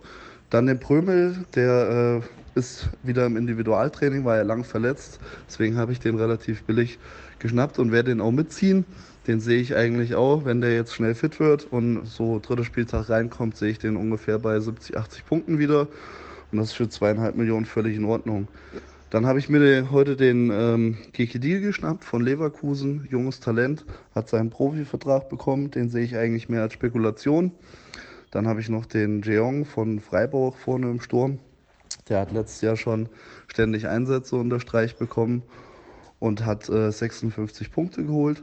[0.50, 5.18] dann den Prömel, der äh, ist wieder im Individualtraining, war ja lang verletzt.
[5.48, 6.98] Deswegen habe ich den relativ billig
[7.38, 8.84] geschnappt und werde den auch mitziehen.
[9.26, 13.08] Den sehe ich eigentlich auch, wenn der jetzt schnell fit wird und so dritter Spieltag
[13.08, 15.88] reinkommt, sehe ich den ungefähr bei 70, 80 Punkten wieder.
[16.50, 18.48] Und das ist für zweieinhalb Millionen völlig in Ordnung.
[19.12, 23.84] Dann habe ich mir heute den ähm, Kikidil geschnappt von Leverkusen, junges Talent,
[24.14, 27.52] hat seinen Profivertrag bekommen, den sehe ich eigentlich mehr als Spekulation.
[28.30, 31.40] Dann habe ich noch den Jeong von Freiburg vorne im Sturm.
[32.08, 33.10] Der hat letztes Jahr schon
[33.48, 35.42] ständig Einsätze unter Streich bekommen
[36.18, 38.42] und hat äh, 56 Punkte geholt.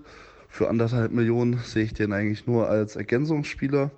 [0.50, 3.90] Für anderthalb Millionen sehe ich den eigentlich nur als Ergänzungsspieler.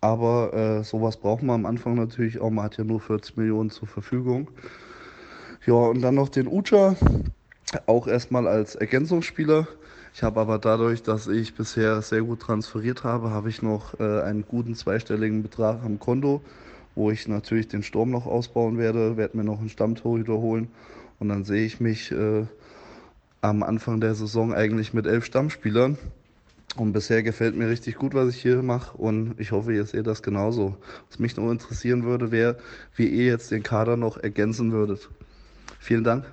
[0.00, 2.48] Aber äh, sowas braucht man am Anfang natürlich auch.
[2.48, 4.48] Man hat ja nur 40 Millionen zur Verfügung.
[5.66, 6.94] Ja, und dann noch den Ucha,
[7.86, 9.66] auch erstmal als Ergänzungsspieler.
[10.14, 14.22] Ich habe aber dadurch, dass ich bisher sehr gut transferiert habe, habe ich noch äh,
[14.22, 16.40] einen guten zweistelligen Betrag am Konto,
[16.94, 20.68] wo ich natürlich den Sturm noch ausbauen werde, werde mir noch einen Stammtorhüter holen
[21.18, 22.44] und dann sehe ich mich äh,
[23.40, 25.98] am Anfang der Saison eigentlich mit elf Stammspielern.
[26.76, 30.06] Und bisher gefällt mir richtig gut, was ich hier mache und ich hoffe, ihr seht
[30.06, 30.76] das genauso.
[31.08, 32.56] Was mich noch interessieren würde, wäre,
[32.94, 35.08] wie ihr jetzt den Kader noch ergänzen würdet.
[35.86, 36.24] Vielen Dank.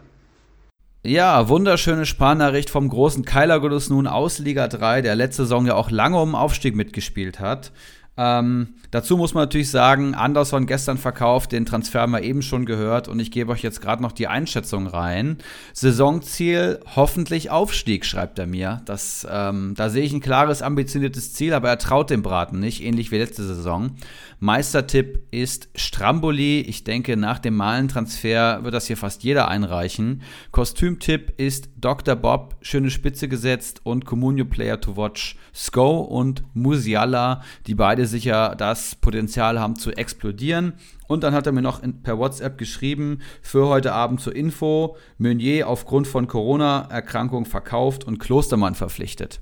[1.03, 3.59] Ja, wunderschöne Sparnachricht vom großen Keiler
[3.91, 7.71] nun aus Liga 3, der letzte Saison ja auch lange um Aufstieg mitgespielt hat.
[8.15, 12.65] Ähm, dazu muss man natürlich sagen, Anderson gestern verkauft, den Transfer haben wir eben schon
[12.65, 15.37] gehört und ich gebe euch jetzt gerade noch die Einschätzung rein.
[15.73, 18.81] Saisonziel hoffentlich Aufstieg, schreibt er mir.
[18.85, 22.83] Das, ähm, da sehe ich ein klares, ambitioniertes Ziel, aber er traut dem Braten nicht,
[22.83, 23.95] ähnlich wie letzte Saison.
[24.39, 26.59] Meistertipp ist Stramboli.
[26.61, 30.21] Ich denke, nach dem Malentransfer wird das hier fast jeder einreichen.
[30.51, 32.15] Kostümtipp ist Dr.
[32.15, 38.55] Bob, schöne Spitze gesetzt und Comunio Player to Watch Sko und Musiala, die beide sicher
[38.57, 40.73] das Potenzial haben zu explodieren.
[41.07, 44.97] Und dann hat er mir noch in, per WhatsApp geschrieben, für heute Abend zur Info,
[45.17, 49.41] Meunier aufgrund von Corona-Erkrankung verkauft und Klostermann verpflichtet.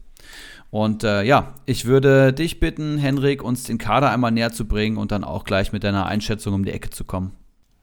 [0.70, 4.98] Und äh, ja, ich würde dich bitten, Henrik, uns den Kader einmal näher zu bringen
[4.98, 7.34] und dann auch gleich mit deiner Einschätzung um die Ecke zu kommen.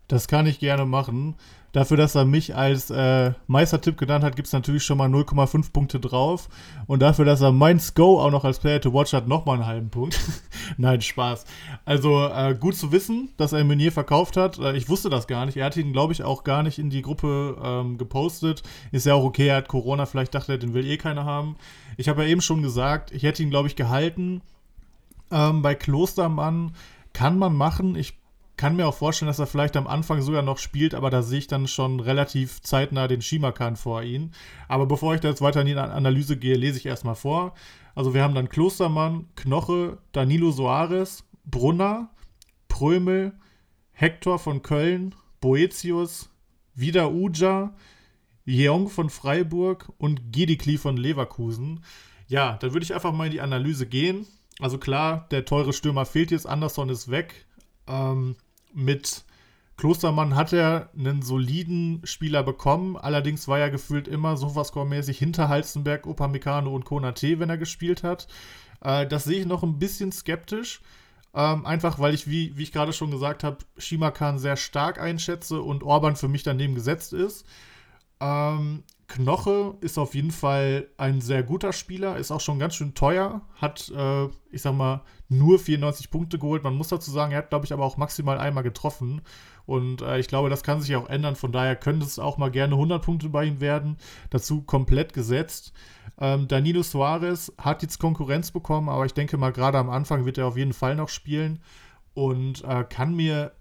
[0.08, 1.36] Das kann ich gerne machen.
[1.72, 5.72] Dafür, dass er mich als äh, Meistertipp genannt hat, gibt es natürlich schon mal 0,5
[5.72, 6.48] Punkte drauf.
[6.86, 9.66] Und dafür, dass er Mainz Go auch noch als Player to Watch hat, nochmal einen
[9.66, 10.18] halben Punkt.
[10.78, 11.44] Nein, Spaß.
[11.84, 14.58] Also äh, gut zu wissen, dass er Meunier verkauft hat.
[14.58, 15.56] Äh, ich wusste das gar nicht.
[15.56, 18.62] Er hat ihn, glaube ich, auch gar nicht in die Gruppe ähm, gepostet.
[18.90, 21.56] Ist ja auch okay, er hat Corona, vielleicht dachte er, den will eh keiner haben.
[21.98, 24.40] Ich habe ja eben schon gesagt, ich hätte ihn, glaube ich, gehalten.
[25.30, 26.72] Ähm, bei Klostermann
[27.12, 27.94] kann man machen.
[27.94, 28.14] Ich
[28.58, 31.38] kann mir auch vorstellen, dass er vielleicht am Anfang sogar noch spielt, aber da sehe
[31.38, 34.32] ich dann schon relativ zeitnah den Shimakan vor ihn.
[34.66, 37.54] Aber bevor ich da jetzt weiter in die Analyse gehe, lese ich erstmal vor.
[37.94, 42.10] Also wir haben dann Klostermann, Knoche, Danilo Soares, Brunner,
[42.68, 43.32] Prömel,
[43.92, 46.28] Hector von Köln, Boetius,
[46.74, 47.74] wieder Uja,
[48.44, 51.84] Jeong von Freiburg und Gedikli von Leverkusen.
[52.26, 54.26] Ja, dann würde ich einfach mal in die Analyse gehen.
[54.58, 57.46] Also klar, der teure Stürmer fehlt jetzt, Anderson ist weg.
[57.86, 58.36] Ähm,
[58.72, 59.24] mit
[59.76, 66.06] Klostermann hat er einen soliden Spieler bekommen, allerdings war er gefühlt immer Sofascore-mäßig hinter Halzenberg,
[66.06, 68.26] Upamecano und Konate, wenn er gespielt hat.
[68.82, 70.80] Äh, das sehe ich noch ein bisschen skeptisch.
[71.34, 75.60] Ähm, einfach weil ich, wie, wie ich gerade schon gesagt habe, Shimakan sehr stark einschätze
[75.60, 77.46] und Orban für mich daneben gesetzt ist.
[78.18, 82.94] Ähm, Knoche ist auf jeden Fall ein sehr guter Spieler, ist auch schon ganz schön
[82.94, 86.62] teuer, hat, äh, ich sag mal, nur 94 Punkte geholt.
[86.62, 89.22] Man muss dazu sagen, er hat, glaube ich, aber auch maximal einmal getroffen.
[89.64, 91.36] Und äh, ich glaube, das kann sich auch ändern.
[91.36, 93.96] Von daher könnte es auch mal gerne 100 Punkte bei ihm werden.
[94.30, 95.72] Dazu komplett gesetzt.
[96.20, 100.36] Ähm, Danilo Suarez hat jetzt Konkurrenz bekommen, aber ich denke mal, gerade am Anfang wird
[100.36, 101.60] er auf jeden Fall noch spielen
[102.14, 103.52] und äh, kann mir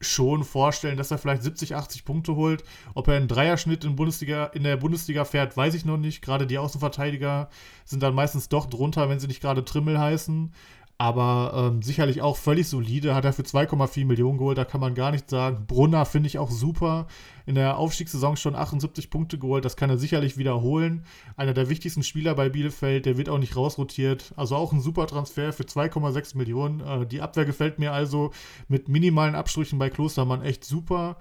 [0.00, 2.62] schon vorstellen, dass er vielleicht 70, 80 Punkte holt.
[2.94, 6.22] Ob er einen Dreierschnitt in, Bundesliga, in der Bundesliga fährt, weiß ich noch nicht.
[6.22, 7.48] Gerade die Außenverteidiger
[7.84, 10.52] sind dann meistens doch drunter, wenn sie nicht gerade Trimmel heißen.
[11.00, 13.14] Aber ähm, sicherlich auch völlig solide.
[13.14, 15.64] Hat er für 2,4 Millionen geholt, da kann man gar nicht sagen.
[15.68, 17.06] Brunner finde ich auch super.
[17.46, 21.04] In der Aufstiegssaison schon 78 Punkte geholt, das kann er sicherlich wiederholen.
[21.36, 24.32] Einer der wichtigsten Spieler bei Bielefeld, der wird auch nicht rausrotiert.
[24.34, 26.80] Also auch ein super Transfer für 2,6 Millionen.
[26.80, 28.32] Äh, die Abwehr gefällt mir also
[28.66, 31.16] mit minimalen Abstrichen bei Klostermann echt super.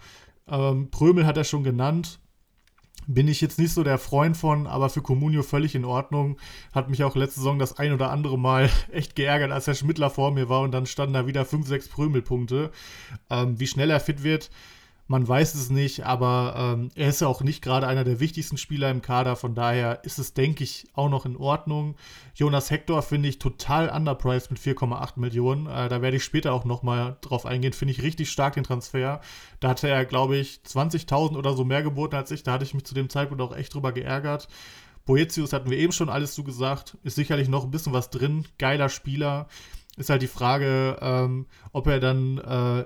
[0.48, 2.20] Ähm, Prömel hat er schon genannt
[3.08, 6.38] bin ich jetzt nicht so der Freund von, aber für Comunio völlig in Ordnung.
[6.74, 10.10] Hat mich auch letzte Saison das ein oder andere Mal echt geärgert, als Herr Schmidtler
[10.10, 12.72] vor mir war und dann standen da wieder 5, 6 Prümelpunkte.
[13.30, 14.50] Ähm, wie schnell er fit wird,
[15.08, 18.58] man weiß es nicht, aber ähm, er ist ja auch nicht gerade einer der wichtigsten
[18.58, 19.38] Spieler im Kader.
[19.38, 21.96] Von daher ist es, denke ich, auch noch in Ordnung.
[22.36, 25.68] Jonas Hector finde ich total underpriced mit 4,8 Millionen.
[25.68, 27.72] Äh, da werde ich später auch nochmal drauf eingehen.
[27.72, 29.22] Finde ich richtig stark den Transfer.
[29.62, 32.44] Da hatte er, glaube ich, 20.000 oder so mehr geboten als ich.
[32.44, 34.50] Da hatte ich mich zu dem Zeitpunkt auch echt drüber geärgert.
[35.06, 36.98] Boetius hatten wir eben schon alles zugesagt.
[37.04, 38.46] Ist sicherlich noch ein bisschen was drin.
[38.58, 39.48] Geiler Spieler.
[39.96, 42.86] Ist halt die Frage, ähm, ob er dann äh,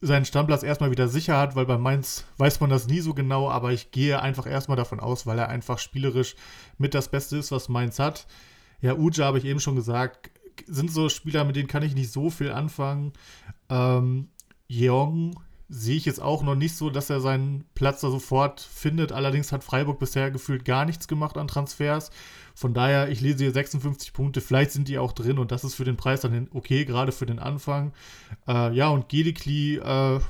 [0.00, 3.50] seinen Stammplatz erstmal wieder sicher hat, weil bei Mainz weiß man das nie so genau,
[3.50, 6.36] aber ich gehe einfach erstmal davon aus, weil er einfach spielerisch
[6.78, 8.26] mit das Beste ist, was Mainz hat.
[8.80, 10.30] Ja, Uja habe ich eben schon gesagt,
[10.66, 13.12] sind so Spieler, mit denen kann ich nicht so viel anfangen.
[13.70, 14.28] Ähm,
[14.68, 19.12] Jeong sehe ich jetzt auch noch nicht so, dass er seinen Platz da sofort findet.
[19.12, 22.10] Allerdings hat Freiburg bisher gefühlt gar nichts gemacht an Transfers.
[22.54, 25.74] Von daher, ich lese hier 56 Punkte, vielleicht sind die auch drin und das ist
[25.74, 27.92] für den Preis dann okay, gerade für den Anfang.
[28.46, 30.20] Äh, ja, und Gedikli äh,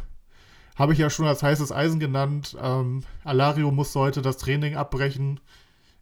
[0.77, 2.57] habe ich ja schon als heißes Eisen genannt.
[2.61, 5.41] Ähm, Alario muss heute das Training abbrechen.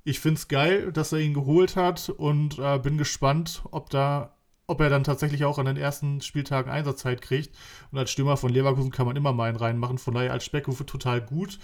[0.05, 4.35] Ich finde es geil, dass er ihn geholt hat und äh, bin gespannt, ob da
[4.67, 7.55] ob er dann tatsächlich auch an den ersten Spieltagen Einsatzzeit kriegt.
[7.91, 9.99] Und als Stürmer von Leverkusen kann man immer mal einen reinmachen.
[9.99, 11.59] Von daher als Speckhufe total gut.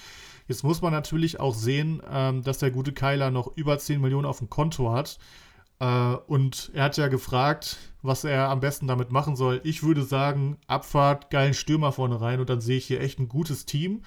[0.48, 4.26] Jetzt muss man natürlich auch sehen, ähm, dass der gute Keiler noch über 10 Millionen
[4.26, 5.18] auf dem Konto hat.
[5.80, 9.60] Äh, und er hat ja gefragt, was er am besten damit machen soll.
[9.64, 13.28] Ich würde sagen, Abfahrt, geilen Stürmer vorne rein und dann sehe ich hier echt ein
[13.28, 14.02] gutes Team.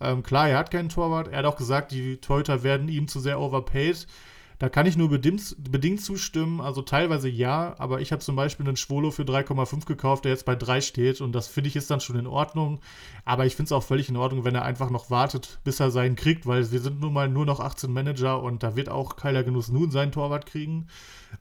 [0.00, 1.28] Ähm, klar, er hat keinen Torwart.
[1.28, 4.06] Er hat auch gesagt, die Torhüter werden ihm zu sehr overpaid.
[4.62, 6.60] Da kann ich nur bedingt, bedingt zustimmen.
[6.60, 10.44] Also teilweise ja, aber ich habe zum Beispiel einen Schwolo für 3,5 gekauft, der jetzt
[10.44, 12.78] bei 3 steht und das finde ich ist dann schon in Ordnung.
[13.24, 15.90] Aber ich finde es auch völlig in Ordnung, wenn er einfach noch wartet, bis er
[15.90, 19.16] seinen kriegt, weil wir sind nun mal nur noch 18 Manager und da wird auch
[19.16, 20.86] Keiler Genuss nun seinen Torwart kriegen.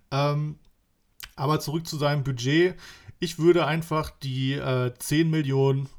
[0.09, 0.55] Ähm,
[1.35, 2.73] aber zurück zu seinem Budget.
[3.19, 5.89] Ich würde einfach die äh, 10 Millionen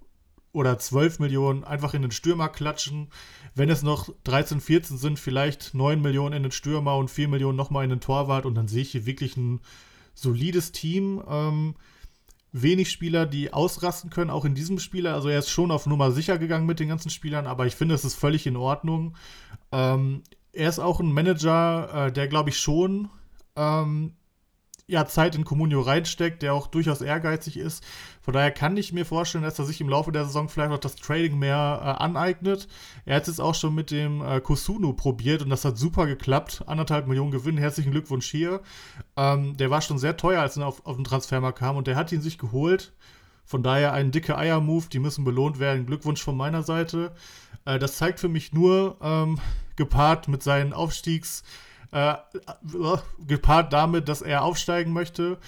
[0.53, 3.13] oder 12 Millionen einfach in den Stürmer klatschen
[3.55, 7.57] wenn es noch 13, 14 sind, vielleicht 9 Millionen in den Stürmer und 4 Millionen
[7.57, 9.61] nochmal in den Torwart und dann sehe ich hier wirklich ein
[10.15, 11.23] solides Team.
[11.29, 11.75] Ähm,
[12.53, 15.15] wenig Spieler, die ausrasten können, auch in diesem Spieler.
[15.15, 17.95] Also er ist schon auf Nummer sicher gegangen mit den ganzen Spielern, aber ich finde,
[17.95, 19.17] es ist völlig in Ordnung.
[19.73, 20.23] Ähm,
[20.53, 23.09] er ist auch ein Manager, äh, der glaube ich schon
[23.57, 24.15] ähm,
[24.87, 27.85] ja, Zeit in Comunio reinsteckt, der auch durchaus ehrgeizig ist.
[28.21, 30.79] Von daher kann ich mir vorstellen, dass er sich im Laufe der Saison vielleicht auch
[30.79, 32.69] das Trading mehr äh, aneignet.
[33.05, 36.65] Er hat es auch schon mit dem äh, Kusunu probiert und das hat super geklappt.
[36.67, 38.61] Anderthalb Millionen Gewinn, herzlichen Glückwunsch hier.
[39.17, 41.97] Ähm, der war schon sehr teuer, als er auf, auf den Transfermarkt kam und der
[41.97, 42.93] hat ihn sich geholt.
[43.45, 45.87] Von daher ein dicke Eier-Move, die müssen belohnt werden.
[45.87, 47.13] Glückwunsch von meiner Seite.
[47.65, 49.41] Äh, das zeigt für mich nur, ähm,
[49.77, 51.43] gepaart mit seinen Aufstiegs-
[51.93, 52.15] äh,
[53.27, 55.39] gepaart damit, dass er aufsteigen möchte,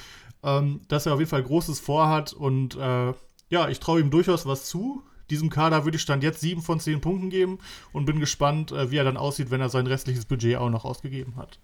[0.43, 3.12] ähm, dass er auf jeden Fall Großes vorhat und äh,
[3.51, 5.03] ja, ich traue ihm durchaus was zu.
[5.31, 7.59] Diesem Kader würde ich Stand jetzt 7 von 10 Punkten geben
[7.93, 10.85] und bin gespannt, äh, wie er dann aussieht, wenn er sein restliches Budget auch noch
[10.85, 11.59] ausgegeben hat.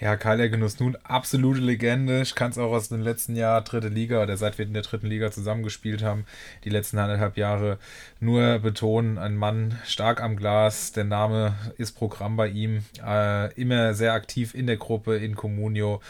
[0.00, 2.22] Ja, Kyle Genuss nun absolute Legende.
[2.22, 4.82] Ich kann es auch aus dem letzten Jahr dritte Liga oder seit wir in der
[4.82, 6.24] dritten Liga zusammengespielt haben,
[6.62, 7.78] die letzten anderthalb Jahre
[8.20, 9.18] nur betonen.
[9.18, 10.92] Ein Mann stark am Glas.
[10.92, 12.84] Der Name ist Programm bei ihm.
[13.04, 16.00] Äh, immer sehr aktiv in der Gruppe, in Comunio,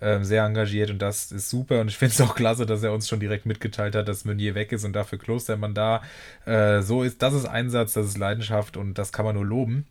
[0.00, 1.80] äh, sehr engagiert und das ist super.
[1.80, 4.56] Und ich finde es auch klasse, dass er uns schon direkt mitgeteilt hat, dass Meunier
[4.56, 6.02] weg ist und dafür Klostermann da.
[6.46, 9.86] Äh, so ist, das ist Einsatz, das ist Leidenschaft und das kann man nur loben.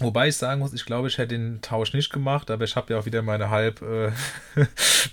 [0.00, 2.92] Wobei ich sagen muss, ich glaube, ich hätte den Tausch nicht gemacht, aber ich habe
[2.92, 4.12] ja auch wieder meine halb äh,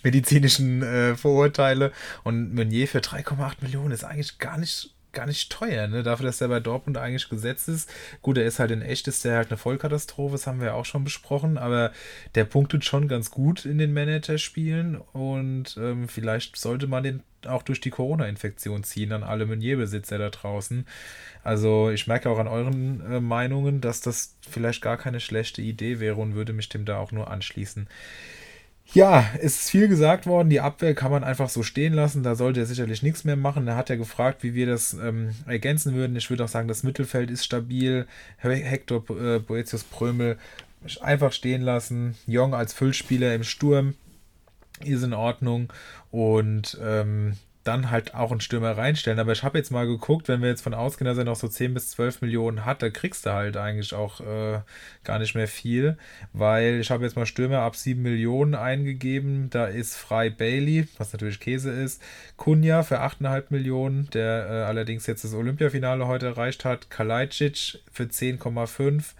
[0.03, 1.93] medizinischen äh, Vorurteile.
[2.23, 6.03] Und Meunier für 3,8 Millionen ist eigentlich gar nicht gar nicht teuer, ne?
[6.03, 7.89] Dafür, dass der bei Dortmund eigentlich gesetzt ist.
[8.21, 10.73] Gut, er ist halt in echt, ist der halt eine Vollkatastrophe, das haben wir ja
[10.73, 11.91] auch schon besprochen, aber
[12.35, 17.63] der punktet schon ganz gut in den Managerspielen und ähm, vielleicht sollte man den auch
[17.63, 20.85] durch die Corona-Infektion ziehen an alle Meunier-Besitzer da draußen.
[21.43, 25.99] Also ich merke auch an euren äh, Meinungen, dass das vielleicht gar keine schlechte Idee
[25.99, 27.87] wäre und würde mich dem da auch nur anschließen.
[28.91, 30.49] Ja, es ist viel gesagt worden.
[30.49, 32.21] Die Abwehr kann man einfach so stehen lassen.
[32.21, 33.67] Da sollte er sicherlich nichts mehr machen.
[33.67, 36.15] Er hat ja gefragt, wie wir das ähm, ergänzen würden.
[36.15, 38.05] Ich würde auch sagen, das Mittelfeld ist stabil.
[38.37, 40.37] Hector äh, Boetius Prömel
[41.01, 42.15] einfach stehen lassen.
[42.27, 43.95] Jong als Füllspieler im Sturm
[44.83, 45.71] ist in Ordnung.
[46.11, 47.33] Und ähm,
[47.63, 49.19] dann halt auch einen Stürmer reinstellen.
[49.19, 51.47] Aber ich habe jetzt mal geguckt, wenn wir jetzt von ausgehen, dass er noch so
[51.47, 54.59] 10 bis 12 Millionen hat, da kriegst du halt eigentlich auch äh,
[55.03, 55.97] gar nicht mehr viel,
[56.33, 59.49] weil ich habe jetzt mal Stürmer ab 7 Millionen eingegeben.
[59.49, 62.01] Da ist frei Bailey, was natürlich Käse ist,
[62.35, 68.03] Kunja für 8,5 Millionen, der äh, allerdings jetzt das Olympiafinale heute erreicht hat, Kalajdzic für
[68.03, 69.13] 10,5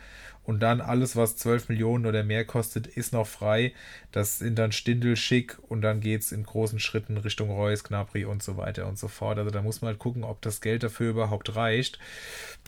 [0.45, 3.74] und dann alles, was 12 Millionen oder mehr kostet, ist noch frei.
[4.11, 8.26] Das sind dann Stindel schick und dann geht es in großen Schritten Richtung Reus, Knapri
[8.26, 9.38] und so weiter und so fort.
[9.38, 11.98] Also da muss man halt gucken, ob das Geld dafür überhaupt reicht.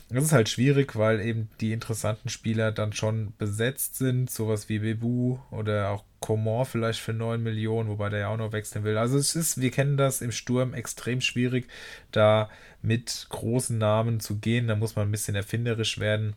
[0.08, 4.78] Das ist halt schwierig, weil eben die interessanten Spieler dann schon besetzt sind, sowas wie
[4.78, 8.96] Bebu oder auch Coman vielleicht für 9 Millionen, wobei der ja auch noch wechseln will.
[8.96, 11.68] Also es ist, wir kennen das im Sturm extrem schwierig,
[12.10, 12.48] da
[12.82, 14.68] mit großen Namen zu gehen.
[14.68, 16.34] Da muss man ein bisschen erfinderisch werden.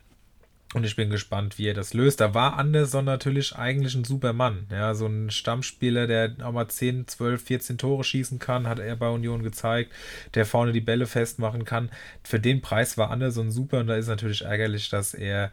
[0.76, 2.22] Und ich bin gespannt, wie er das löst.
[2.22, 4.68] Da war Anderson natürlich eigentlich ein super Mann.
[4.72, 8.96] Ja, so ein Stammspieler, der auch mal 10, 12, 14 Tore schießen kann, hat er
[8.96, 9.92] bei Union gezeigt,
[10.36, 11.90] der vorne die Bälle festmachen kann.
[12.24, 15.52] Für den Preis war Anderson super und da ist natürlich ärgerlich, dass er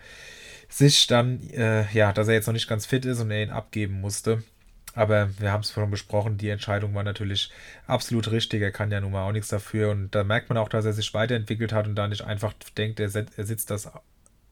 [0.69, 3.51] sich dann, äh, ja, dass er jetzt noch nicht ganz fit ist und er ihn
[3.51, 4.43] abgeben musste.
[4.95, 7.51] Aber wir haben es schon besprochen, die Entscheidung war natürlich
[7.87, 8.63] absolut richtig.
[8.63, 9.91] Er kann ja nun mal auch nichts dafür.
[9.91, 12.99] Und da merkt man auch, dass er sich weiterentwickelt hat und da nicht einfach denkt,
[12.99, 13.91] er, er sitzt das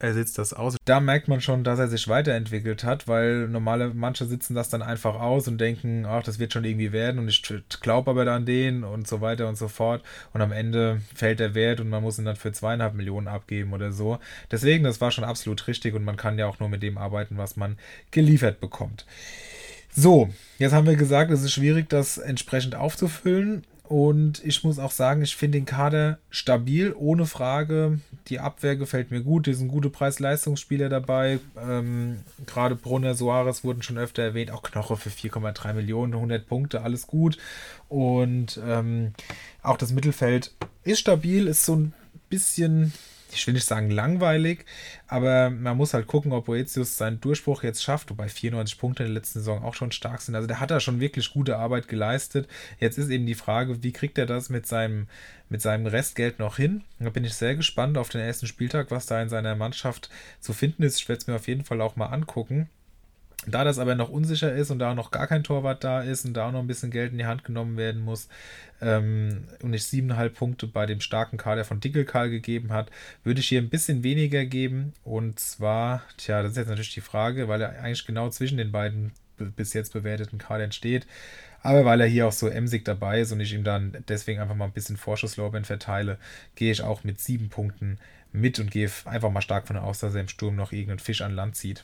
[0.05, 0.77] er sitzt das aus.
[0.85, 4.81] Da merkt man schon, dass er sich weiterentwickelt hat, weil normale manche sitzen das dann
[4.81, 7.41] einfach aus und denken, ach, das wird schon irgendwie werden und ich
[7.81, 10.03] glaube aber an den und so weiter und so fort.
[10.33, 13.73] Und am Ende fällt der Wert und man muss ihn dann für zweieinhalb Millionen abgeben
[13.73, 14.19] oder so.
[14.51, 17.37] Deswegen, das war schon absolut richtig und man kann ja auch nur mit dem arbeiten,
[17.37, 17.77] was man
[18.11, 19.05] geliefert bekommt.
[19.97, 20.29] So,
[20.59, 23.63] jetzt haben wir gesagt, es ist schwierig, das entsprechend aufzufüllen.
[23.87, 27.99] Und ich muss auch sagen, ich finde den Kader stabil, ohne Frage.
[28.27, 29.45] Die Abwehr gefällt mir gut.
[29.45, 31.39] Hier sind gute Preis-Leistungsspieler dabei.
[31.61, 32.17] Ähm,
[32.47, 34.49] Gerade Brunner, Soares wurden schon öfter erwähnt.
[34.49, 37.37] Auch Knoche für 4,3 Millionen, 100 Punkte, alles gut.
[37.87, 39.13] Und ähm,
[39.61, 40.51] auch das Mittelfeld
[40.83, 41.93] ist stabil, ist so ein
[42.29, 42.91] bisschen
[43.35, 44.65] ich will nicht sagen langweilig,
[45.07, 49.09] aber man muss halt gucken, ob Boetius seinen Durchbruch jetzt schafft, wobei 94 Punkte in
[49.09, 50.35] der letzten Saison auch schon stark sind.
[50.35, 52.47] Also der hat da schon wirklich gute Arbeit geleistet.
[52.79, 55.07] Jetzt ist eben die Frage, wie kriegt er das mit seinem,
[55.49, 56.83] mit seinem Restgeld noch hin?
[56.99, 60.09] Da bin ich sehr gespannt auf den ersten Spieltag, was da in seiner Mannschaft
[60.39, 60.99] zu finden ist.
[60.99, 62.69] Ich werde es mir auf jeden Fall auch mal angucken.
[63.47, 66.33] Da das aber noch unsicher ist und da noch gar kein Torwart da ist und
[66.33, 68.27] da auch noch ein bisschen Geld in die Hand genommen werden muss
[68.81, 72.91] ähm, und ich siebeneinhalb Punkte bei dem starken Kader von Dickelkarl gegeben hat,
[73.23, 74.93] würde ich hier ein bisschen weniger geben.
[75.03, 78.71] Und zwar, tja, das ist jetzt natürlich die Frage, weil er eigentlich genau zwischen den
[78.71, 81.07] beiden bis jetzt bewerteten Kadern steht.
[81.61, 84.55] Aber weil er hier auch so emsig dabei ist und ich ihm dann deswegen einfach
[84.55, 86.19] mal ein bisschen Vorschusslorbeeren verteile,
[86.55, 87.97] gehe ich auch mit sieben Punkten
[88.31, 91.21] mit und gehe einfach mal stark von aus, dass er im Sturm noch irgendeinen Fisch
[91.21, 91.83] an Land zieht.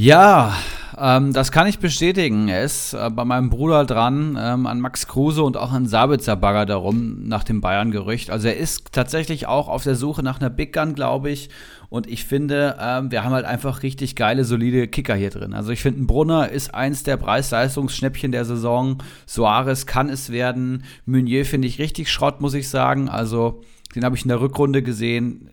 [0.00, 0.56] Ja,
[0.96, 2.46] ähm, das kann ich bestätigen.
[2.46, 6.36] Er ist äh, bei meinem Bruder dran, ähm, an Max Kruse und auch an Sabitzer
[6.36, 8.30] Bagger darum, nach dem Bayern-Gerücht.
[8.30, 11.50] Also er ist tatsächlich auch auf der Suche nach einer Big Gun, glaube ich.
[11.88, 15.52] Und ich finde, ähm, wir haben halt einfach richtig geile, solide Kicker hier drin.
[15.52, 19.02] Also ich finde, Brunner ist eins der Preis-Leistungsschnäppchen der Saison.
[19.26, 20.84] Soares kann es werden.
[21.06, 23.08] Meunier finde ich richtig Schrott, muss ich sagen.
[23.08, 23.62] Also
[23.96, 25.50] den habe ich in der Rückrunde gesehen.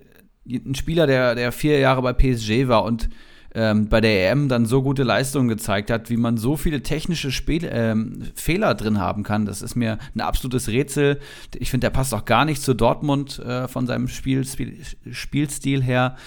[0.48, 3.10] Ein Spieler, der, der vier Jahre bei PSG war und
[3.56, 7.32] ähm, bei der EM dann so gute Leistungen gezeigt hat, wie man so viele technische
[7.32, 9.46] Spiel ähm, Fehler drin haben kann.
[9.46, 11.20] Das ist mir ein absolutes Rätsel.
[11.56, 14.78] Ich finde, der passt auch gar nicht zu Dortmund äh, von seinem Spiel, Spiel,
[15.12, 16.18] Spielstil her.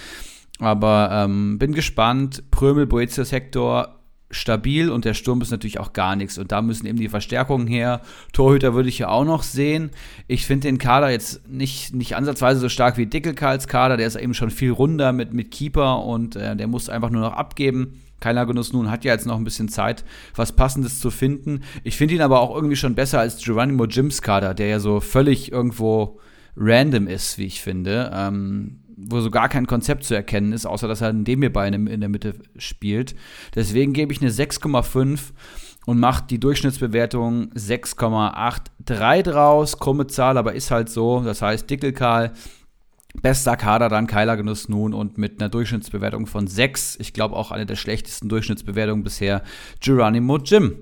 [0.59, 2.43] Aber ähm, bin gespannt.
[2.51, 3.98] Prömel, Boetius, Hector
[4.31, 6.37] stabil und der Sturm ist natürlich auch gar nichts.
[6.37, 8.01] Und da müssen eben die Verstärkungen her.
[8.33, 9.91] Torhüter würde ich ja auch noch sehen.
[10.27, 13.97] Ich finde den Kader jetzt nicht, nicht ansatzweise so stark wie Dickelkarls Kader.
[13.97, 17.21] Der ist eben schon viel runder mit, mit Keeper und äh, der muss einfach nur
[17.21, 17.99] noch abgeben.
[18.19, 20.03] Kyler Genuss nun hat ja jetzt noch ein bisschen Zeit,
[20.35, 21.61] was Passendes zu finden.
[21.83, 24.99] Ich finde ihn aber auch irgendwie schon besser als Geronimo Jims Kader, der ja so
[24.99, 26.19] völlig irgendwo
[26.57, 28.11] random ist, wie ich finde.
[28.13, 32.01] Ähm, wo so gar kein Konzept zu erkennen ist, außer dass er ein Demir-Bein in
[32.01, 33.15] der Mitte spielt.
[33.55, 35.31] Deswegen gebe ich eine 6,5
[35.85, 39.79] und mache die Durchschnittsbewertung 6,83 draus.
[39.79, 41.21] Krumme Zahl, aber ist halt so.
[41.21, 42.33] Das heißt, Dickelkarl,
[43.21, 46.97] bester Kader dann Keiler Genuss nun und mit einer Durchschnittsbewertung von 6.
[46.99, 49.41] Ich glaube auch eine der schlechtesten Durchschnittsbewertungen bisher
[49.79, 50.75] Geronimo Jim.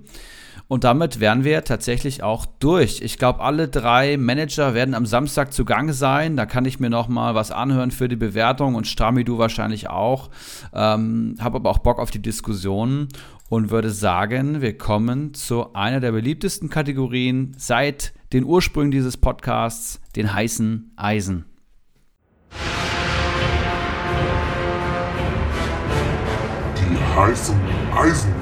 [0.67, 3.01] Und damit wären wir tatsächlich auch durch.
[3.01, 6.35] Ich glaube, alle drei Manager werden am Samstag zugange sein.
[6.35, 9.89] Da kann ich mir noch mal was anhören für die Bewertung und Strami, du wahrscheinlich
[9.89, 10.29] auch.
[10.73, 13.07] Ähm, Habe aber auch Bock auf die Diskussion
[13.49, 20.01] und würde sagen, wir kommen zu einer der beliebtesten Kategorien seit den Ursprüngen dieses Podcasts,
[20.17, 21.45] den heißen Eisen.
[26.75, 27.55] Die heißen
[27.95, 28.36] Eisen.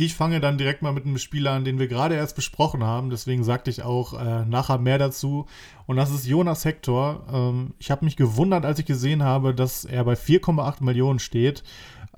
[0.00, 3.10] Ich fange dann direkt mal mit einem Spieler an, den wir gerade erst besprochen haben.
[3.10, 5.46] Deswegen sagte ich auch äh, nachher mehr dazu.
[5.86, 7.26] Und das ist Jonas Hector.
[7.32, 11.64] Ähm, ich habe mich gewundert, als ich gesehen habe, dass er bei 4,8 Millionen steht.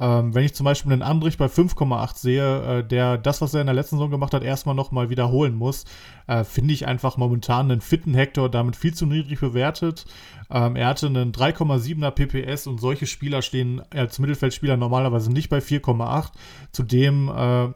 [0.01, 3.61] Ähm, wenn ich zum Beispiel einen Andrich bei 5,8 sehe, äh, der das, was er
[3.61, 5.85] in der letzten Saison gemacht hat, erstmal nochmal wiederholen muss,
[6.27, 10.07] äh, finde ich einfach momentan einen fitten Hector damit viel zu niedrig bewertet.
[10.51, 15.59] Ähm, er hatte einen 3,7er PPS und solche Spieler stehen als Mittelfeldspieler normalerweise nicht bei
[15.59, 16.33] 4,8.
[16.73, 17.69] Zudem äh,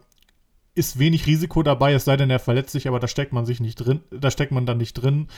[0.74, 3.60] ist wenig Risiko dabei, es sei denn, er verletzt sich, aber da steckt man sich
[3.60, 5.28] nicht drin, da steckt man dann nicht drin.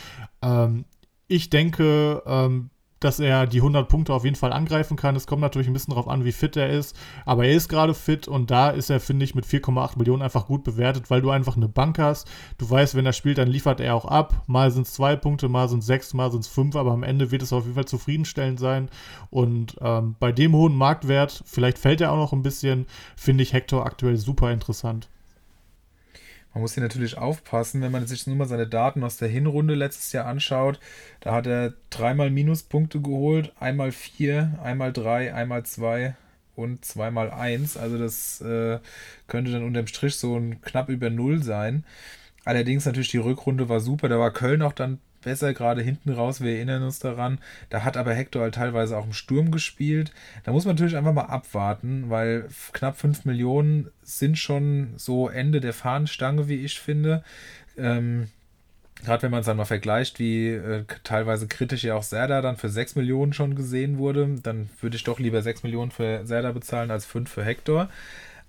[0.40, 0.84] Ähm,
[1.28, 2.70] ich denke, ähm,
[3.06, 5.14] dass er die 100 Punkte auf jeden Fall angreifen kann.
[5.14, 6.96] Es kommt natürlich ein bisschen darauf an, wie fit er ist.
[7.24, 10.46] Aber er ist gerade fit und da ist er, finde ich, mit 4,8 Millionen einfach
[10.46, 12.28] gut bewertet, weil du einfach eine Bank hast.
[12.58, 14.42] Du weißt, wenn er spielt, dann liefert er auch ab.
[14.48, 17.04] Mal sind es zwei Punkte, mal sind es sechs, mal sind es fünf, aber am
[17.04, 18.88] Ende wird es auf jeden Fall zufriedenstellend sein.
[19.30, 23.52] Und ähm, bei dem hohen Marktwert, vielleicht fällt er auch noch ein bisschen, finde ich
[23.52, 25.08] Hector aktuell super interessant.
[26.56, 29.74] Man muss hier natürlich aufpassen, wenn man sich nur mal seine Daten aus der Hinrunde
[29.74, 30.80] letztes Jahr anschaut.
[31.20, 36.16] Da hat er dreimal Minuspunkte geholt, einmal vier, einmal drei, einmal zwei
[36.54, 37.76] und zweimal eins.
[37.76, 38.78] Also das äh,
[39.26, 41.84] könnte dann unterm Strich so ein knapp über null sein.
[42.46, 44.08] Allerdings natürlich die Rückrunde war super.
[44.08, 46.40] Da war Köln auch dann besser, gerade hinten raus.
[46.40, 47.38] Wir erinnern uns daran.
[47.68, 50.12] Da hat aber Hector halt teilweise auch im Sturm gespielt.
[50.44, 55.60] Da muss man natürlich einfach mal abwarten, weil knapp 5 Millionen sind schon so Ende
[55.60, 57.24] der Fahnenstange, wie ich finde.
[57.76, 58.28] Ähm,
[59.04, 62.56] Gerade wenn man es dann mal vergleicht, wie äh, teilweise kritisch ja auch Serda dann
[62.56, 66.52] für 6 Millionen schon gesehen wurde, dann würde ich doch lieber 6 Millionen für Serda
[66.52, 67.90] bezahlen als 5 für Hector.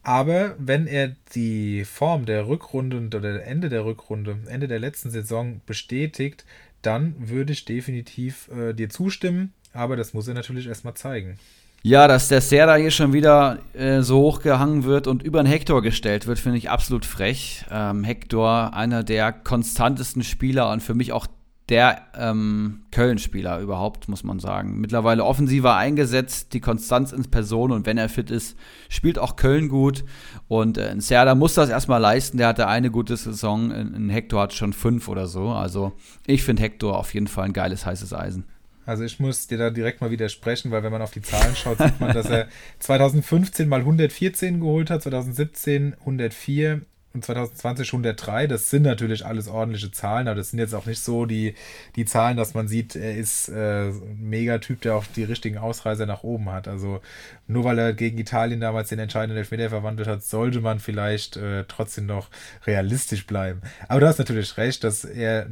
[0.07, 5.59] Aber wenn er die Form der Rückrunde oder Ende der Rückrunde, Ende der letzten Saison
[5.65, 6.45] bestätigt,
[6.81, 9.53] dann würde ich definitiv äh, dir zustimmen.
[9.73, 11.37] Aber das muss er natürlich erstmal zeigen.
[11.83, 15.81] Ja, dass der Serda hier schon wieder äh, so hochgehangen wird und über den Hector
[15.81, 17.65] gestellt wird, finde ich absolut frech.
[17.71, 21.27] Ähm, Hector, einer der konstantesten Spieler und für mich auch
[21.69, 24.79] der ähm, Köln-Spieler überhaupt, muss man sagen.
[24.79, 28.57] Mittlerweile offensiver eingesetzt, die Konstanz in Person und wenn er fit ist,
[28.87, 30.05] spielt auch Köln gut.
[30.47, 32.37] Und äh, Serda muss das erstmal leisten.
[32.37, 33.71] Der hatte eine gute Saison.
[33.71, 35.49] In, Hector hat schon fünf oder so.
[35.49, 35.91] Also
[36.25, 38.45] ich finde Hector auf jeden Fall ein geiles, heißes Eisen.
[38.85, 41.77] Also ich muss dir da direkt mal widersprechen, weil wenn man auf die Zahlen schaut,
[41.79, 42.47] sieht man, dass er
[42.79, 46.81] 2015 mal 114 geholt hat, 2017 104
[47.17, 48.47] und 2020 103.
[48.47, 51.55] Das sind natürlich alles ordentliche Zahlen, aber das sind jetzt auch nicht so die,
[51.95, 56.05] die Zahlen, dass man sieht, er ist äh, ein Megatyp, der auch die richtigen Ausreißer
[56.05, 56.67] nach oben hat.
[56.67, 57.01] Also
[57.47, 61.65] nur weil er gegen Italien damals den entscheidenden Elfmeter verwandelt hat, sollte man vielleicht äh,
[61.67, 62.29] trotzdem noch
[62.65, 63.61] realistisch bleiben.
[63.87, 65.47] Aber du hast natürlich recht, dass er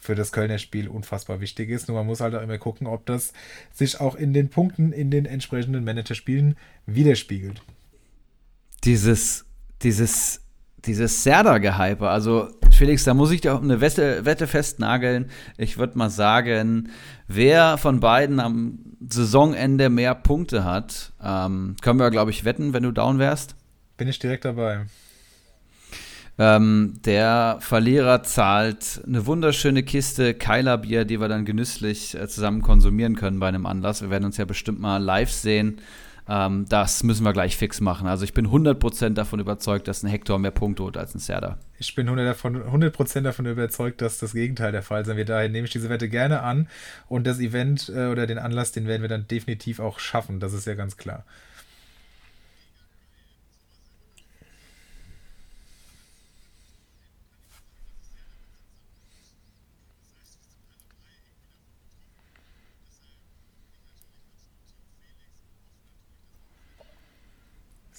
[0.00, 1.88] für das Kölner Spiel unfassbar wichtig ist.
[1.88, 3.32] Nur man muss halt auch immer gucken, ob das
[3.72, 6.56] sich auch in den Punkten in den entsprechenden Managerspielen
[6.86, 7.62] widerspiegelt.
[8.84, 9.44] Dieses,
[9.82, 10.40] dieses
[10.84, 15.30] dieses Serda-Gehype, also Felix, da muss ich dir auch eine Wette, Wette festnageln.
[15.58, 16.90] Ich würde mal sagen,
[17.28, 18.78] wer von beiden am
[19.08, 23.54] Saisonende mehr Punkte hat, ähm, können wir, glaube ich, wetten, wenn du down wärst.
[23.96, 24.86] Bin ich direkt dabei.
[26.38, 33.14] Ähm, der Verlierer zahlt eine wunderschöne Kiste Keilerbier, die wir dann genüsslich äh, zusammen konsumieren
[33.14, 34.00] können bei einem Anlass.
[34.00, 35.82] Wir werden uns ja bestimmt mal live sehen.
[36.30, 38.06] Ähm, das müssen wir gleich fix machen.
[38.06, 41.58] Also ich bin 100% davon überzeugt, dass ein Hector mehr Punkte holt als ein Serda.
[41.78, 45.28] Ich bin 100%, davon, 100 davon überzeugt, dass das Gegenteil der Fall sein wird.
[45.28, 46.68] Daher nehme ich diese Wette gerne an
[47.08, 50.38] und das Event äh, oder den Anlass, den werden wir dann definitiv auch schaffen.
[50.38, 51.24] Das ist ja ganz klar.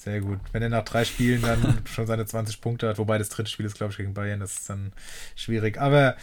[0.03, 0.39] Sehr gut.
[0.51, 3.67] Wenn er nach drei Spielen dann schon seine 20 Punkte hat, wobei das dritte Spiel
[3.67, 4.93] ist, glaube ich, gegen Bayern, das ist dann
[5.35, 5.79] schwierig.
[5.79, 6.15] Aber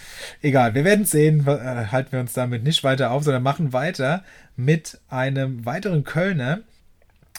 [0.43, 1.47] egal, wir werden sehen.
[1.47, 4.25] Äh, halten wir uns damit nicht weiter auf, sondern machen weiter
[4.57, 6.63] mit einem weiteren Kölner,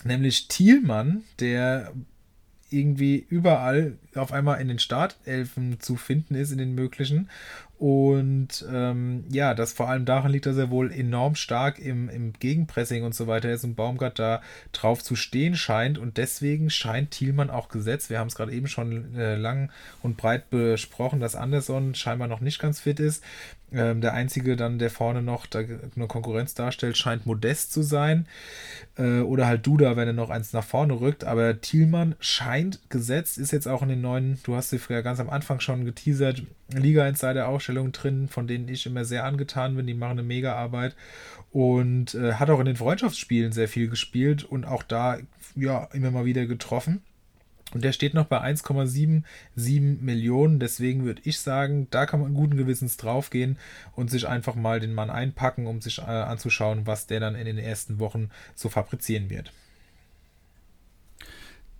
[0.05, 1.91] nämlich Thielmann, der
[2.69, 7.29] irgendwie überall auf einmal in den Startelfen zu finden ist, in den möglichen.
[7.79, 12.33] Und ähm, ja, das vor allem daran liegt, dass er wohl enorm stark im, im
[12.33, 14.41] Gegenpressing und so weiter ist und Baumgart da
[14.73, 15.97] drauf zu stehen scheint.
[15.97, 18.09] Und deswegen scheint Thielmann auch gesetzt.
[18.09, 19.71] Wir haben es gerade eben schon äh, lang
[20.03, 23.23] und breit besprochen, dass Anderson scheinbar noch nicht ganz fit ist.
[23.71, 28.25] Ähm, der einzige dann, der vorne noch da eine Konkurrenz darstellt, scheint Modest zu sein.
[28.97, 31.23] Äh, oder halt Duda, wenn er noch eins nach vorne rückt.
[31.23, 35.19] Aber Thielmann scheint gesetzt, ist jetzt auch in den neuen, du hast sie früher ganz
[35.19, 36.43] am Anfang schon geteasert,
[36.73, 39.87] Liga-Insider-Ausstellungen drin, von denen ich immer sehr angetan bin.
[39.87, 40.95] Die machen eine mega Arbeit.
[41.51, 45.17] Und äh, hat auch in den Freundschaftsspielen sehr viel gespielt und auch da
[45.55, 47.01] ja immer mal wieder getroffen.
[47.73, 50.59] Und der steht noch bei 1,77 Millionen.
[50.59, 53.57] Deswegen würde ich sagen, da kann man guten Gewissens draufgehen
[53.95, 57.45] und sich einfach mal den Mann einpacken, um sich äh, anzuschauen, was der dann in
[57.45, 59.51] den ersten Wochen so fabrizieren wird.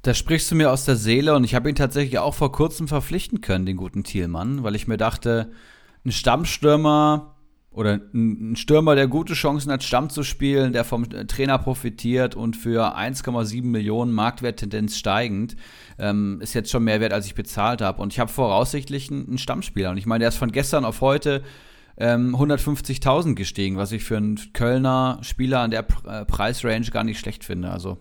[0.02, 2.88] Da sprichst du mir aus der Seele und ich habe ihn tatsächlich auch vor kurzem
[2.88, 5.52] verpflichten können, den guten Thielmann, weil ich mir dachte,
[6.06, 7.36] ein Stammstürmer
[7.72, 12.58] oder ein Stürmer, der gute Chancen hat, Stamm zu spielen, der vom Trainer profitiert und
[12.58, 15.56] für 1,7 Millionen Marktwerttendenz steigend,
[16.00, 18.02] ähm, ist jetzt schon mehr wert, als ich bezahlt habe.
[18.02, 19.92] Und ich habe voraussichtlich einen, Stammspieler.
[19.92, 21.44] Und ich meine, der ist von gestern auf heute
[21.98, 27.20] ähm, 150.000 gestiegen, was ich für einen Kölner Spieler an der äh, Preisrange gar nicht
[27.20, 27.70] schlecht finde.
[27.70, 28.00] Also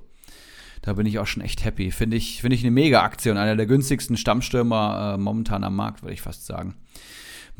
[0.80, 1.90] da bin ich auch schon echt happy.
[1.90, 3.36] Finde ich, find ich eine Mega-Aktion.
[3.36, 6.74] Einer der günstigsten Stammstürmer äh, momentan am Markt, würde ich fast sagen.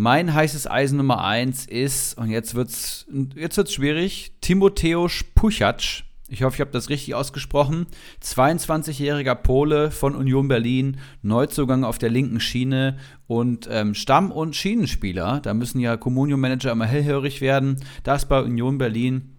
[0.01, 3.05] Mein heißes Eisen Nummer 1 ist, und jetzt wird's,
[3.35, 6.05] jetzt wird's schwierig, Timotheus Puchac.
[6.29, 7.89] Ich hoffe, ich habe das richtig ausgesprochen.
[8.23, 12.97] 22-jähriger Pole von Union Berlin, Neuzugang auf der linken Schiene
[13.27, 15.41] und ähm, Stamm- und Schienenspieler.
[15.41, 17.79] Da müssen ja Communio-Manager immer hellhörig werden.
[18.05, 19.35] Das bei Union Berlin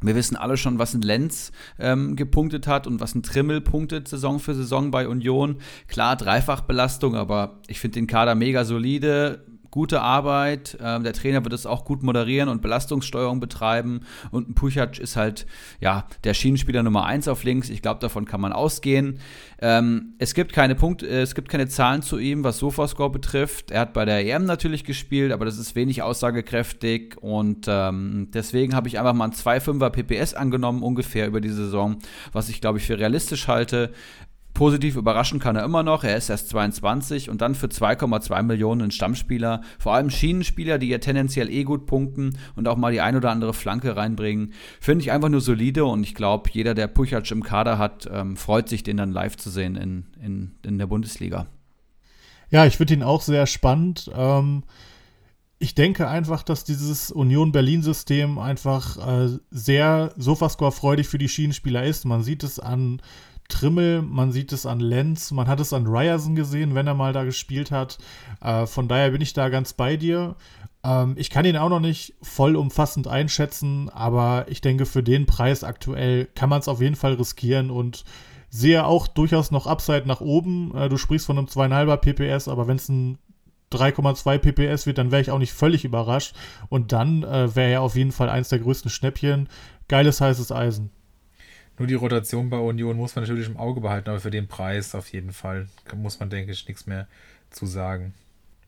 [0.00, 1.50] wir wissen alle schon, was ein Lenz
[1.80, 5.56] ähm, gepunktet hat und was ein Trimmel punktet Saison für Saison bei Union.
[5.88, 10.78] Klar, Dreifachbelastung, aber ich finde den Kader mega solide gute Arbeit.
[10.80, 14.00] Ähm, der Trainer wird es auch gut moderieren und Belastungssteuerung betreiben.
[14.30, 15.46] Und ein Puchac ist halt,
[15.80, 17.68] ja, der Schienenspieler Nummer 1 auf links.
[17.68, 19.20] Ich glaube, davon kann man ausgehen.
[19.60, 23.70] Ähm, es gibt keine Punkte, äh, es gibt keine Zahlen zu ihm, was Sofascore betrifft.
[23.70, 27.16] Er hat bei der EM natürlich gespielt, aber das ist wenig aussagekräftig.
[27.20, 31.98] Und ähm, deswegen habe ich einfach mal ein 2,5er PPS angenommen, ungefähr über die Saison,
[32.32, 33.92] was ich, glaube ich, für realistisch halte.
[34.54, 36.02] Positiv überraschen kann er immer noch.
[36.02, 39.62] Er ist erst 22 und dann für 2,2 Millionen Stammspieler.
[39.78, 43.30] Vor allem Schienenspieler, die ja tendenziell eh gut punkten und auch mal die ein oder
[43.30, 44.52] andere Flanke reinbringen.
[44.80, 48.36] Finde ich einfach nur solide und ich glaube, jeder, der Puchac im Kader hat, ähm,
[48.36, 51.46] freut sich, den dann live zu sehen in, in, in der Bundesliga.
[52.50, 54.10] Ja, ich finde ihn auch sehr spannend.
[54.14, 54.64] Ähm,
[55.60, 62.04] ich denke einfach, dass dieses Union Berlin-System einfach äh, sehr Sofascore-freudig für die Schienenspieler ist.
[62.04, 63.02] Man sieht es an
[63.48, 67.12] Trimmel, man sieht es an Lenz, man hat es an Ryerson gesehen, wenn er mal
[67.12, 67.98] da gespielt hat.
[68.40, 70.36] Äh, von daher bin ich da ganz bei dir.
[70.84, 75.64] Ähm, ich kann ihn auch noch nicht vollumfassend einschätzen, aber ich denke, für den Preis
[75.64, 78.04] aktuell kann man es auf jeden Fall riskieren und
[78.50, 80.74] sehe auch durchaus noch Upside nach oben.
[80.76, 83.18] Äh, du sprichst von einem 2,5er PPS, aber wenn es ein
[83.72, 86.34] 3,2 PPS wird, dann wäre ich auch nicht völlig überrascht.
[86.68, 89.48] Und dann äh, wäre er auf jeden Fall eins der größten Schnäppchen.
[89.88, 90.90] Geiles heißes Eisen.
[91.78, 94.94] Nur die Rotation bei Union muss man natürlich im Auge behalten, aber für den Preis
[94.94, 97.06] auf jeden Fall muss man, denke ich, nichts mehr
[97.50, 98.14] zu sagen.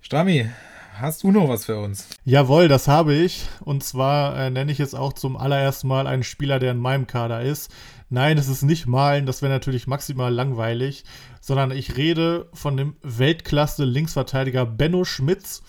[0.01, 0.49] Stami,
[0.95, 2.09] hast du noch was für uns?
[2.25, 3.47] Jawohl, das habe ich.
[3.61, 7.07] Und zwar äh, nenne ich jetzt auch zum allerersten Mal einen Spieler, der in meinem
[7.07, 7.71] Kader ist.
[8.09, 11.05] Nein, es ist nicht Malen, das wäre natürlich maximal langweilig,
[11.41, 15.63] sondern ich rede von dem Weltklasse-Linksverteidiger Benno Schmitz.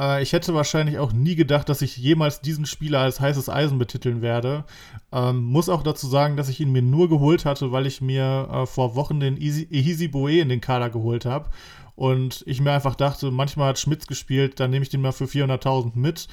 [0.00, 3.78] Äh, ich hätte wahrscheinlich auch nie gedacht, dass ich jemals diesen Spieler als heißes Eisen
[3.78, 4.64] betiteln werde.
[5.12, 8.48] Ähm, muss auch dazu sagen, dass ich ihn mir nur geholt hatte, weil ich mir
[8.50, 11.50] äh, vor Wochen den Ehisi Boe in den Kader geholt habe.
[11.94, 15.26] Und ich mir einfach dachte, manchmal hat Schmitz gespielt, dann nehme ich den mal für
[15.26, 16.28] 400.000 mit.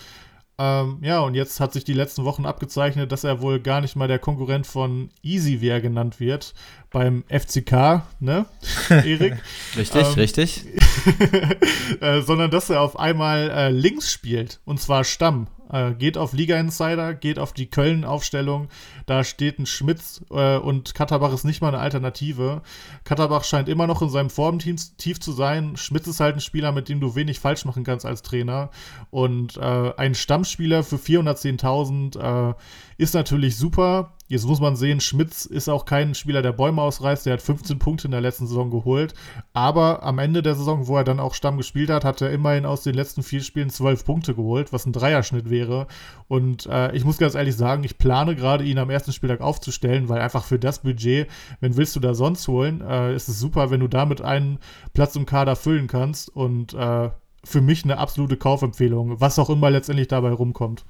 [0.60, 3.96] Ähm, ja, und jetzt hat sich die letzten Wochen abgezeichnet, dass er wohl gar nicht
[3.96, 6.56] mal der Konkurrent von Easy, wie er genannt wird,
[6.90, 8.46] beim FCK, ne,
[8.90, 9.36] Erik?
[9.76, 10.66] richtig, ähm, richtig.
[12.02, 15.48] äh, sondern dass er auf einmal äh, links spielt, und zwar Stamm.
[15.70, 18.70] Äh, geht auf Liga Insider, geht auf die Köln-Aufstellung.
[19.06, 22.62] Da steht ein Schmitz äh, und Katterbach ist nicht mal eine Alternative.
[23.04, 25.76] Katterbach scheint immer noch in seinem Formtief zu sein.
[25.76, 28.70] Schmitz ist halt ein Spieler, mit dem du wenig falsch machen kannst als Trainer.
[29.10, 32.54] Und äh, ein Stammspieler für 410.000 äh,
[32.98, 34.14] ist natürlich super.
[34.30, 37.26] Jetzt muss man sehen, Schmitz ist auch kein Spieler, der Bäume ausreißt.
[37.26, 39.14] Der hat 15 Punkte in der letzten Saison geholt.
[39.54, 42.66] Aber am Ende der Saison, wo er dann auch Stamm gespielt hat, hat er immerhin
[42.66, 45.88] aus den letzten vier Spielen 12 Punkte geholt, was ein Dreierschnitt wäre.
[46.28, 50.10] Und äh, ich muss ganz ehrlich sagen, ich plane gerade, ihn am ersten Spieltag aufzustellen,
[50.10, 51.30] weil einfach für das Budget,
[51.62, 54.60] wenn willst du da sonst holen, äh, ist es super, wenn du damit einen
[54.94, 56.36] Platz im Kader füllen kannst.
[56.36, 57.10] Und äh,
[57.46, 60.84] für mich eine absolute Kaufempfehlung, was auch immer letztendlich dabei rumkommt.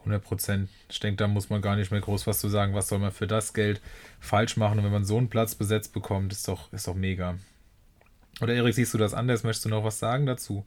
[0.00, 0.68] 100 Prozent.
[0.88, 2.74] Ich denke, da muss man gar nicht mehr groß was zu sagen.
[2.74, 3.80] Was soll man für das Geld
[4.18, 4.78] falsch machen?
[4.78, 7.36] Und wenn man so einen Platz besetzt bekommt, ist doch, ist doch mega.
[8.40, 9.42] Oder Erik, siehst du das anders?
[9.44, 10.64] Möchtest du noch was sagen dazu?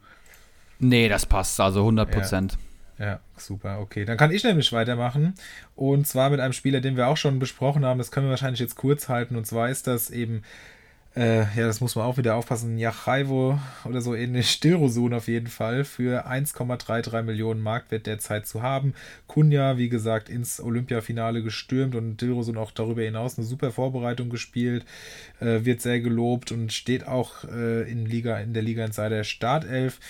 [0.78, 1.58] Nee, das passt.
[1.60, 2.58] Also 100 Prozent.
[2.98, 3.06] Ja.
[3.06, 3.20] ja.
[3.36, 3.80] super.
[3.80, 5.34] Okay, dann kann ich nämlich weitermachen.
[5.74, 7.98] Und zwar mit einem Spieler, den wir auch schon besprochen haben.
[7.98, 9.36] Das können wir wahrscheinlich jetzt kurz halten.
[9.36, 10.42] Und zwar ist das eben
[11.16, 12.76] äh, ja, das muss man auch wieder aufpassen.
[12.76, 14.50] Yachaivo oder so ähnlich.
[14.52, 18.94] Stilrosun auf jeden Fall für 1,33 Millionen Marktwert derzeit zu haben.
[19.28, 24.84] Kunja, wie gesagt, ins Olympiafinale gestürmt und Dilrosun auch darüber hinaus eine super Vorbereitung gespielt.
[25.40, 30.00] Äh, wird sehr gelobt und steht auch äh, in, Liga, in der Liga Insider Startelf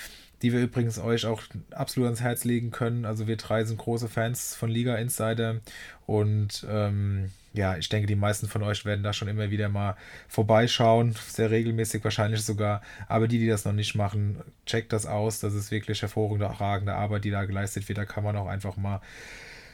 [0.42, 3.06] die wir übrigens euch auch absolut ans Herz legen können.
[3.06, 5.60] Also wir drei sind große Fans von Liga Insider
[6.04, 9.96] und ähm, ja, ich denke, die meisten von euch werden da schon immer wieder mal
[10.26, 12.82] vorbeischauen, sehr regelmäßig wahrscheinlich sogar.
[13.06, 15.38] Aber die, die das noch nicht machen, checkt das aus.
[15.38, 17.98] Das ist wirklich hervorragende Arbeit, die da geleistet wird.
[17.98, 19.00] Da kann man auch einfach mal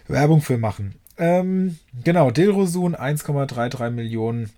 [0.08, 0.94] Werbung für machen.
[1.16, 4.50] Ähm, genau, Dilrosun 1,33 Millionen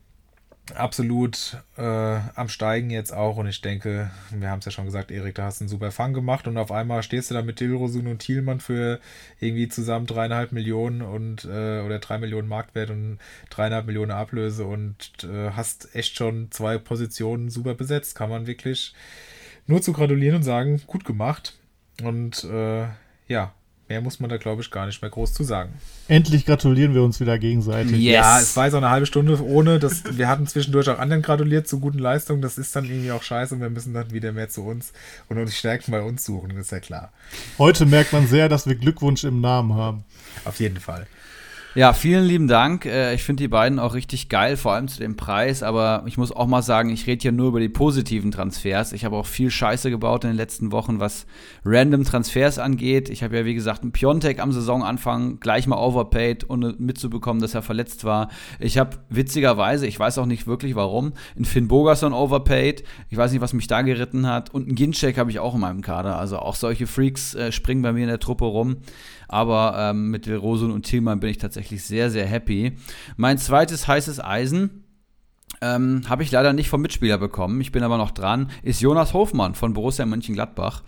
[0.74, 5.10] absolut äh, am Steigen jetzt auch und ich denke, wir haben es ja schon gesagt,
[5.10, 7.60] Erik, da hast du einen super Fang gemacht und auf einmal stehst du da mit
[7.60, 9.00] Dilrosun und Thielmann für
[9.40, 13.18] irgendwie zusammen dreieinhalb Millionen und äh, oder drei Millionen Marktwert und
[13.50, 18.14] dreieinhalb Millionen Ablöse und äh, hast echt schon zwei Positionen super besetzt.
[18.14, 18.94] Kann man wirklich
[19.66, 21.58] nur zu gratulieren und sagen, gut gemacht
[22.02, 22.86] und äh,
[23.26, 23.52] ja,
[23.92, 25.74] Mehr muss man da, glaube ich, gar nicht mehr groß zu sagen.
[26.08, 27.92] Endlich gratulieren wir uns wieder gegenseitig.
[27.92, 28.14] Yes.
[28.14, 29.78] Ja, es war so eine halbe Stunde ohne.
[29.78, 32.40] dass wir hatten zwischendurch auch anderen gratuliert zu guten Leistungen.
[32.40, 34.94] Das ist dann irgendwie auch scheiße und wir müssen dann wieder mehr zu uns
[35.28, 36.54] und uns Stärken bei uns suchen.
[36.56, 37.12] Das ist ja klar.
[37.58, 40.04] Heute merkt man sehr, dass wir Glückwunsch im Namen haben.
[40.46, 41.06] Auf jeden Fall.
[41.74, 42.84] Ja, vielen lieben Dank.
[42.84, 45.62] Äh, ich finde die beiden auch richtig geil, vor allem zu dem Preis.
[45.62, 48.92] Aber ich muss auch mal sagen, ich rede hier nur über die positiven Transfers.
[48.92, 51.24] Ich habe auch viel Scheiße gebaut in den letzten Wochen, was
[51.64, 53.08] random Transfers angeht.
[53.08, 57.54] Ich habe ja, wie gesagt, einen Piontek am Saisonanfang gleich mal overpaid, ohne mitzubekommen, dass
[57.54, 58.28] er verletzt war.
[58.60, 62.84] Ich habe witzigerweise, ich weiß auch nicht wirklich warum, einen Finn Bogerson overpaid.
[63.08, 64.52] Ich weiß nicht, was mich da geritten hat.
[64.52, 66.18] Und einen Ginchek habe ich auch in meinem Kader.
[66.18, 68.76] Also auch solche Freaks äh, springen bei mir in der Truppe rum.
[69.32, 72.76] Aber ähm, mit Rosun und Thielmann bin ich tatsächlich sehr, sehr happy.
[73.16, 74.84] Mein zweites heißes Eisen
[75.62, 77.58] ähm, habe ich leider nicht vom Mitspieler bekommen.
[77.62, 78.50] Ich bin aber noch dran.
[78.62, 80.82] Ist Jonas Hofmann von Borussia Mönchengladbach.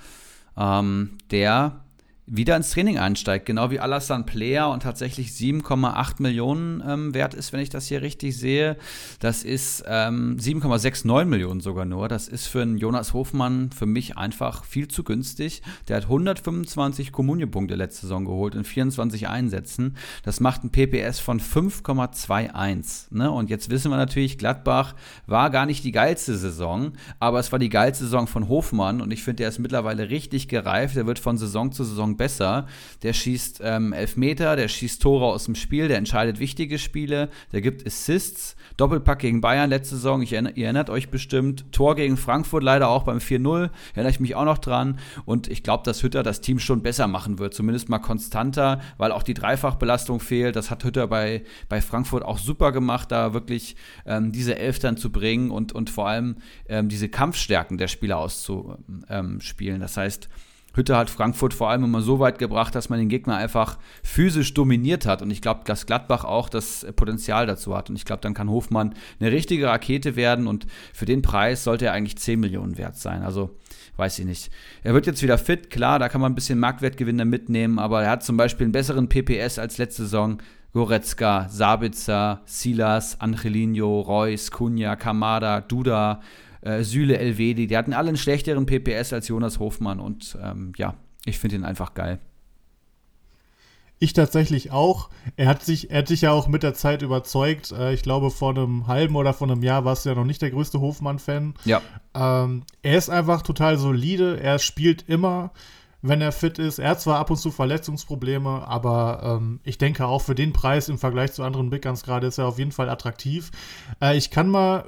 [0.59, 1.84] Ähm, der
[2.27, 7.53] wieder ins Training einsteigt, genau wie Alassane Player und tatsächlich 7,8 Millionen ähm, wert ist,
[7.53, 8.79] wenn ich das hier richtig sehe.
[9.21, 12.09] Das ist ähm, 7,69 Millionen sogar nur.
[12.09, 15.61] Das ist für einen Jonas Hofmann für mich einfach viel zu günstig.
[15.89, 19.97] Der hat 125 Kommunionpunkte letzte Saison geholt in 24 Einsätzen.
[20.23, 23.15] Das macht ein PPS von 5,21.
[23.15, 23.31] Ne?
[23.31, 24.95] Und jetzt wissen wir natürlich, Gladbach
[25.27, 29.11] war gar nicht die geilste Saison, aber es war die geilste Saison von Hofmann und
[29.11, 30.97] ich finde, der ist mittlerweile richtig gereift.
[30.97, 32.67] Der wird von Saison zu Saison Besser.
[33.03, 37.61] Der schießt ähm, Elfmeter, der schießt Tore aus dem Spiel, der entscheidet wichtige Spiele, der
[37.61, 38.57] gibt Assists.
[38.77, 41.65] Doppelpack gegen Bayern letzte Saison, ich erinner, ihr erinnert euch bestimmt.
[41.71, 44.99] Tor gegen Frankfurt leider auch beim 4-0, erinnere ich mich auch noch dran.
[45.25, 49.13] Und ich glaube, dass Hütter das Team schon besser machen wird, zumindest mal konstanter, weil
[49.13, 50.57] auch die Dreifachbelastung fehlt.
[50.57, 53.77] Das hat Hütter bei, bei Frankfurt auch super gemacht, da wirklich
[54.07, 56.37] ähm, diese Elf dann zu bringen und, und vor allem
[56.69, 59.81] ähm, diese Kampfstärken der Spieler auszuspielen.
[59.81, 60.29] Das heißt,
[60.75, 64.55] Hütte hat Frankfurt vor allem immer so weit gebracht, dass man den Gegner einfach physisch
[64.55, 65.23] dominiert hat.
[65.23, 67.91] Und ich glaube, dass Gladbach auch das Potenzial dazu hat.
[67.91, 70.47] Und ich glaube, dann kann Hofmann eine richtige Rakete werden.
[70.49, 73.23] Und für den Preis sollte er eigentlich 10 Millionen wert sein.
[73.23, 73.57] Also
[73.97, 74.51] weiß ich nicht.
[74.83, 77.79] Er wird jetzt wieder fit, klar, da kann man ein bisschen Marktwertgewinne mitnehmen.
[77.79, 80.39] Aber er hat zum Beispiel einen besseren PPS als letzte Saison.
[80.73, 86.21] Goretzka, Sabitzer, Silas, Angelino, Reus, Kunja, Kamada, Duda,
[86.65, 90.95] äh, Süle Elvedi, die hatten alle einen schlechteren PPS als Jonas Hofmann und ähm, ja,
[91.27, 92.19] ich finde ihn einfach geil.
[93.99, 95.09] Ich tatsächlich auch.
[95.37, 97.73] Er hat sich, er hat sich ja auch mit der Zeit überzeugt.
[97.73, 100.43] Äh, ich glaube, vor einem halben oder vor einem Jahr warst du ja noch nicht
[100.43, 101.55] der größte Hofmann-Fan.
[101.65, 101.81] Ja.
[102.15, 104.41] Ähm, er ist einfach total solide.
[104.41, 105.53] Er spielt immer,
[106.03, 106.81] wenn er fit ist.
[106.81, 110.89] Er hat zwar ab und zu Verletzungsprobleme, aber ähm, ich denke auch für den Preis
[110.89, 113.53] im Vergleich zu anderen Big Guns gerade ist er auf jeden Fall attraktiv.
[114.03, 114.85] Äh, ich kann mal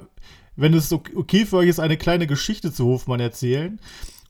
[0.57, 3.79] wenn es okay für euch ist, eine kleine Geschichte zu Hofmann erzählen.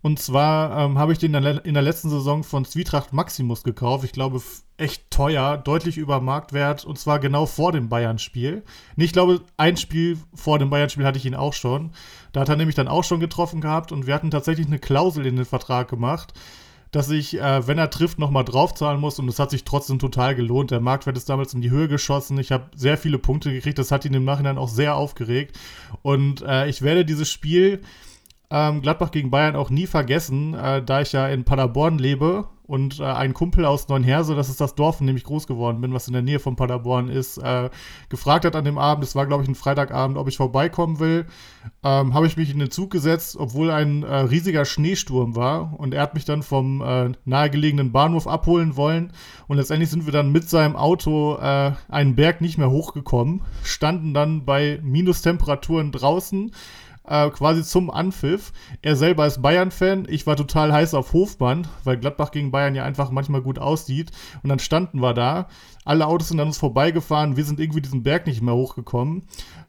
[0.01, 4.05] Und zwar ähm, habe ich den in der letzten Saison von Zwietracht Maximus gekauft.
[4.05, 4.41] Ich glaube,
[4.77, 6.85] echt teuer, deutlich über Marktwert.
[6.85, 8.63] Und zwar genau vor dem Bayern-Spiel.
[8.95, 11.91] Ich glaube, ein Spiel vor dem Bayern-Spiel hatte ich ihn auch schon.
[12.31, 13.91] Da hat er nämlich dann auch schon getroffen gehabt.
[13.91, 16.33] Und wir hatten tatsächlich eine Klausel in den Vertrag gemacht,
[16.91, 19.19] dass ich, äh, wenn er trifft, nochmal draufzahlen muss.
[19.19, 20.71] Und es hat sich trotzdem total gelohnt.
[20.71, 22.37] Der Marktwert ist damals in die Höhe geschossen.
[22.39, 23.77] Ich habe sehr viele Punkte gekriegt.
[23.77, 25.57] Das hat ihn im Nachhinein auch sehr aufgeregt.
[26.01, 27.81] Und äh, ich werde dieses Spiel
[28.49, 32.99] ähm, Gladbach gegen Bayern auch nie vergessen, äh, da ich ja in Paderborn lebe und
[32.99, 35.93] äh, ein Kumpel aus Neunherse, das ist das Dorf, in dem ich groß geworden bin,
[35.93, 37.69] was in der Nähe von Paderborn ist, äh,
[38.09, 41.25] gefragt hat an dem Abend, es war glaube ich ein Freitagabend, ob ich vorbeikommen will,
[41.83, 45.79] ähm, habe ich mich in den Zug gesetzt, obwohl ein äh, riesiger Schneesturm war.
[45.79, 49.13] Und er hat mich dann vom äh, nahegelegenen Bahnhof abholen wollen.
[49.47, 54.13] Und letztendlich sind wir dann mit seinem Auto äh, einen Berg nicht mehr hochgekommen, standen
[54.13, 56.51] dann bei Minustemperaturen draußen,
[57.07, 58.51] äh, quasi zum Anpfiff.
[58.81, 60.07] Er selber ist Bayern-Fan.
[60.09, 64.11] Ich war total heiß auf Hofmann, weil Gladbach gegen Bayern ja einfach manchmal gut aussieht.
[64.43, 65.47] Und dann standen wir da.
[65.85, 67.37] Alle Autos sind an uns vorbeigefahren.
[67.37, 69.23] Wir sind irgendwie diesen Berg nicht mehr hochgekommen.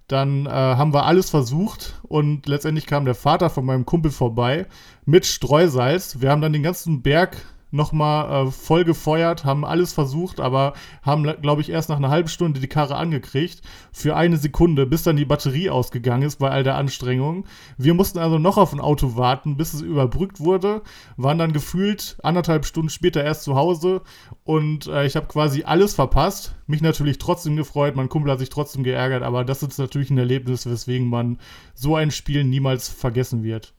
[0.08, 4.66] Dann äh, haben wir alles versucht und letztendlich kam der Vater von meinem Kumpel vorbei
[5.04, 6.20] mit Streusalz.
[6.20, 7.36] Wir haben dann den ganzen Berg
[7.70, 10.72] nochmal äh, voll gefeuert, haben alles versucht, aber
[11.02, 13.62] haben, glaube ich, erst nach einer halben Stunde die Karre angekriegt.
[13.92, 17.44] Für eine Sekunde, bis dann die Batterie ausgegangen ist bei all der Anstrengung.
[17.76, 20.82] Wir mussten also noch auf ein Auto warten, bis es überbrückt wurde,
[21.16, 24.02] waren dann gefühlt anderthalb Stunden später erst zu Hause
[24.44, 26.54] und äh, ich habe quasi alles verpasst.
[26.66, 30.18] Mich natürlich trotzdem gefreut, mein Kumpel hat sich trotzdem geärgert, aber das ist natürlich ein
[30.18, 31.38] Erlebnis, weswegen man
[31.74, 33.74] so ein Spiel niemals vergessen wird.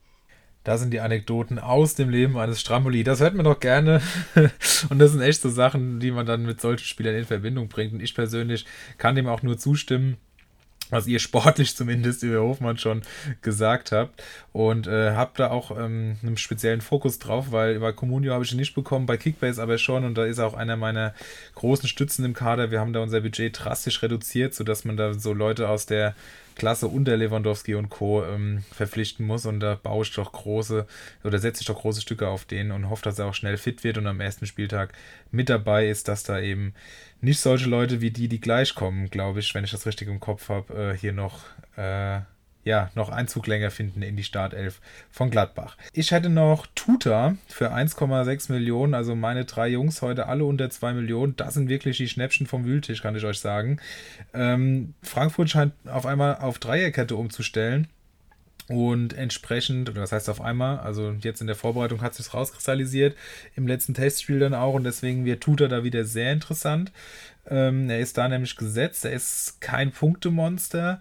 [0.70, 3.02] Das sind die Anekdoten aus dem Leben eines Stramboli.
[3.02, 4.00] Das hört man doch gerne.
[4.88, 7.92] Und das sind echt so Sachen, die man dann mit solchen Spielern in Verbindung bringt.
[7.92, 8.64] Und ich persönlich
[8.96, 10.16] kann dem auch nur zustimmen
[10.88, 13.02] was ihr sportlich zumindest über Hofmann schon
[13.42, 14.22] gesagt habt.
[14.52, 18.52] Und äh, habt da auch ähm, einen speziellen Fokus drauf, weil über Comunio habe ich
[18.52, 20.04] ihn nicht bekommen, bei Kickbase aber schon.
[20.04, 21.14] Und da ist auch einer meiner
[21.56, 22.70] großen Stützen im Kader.
[22.70, 26.14] Wir haben da unser Budget drastisch reduziert, sodass man da so Leute aus der
[26.60, 28.22] Klasse unter Lewandowski und Co.
[28.22, 29.46] Ähm, verpflichten muss.
[29.46, 30.86] Und da baue ich doch große
[31.24, 33.82] oder setze ich doch große Stücke auf den und hoffe, dass er auch schnell fit
[33.82, 34.92] wird und am ersten Spieltag
[35.30, 36.74] mit dabei ist, dass da eben
[37.22, 40.20] nicht solche Leute wie die, die gleich kommen, glaube ich, wenn ich das richtig im
[40.20, 41.44] Kopf habe, äh, hier noch.
[42.62, 44.80] Ja, noch Einzug länger finden in die Startelf
[45.10, 45.78] von Gladbach.
[45.94, 50.92] Ich hätte noch Tuta für 1,6 Millionen, also meine drei Jungs heute alle unter 2
[50.92, 51.36] Millionen.
[51.36, 53.78] Das sind wirklich die Schnäppchen vom Wühltisch, kann ich euch sagen.
[54.34, 57.88] Ähm, Frankfurt scheint auf einmal auf Dreierkette umzustellen.
[58.68, 63.16] Und entsprechend, oder das heißt auf einmal, also jetzt in der Vorbereitung hat sich rauskristallisiert,
[63.56, 66.92] im letzten Testspiel dann auch und deswegen wird Tuta da wieder sehr interessant.
[67.48, 71.00] Ähm, er ist da nämlich gesetzt, er ist kein Punktemonster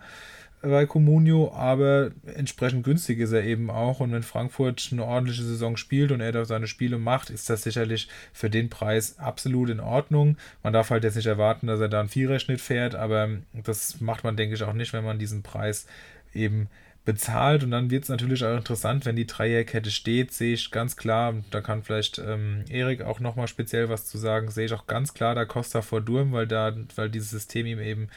[0.62, 4.00] bei Comunio, aber entsprechend günstig ist er eben auch.
[4.00, 7.64] Und wenn Frankfurt eine ordentliche Saison spielt und er da seine Spiele macht, ist das
[7.64, 10.38] sicherlich für den Preis absolut in Ordnung.
[10.64, 14.24] Man darf halt jetzt nicht erwarten, dass er da einen Viererschnitt fährt, aber das macht
[14.24, 15.88] man, denke ich, auch nicht, wenn man diesen Preis
[16.34, 16.68] eben
[17.06, 17.64] bezahlt.
[17.64, 21.34] Und dann wird es natürlich auch interessant, wenn die Dreierkette steht, sehe ich ganz klar,
[21.50, 25.14] da kann vielleicht ähm, Erik auch nochmal speziell was zu sagen, sehe ich auch ganz
[25.14, 28.10] klar da Costa vor Durm, weil da, weil dieses System ihm eben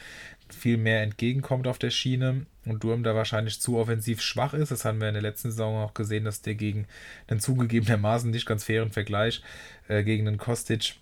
[0.55, 4.71] viel mehr entgegenkommt auf der Schiene und Durm da wahrscheinlich zu offensiv schwach ist.
[4.71, 6.87] Das haben wir in der letzten Saison auch gesehen, dass der gegen
[7.27, 9.41] einen zugegebenermaßen nicht ganz fairen Vergleich
[9.87, 10.95] äh, gegen den Kostic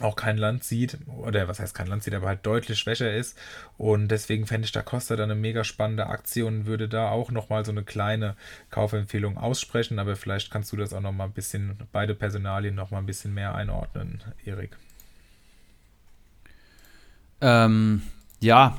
[0.00, 3.38] auch kein Land sieht, oder was heißt kein Land sieht, aber halt deutlich schwächer ist.
[3.76, 7.30] Und deswegen fände ich da Costa dann eine mega spannende Aktie und würde da auch
[7.30, 8.36] nochmal so eine kleine
[8.70, 9.98] Kaufempfehlung aussprechen.
[9.98, 13.54] Aber vielleicht kannst du das auch nochmal ein bisschen, beide Personalien nochmal ein bisschen mehr
[13.54, 14.76] einordnen, Erik.
[17.42, 18.02] Ähm,
[18.42, 18.76] ja,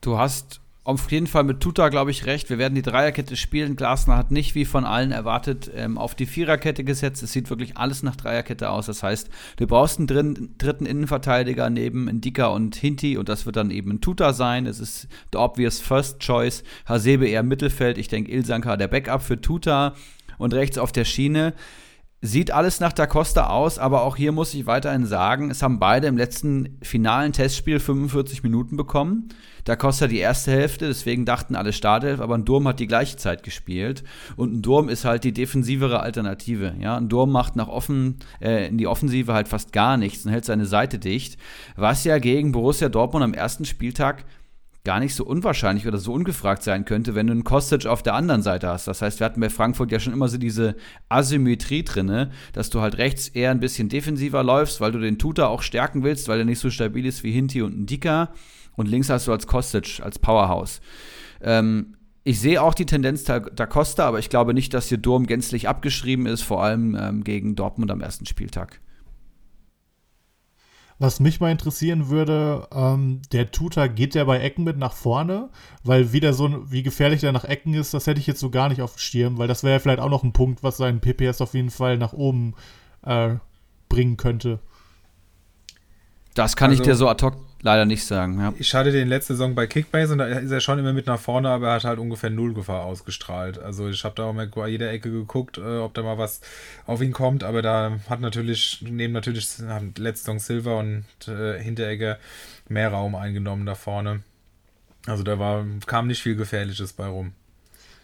[0.00, 2.48] du hast auf jeden Fall mit Tuta, glaube ich, recht.
[2.50, 3.76] Wir werden die Dreierkette spielen.
[3.76, 7.22] Glasner hat nicht, wie von allen erwartet, ähm, auf die Viererkette gesetzt.
[7.22, 8.86] Es sieht wirklich alles nach Dreierkette aus.
[8.86, 13.70] Das heißt, du brauchst einen dritten Innenverteidiger neben Ndika und Hinti und das wird dann
[13.70, 14.66] eben ein Tuta sein.
[14.66, 16.64] Es ist the obvious first choice.
[16.86, 17.98] Hasebe eher Mittelfeld.
[17.98, 19.94] Ich denke, Ilsanka der Backup für Tuta
[20.38, 21.52] und rechts auf der Schiene.
[22.22, 25.78] Sieht alles nach Da Costa aus, aber auch hier muss ich weiterhin sagen, es haben
[25.78, 29.30] beide im letzten finalen Testspiel 45 Minuten bekommen.
[29.64, 33.16] Da Costa die erste Hälfte, deswegen dachten alle Startelf, aber ein Durm hat die gleiche
[33.16, 34.04] Zeit gespielt.
[34.36, 36.74] Und ein Durm ist halt die defensivere Alternative.
[36.78, 36.98] Ja?
[36.98, 40.44] Ein Durm macht nach offen, äh, in die Offensive halt fast gar nichts und hält
[40.44, 41.38] seine Seite dicht.
[41.76, 44.26] Was ja gegen Borussia Dortmund am ersten Spieltag
[44.84, 48.14] gar nicht so unwahrscheinlich oder so ungefragt sein könnte, wenn du einen Kostic auf der
[48.14, 48.86] anderen Seite hast.
[48.86, 50.74] Das heißt, wir hatten bei Frankfurt ja schon immer so diese
[51.08, 55.48] Asymmetrie drinne, dass du halt rechts eher ein bisschen defensiver läufst, weil du den Tutor
[55.48, 58.32] auch stärken willst, weil er nicht so stabil ist wie Hinti und ein Dicker.
[58.76, 60.80] Und links hast du als Kostic, als Powerhouse.
[61.42, 64.98] Ähm, ich sehe auch die Tendenz da, da Costa, aber ich glaube nicht, dass hier
[64.98, 68.80] Durm gänzlich abgeschrieben ist, vor allem ähm, gegen Dortmund am ersten Spieltag.
[71.00, 75.48] Was mich mal interessieren würde, ähm, der Tutor geht ja bei Ecken mit nach vorne,
[75.82, 78.68] weil wieder so, wie gefährlich der nach Ecken ist, das hätte ich jetzt so gar
[78.68, 81.00] nicht auf dem Schirm, weil das wäre ja vielleicht auch noch ein Punkt, was seinen
[81.00, 82.54] PPS auf jeden Fall nach oben
[83.00, 83.36] äh,
[83.88, 84.58] bringen könnte.
[86.34, 88.38] Das kann also, ich dir so ad hoc leider nicht sagen.
[88.38, 88.52] Ja.
[88.58, 91.20] Ich hatte den letzte Saison bei Kickbase und da ist er schon immer mit nach
[91.20, 93.58] vorne, aber er hat halt ungefähr null Gefahr ausgestrahlt.
[93.58, 96.40] Also ich habe da auch mal bei jeder Ecke geguckt, äh, ob da mal was
[96.86, 101.58] auf ihn kommt, aber da hat natürlich, neben natürlich haben letzte Saison Silver und äh,
[101.62, 102.18] Hinteregger
[102.68, 104.22] mehr Raum eingenommen da vorne.
[105.06, 107.32] Also da war, kam nicht viel Gefährliches bei rum.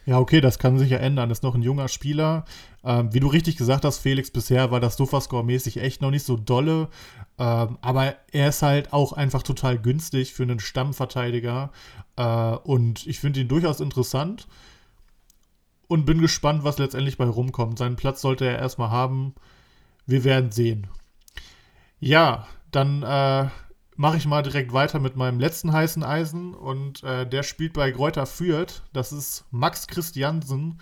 [0.06, 1.28] Ja, okay, das kann sich ja ändern.
[1.28, 2.44] Das ist noch ein junger Spieler.
[2.84, 6.36] Ähm, wie du richtig gesagt hast, Felix, bisher war das Sofascore-mäßig echt noch nicht so
[6.36, 6.88] dolle.
[7.38, 11.70] Ähm, aber er ist halt auch einfach total günstig für einen Stammverteidiger.
[12.16, 14.46] Äh, und ich finde ihn durchaus interessant.
[15.88, 17.78] Und bin gespannt, was letztendlich bei rumkommt.
[17.78, 19.34] Seinen Platz sollte er erstmal haben.
[20.04, 20.88] Wir werden sehen.
[22.00, 23.48] Ja, dann äh,
[23.94, 26.54] mache ich mal direkt weiter mit meinem letzten heißen Eisen.
[26.54, 28.82] Und äh, der spielt bei Gräuter Fürth.
[28.92, 30.80] Das ist Max Christiansen.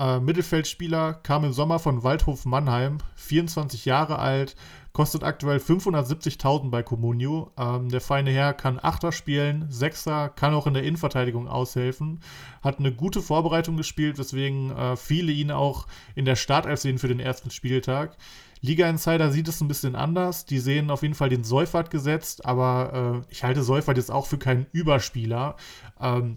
[0.00, 4.56] Äh, Mittelfeldspieler, kam im Sommer von Waldhof Mannheim, 24 Jahre alt,
[4.92, 7.52] kostet aktuell 570.000 bei Comunio.
[7.58, 12.20] Ähm, der feine Herr kann Achter spielen, Sechser, kann auch in der Innenverteidigung aushelfen,
[12.62, 17.08] hat eine gute Vorbereitung gespielt, weswegen äh, viele ihn auch in der Startelf sehen für
[17.08, 18.16] den ersten Spieltag.
[18.62, 20.44] Liga Insider sieht es ein bisschen anders.
[20.44, 24.26] Die sehen auf jeden Fall den Seufert gesetzt, aber äh, ich halte Seufert jetzt auch
[24.26, 25.56] für keinen Überspieler.
[25.98, 26.36] Ähm,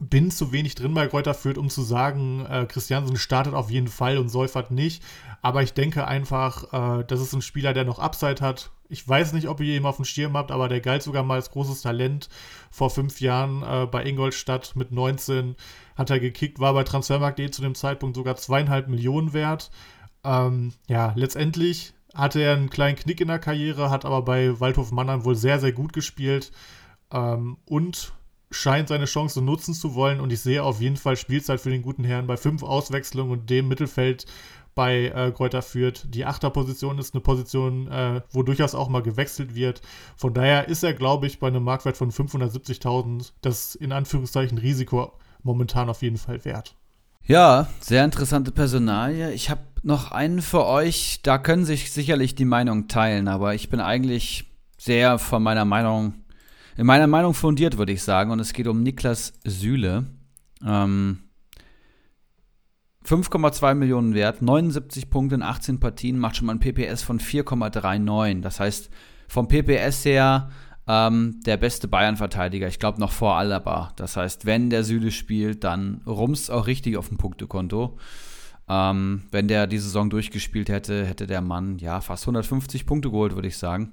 [0.00, 3.88] bin zu wenig drin bei Kräuter Fürth, um zu sagen, äh, Christiansen startet auf jeden
[3.88, 5.02] Fall und Seufert nicht.
[5.40, 8.70] Aber ich denke einfach, äh, das ist ein Spieler, der noch Upside hat.
[8.88, 11.34] Ich weiß nicht, ob ihr ihn auf dem Schirm habt, aber der galt sogar mal
[11.34, 12.28] als großes Talent.
[12.70, 15.56] Vor fünf Jahren äh, bei Ingolstadt mit 19
[15.96, 19.70] hat er gekickt, war bei Transfermarkt.de zu dem Zeitpunkt sogar zweieinhalb Millionen wert.
[20.24, 24.90] Ähm, ja, letztendlich hatte er einen kleinen Knick in der Karriere, hat aber bei Waldhof
[24.90, 26.50] Mannheim wohl sehr, sehr gut gespielt.
[27.12, 28.12] Ähm, und
[28.50, 31.82] scheint seine Chance nutzen zu wollen und ich sehe auf jeden Fall Spielzeit für den
[31.82, 34.24] guten Herrn bei fünf Auswechslungen und dem Mittelfeld
[34.78, 36.14] bei äh, Kräuter führt.
[36.14, 39.82] Die Achterposition ist eine Position, äh, wo durchaus auch mal gewechselt wird.
[40.16, 45.14] Von daher ist er, glaube ich, bei einem Marktwert von 570.000 das in Anführungszeichen Risiko
[45.42, 46.76] momentan auf jeden Fall wert.
[47.24, 49.32] Ja, sehr interessante Personalie.
[49.32, 53.70] Ich habe noch einen für euch, da können sich sicherlich die Meinungen teilen, aber ich
[53.70, 54.44] bin eigentlich
[54.76, 56.14] sehr von meiner Meinung
[56.76, 58.30] in meiner Meinung fundiert, würde ich sagen.
[58.30, 60.06] Und es geht um Niklas Süle.
[60.64, 61.18] Ähm,
[63.08, 68.42] 5,2 Millionen wert, 79 Punkte in 18 Partien, macht schon mal ein PPS von 4,39.
[68.42, 68.90] Das heißt,
[69.28, 70.50] vom PPS her
[70.86, 72.68] ähm, der beste Bayern-Verteidiger.
[72.68, 73.92] Ich glaube noch vor Alaba.
[73.96, 77.96] Das heißt, wenn der Süle spielt, dann rumst auch richtig auf dem Punktekonto.
[78.68, 83.34] Ähm, wenn der die Saison durchgespielt hätte, hätte der Mann ja fast 150 Punkte geholt,
[83.34, 83.92] würde ich sagen.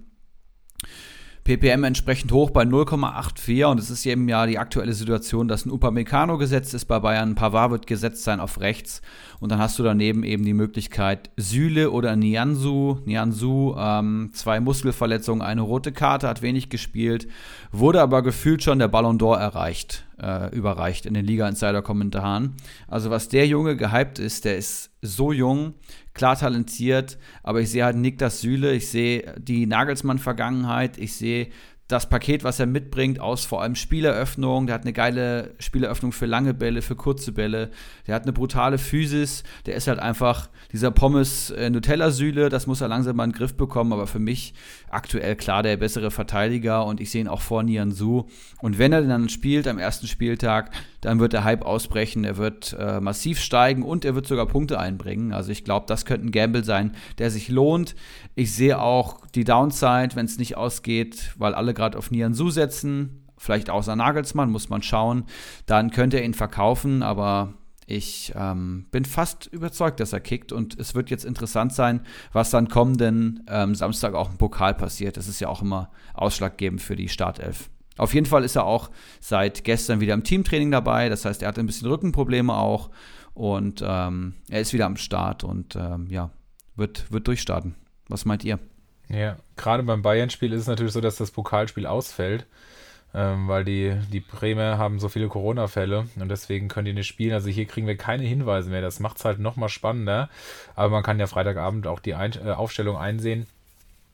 [1.45, 5.71] PPM entsprechend hoch bei 0,84 und es ist eben ja die aktuelle Situation, dass ein
[5.71, 9.03] Upamecano gesetzt ist bei Bayern, Pavard wird gesetzt sein auf rechts
[9.39, 12.99] und dann hast du daneben eben die Möglichkeit Süle oder Nianzu.
[13.05, 17.27] Nianzu, ähm, zwei Muskelverletzungen, eine rote Karte, hat wenig gespielt,
[17.71, 22.55] wurde aber gefühlt schon der Ballon d'Or erreicht, äh, überreicht in den Liga-Insider-Kommentaren.
[22.87, 25.73] Also was der Junge gehypt ist, der ist so jung,
[26.13, 31.49] klar talentiert, aber ich sehe halt Niklas Süle, ich sehe die Nagelsmann-Vergangenheit, ich sehe
[31.87, 34.65] das Paket, was er mitbringt, aus vor allem Spieleröffnung.
[34.65, 37.69] Der hat eine geile Spieleröffnung für lange Bälle, für kurze Bälle.
[38.07, 39.43] Der hat eine brutale Physis.
[39.67, 42.49] Der ist halt einfach dieser Pommes-Nutella-Sühle.
[42.49, 43.93] Das muss er langsam mal in den Griff bekommen.
[43.93, 44.55] Aber für mich
[44.95, 46.85] aktuell klar der bessere Verteidiger.
[46.85, 48.25] Und ich sehe ihn auch vor Nian Su.
[48.61, 52.23] Und wenn er dann spielt am ersten Spieltag, dann wird der Hype ausbrechen.
[52.23, 55.33] Er wird äh, massiv steigen und er wird sogar Punkte einbringen.
[55.33, 57.95] Also ich glaube, das könnte ein Gamble sein, der sich lohnt.
[58.33, 62.49] Ich sehe auch die Downside, wenn es nicht ausgeht, weil alle gerade auf Nian Su
[62.49, 63.21] setzen.
[63.37, 65.25] Vielleicht außer Nagelsmann, muss man schauen.
[65.65, 67.53] Dann könnte er ihn verkaufen, aber
[67.87, 72.01] ich ähm, bin fast überzeugt, dass er kickt und es wird jetzt interessant sein,
[72.33, 75.17] was dann kommenden ähm, Samstag auch im Pokal passiert.
[75.17, 77.69] Das ist ja auch immer ausschlaggebend für die Startelf.
[77.97, 78.89] Auf jeden Fall ist er auch
[79.21, 81.09] seit gestern wieder im Teamtraining dabei.
[81.09, 82.89] Das heißt, er hatte ein bisschen Rückenprobleme auch
[83.33, 86.31] und ähm, er ist wieder am Start und ähm, ja,
[86.75, 87.75] wird, wird durchstarten.
[88.07, 88.59] Was meint ihr?
[89.09, 92.47] Ja, gerade beim Bayern-Spiel ist es natürlich so, dass das Pokalspiel ausfällt,
[93.15, 97.33] ähm, weil die, die Bremer haben so viele Corona-Fälle und deswegen können die nicht spielen.
[97.33, 98.81] Also hier kriegen wir keine Hinweise mehr.
[98.81, 100.29] Das macht es halt nochmal spannender.
[100.75, 103.47] Aber man kann ja Freitagabend auch die Ein äh, Aufstellung einsehen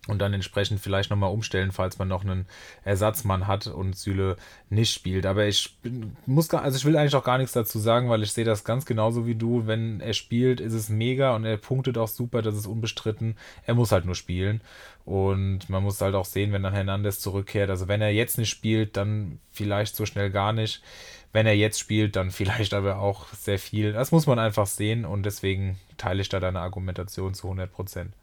[0.07, 2.47] und dann entsprechend vielleicht nochmal umstellen, falls man noch einen
[2.83, 4.35] Ersatzmann hat und Süle
[4.69, 5.25] nicht spielt.
[5.27, 8.23] Aber ich bin, muss gar, also ich will eigentlich auch gar nichts dazu sagen, weil
[8.23, 9.67] ich sehe das ganz genauso wie du.
[9.67, 13.35] Wenn er spielt, ist es mega und er punktet auch super, das ist unbestritten.
[13.65, 14.61] Er muss halt nur spielen.
[15.05, 17.69] Und man muss halt auch sehen, wenn dann Hernandez zurückkehrt.
[17.69, 20.81] Also wenn er jetzt nicht spielt, dann vielleicht so schnell gar nicht.
[21.33, 23.93] Wenn er jetzt spielt, dann vielleicht aber auch sehr viel.
[23.93, 28.13] Das muss man einfach sehen und deswegen teile ich da deine Argumentation zu 100 Prozent.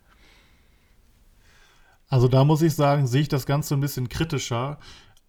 [2.10, 4.78] Also da muss ich sagen, sehe ich das Ganze ein bisschen kritischer.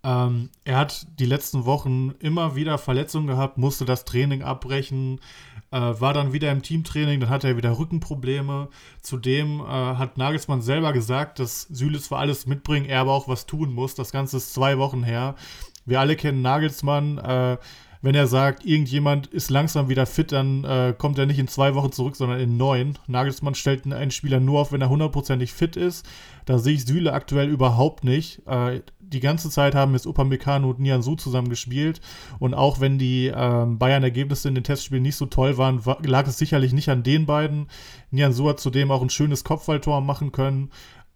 [0.03, 5.19] Ähm, er hat die letzten Wochen immer wieder Verletzungen gehabt, musste das Training abbrechen,
[5.71, 8.69] äh, war dann wieder im Teamtraining, dann hatte er wieder Rückenprobleme.
[9.01, 13.45] Zudem äh, hat Nagelsmann selber gesagt, dass Süle zwar alles mitbringt, er aber auch was
[13.45, 13.95] tun muss.
[13.95, 15.35] Das Ganze ist zwei Wochen her.
[15.85, 17.17] Wir alle kennen Nagelsmann.
[17.17, 17.57] Äh,
[18.01, 21.75] wenn er sagt, irgendjemand ist langsam wieder fit, dann äh, kommt er nicht in zwei
[21.75, 22.97] Wochen zurück, sondern in neun.
[23.07, 26.07] Nagelsmann stellt einen Spieler nur auf, wenn er hundertprozentig fit ist.
[26.45, 28.41] Da sehe ich Süle aktuell überhaupt nicht.
[28.47, 31.99] Äh, die ganze Zeit haben jetzt Upamecano und Nianzu zusammen gespielt.
[32.37, 36.27] Und auch wenn die ähm, Bayern-Ergebnisse in den Testspielen nicht so toll waren, war, lag
[36.27, 37.67] es sicherlich nicht an den beiden.
[38.11, 40.69] Nianzu hat zudem auch ein schönes Kopfballtor machen können.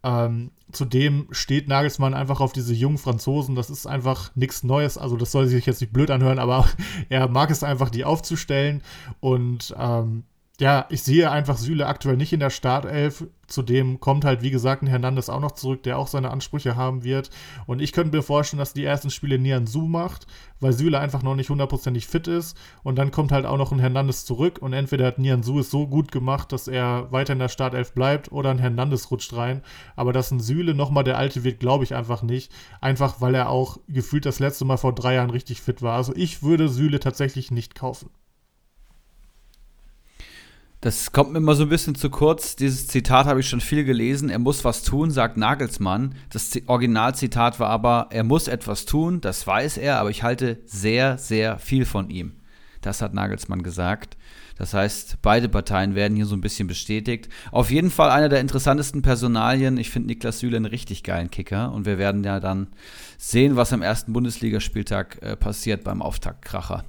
[0.04, 3.56] Ähm, zudem steht Nagelsmann einfach auf diese jungen Franzosen.
[3.56, 4.98] Das ist einfach nichts Neues.
[4.98, 6.68] Also, das soll sich jetzt nicht blöd anhören, aber
[7.10, 8.82] er mag es einfach, die aufzustellen.
[9.20, 10.24] Und ähm,
[10.60, 13.26] ja, ich sehe einfach Süle aktuell nicht in der Startelf.
[13.48, 17.04] Zudem kommt halt, wie gesagt, ein Hernandez auch noch zurück, der auch seine Ansprüche haben
[17.04, 17.32] wird.
[17.66, 20.28] Und ich könnte mir vorstellen, dass die ersten Spiele Nian Su macht,
[20.60, 22.56] weil Süle einfach noch nicht hundertprozentig fit ist.
[22.84, 24.60] Und dann kommt halt auch noch ein Hernandez zurück.
[24.62, 27.94] Und entweder hat Nian Su es so gut gemacht, dass er weiter in der Startelf
[27.94, 29.64] bleibt, oder ein Hernandez rutscht rein.
[29.96, 32.52] Aber dass ein Süle nochmal der Alte wird, glaube ich einfach nicht.
[32.80, 35.96] Einfach, weil er auch gefühlt das letzte Mal vor drei Jahren richtig fit war.
[35.96, 38.12] Also ich würde Süle tatsächlich nicht kaufen.
[40.84, 42.58] Das kommt mir immer so ein bisschen zu kurz.
[42.58, 44.30] Dieses Zitat habe ich schon viel gelesen.
[44.30, 46.16] Er muss was tun, sagt Nagelsmann.
[46.30, 51.18] Das Originalzitat war aber, er muss etwas tun, das weiß er, aber ich halte sehr,
[51.18, 52.34] sehr viel von ihm.
[52.82, 54.18] Das hat Nagelsmann gesagt.
[54.58, 57.30] Das heißt, beide Parteien werden hier so ein bisschen bestätigt.
[57.54, 59.78] Auf jeden Fall einer der interessantesten Personalien.
[59.78, 61.72] Ich finde Niklas Süle einen richtig geilen Kicker.
[61.72, 62.68] Und wir werden ja dann
[63.18, 66.84] sehen, was am ersten Bundesligaspieltag äh, passiert beim Auftaktkracher.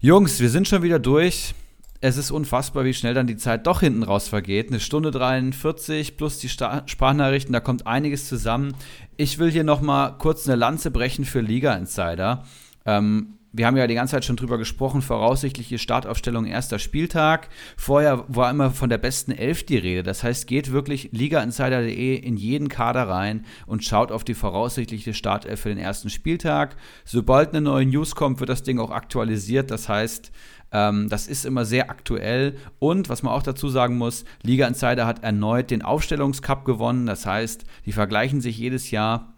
[0.00, 1.54] Jungs, wir sind schon wieder durch
[2.02, 4.68] es ist unfassbar, wie schnell dann die Zeit doch hinten raus vergeht.
[4.68, 8.74] Eine Stunde 43 plus die Sta Sprachnachrichten, da kommt einiges zusammen.
[9.16, 12.44] Ich will hier noch mal kurz eine Lanze brechen für Liga Insider.
[12.84, 17.50] Ähm, wir haben ja die ganze Zeit schon drüber gesprochen, voraussichtliche Startaufstellung erster Spieltag.
[17.76, 20.02] Vorher war immer von der besten Elf die Rede.
[20.02, 25.60] Das heißt, geht wirklich ligainsider.de in jeden Kader rein und schaut auf die voraussichtliche Startelf
[25.60, 26.76] für den ersten Spieltag.
[27.04, 29.70] Sobald eine neue News kommt, wird das Ding auch aktualisiert.
[29.70, 30.32] Das heißt,
[30.72, 32.56] ähm, das ist immer sehr aktuell.
[32.78, 37.06] Und was man auch dazu sagen muss, Liga Insider hat erneut den Aufstellungscup gewonnen.
[37.06, 39.34] Das heißt, die vergleichen sich jedes Jahr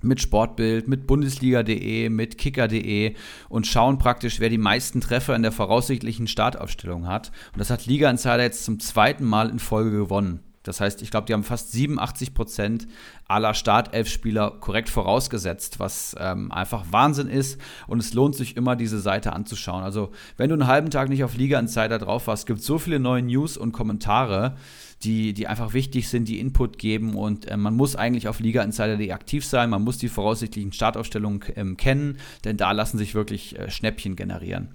[0.00, 3.14] mit Sportbild, mit Bundesliga.de, mit Kicker.de
[3.48, 7.32] und schauen praktisch, wer die meisten Treffer in der voraussichtlichen Startaufstellung hat.
[7.52, 10.40] Und das hat Liga Insider jetzt zum zweiten Mal in Folge gewonnen.
[10.68, 12.86] Das heißt, ich glaube, die haben fast 87 Prozent
[13.26, 17.58] aller Startelf-Spieler korrekt vorausgesetzt, was ähm, einfach Wahnsinn ist.
[17.86, 19.82] Und es lohnt sich immer, diese Seite anzuschauen.
[19.82, 22.78] Also, wenn du einen halben Tag nicht auf Liga Insider drauf warst, gibt es so
[22.78, 24.56] viele neue News und Kommentare
[25.04, 28.62] die, die einfach wichtig sind, die Input geben und äh, man muss eigentlich auf Liga
[28.62, 33.58] Insider.de aktiv sein, man muss die voraussichtlichen Startaufstellungen ähm, kennen, denn da lassen sich wirklich
[33.58, 34.68] äh, Schnäppchen generieren.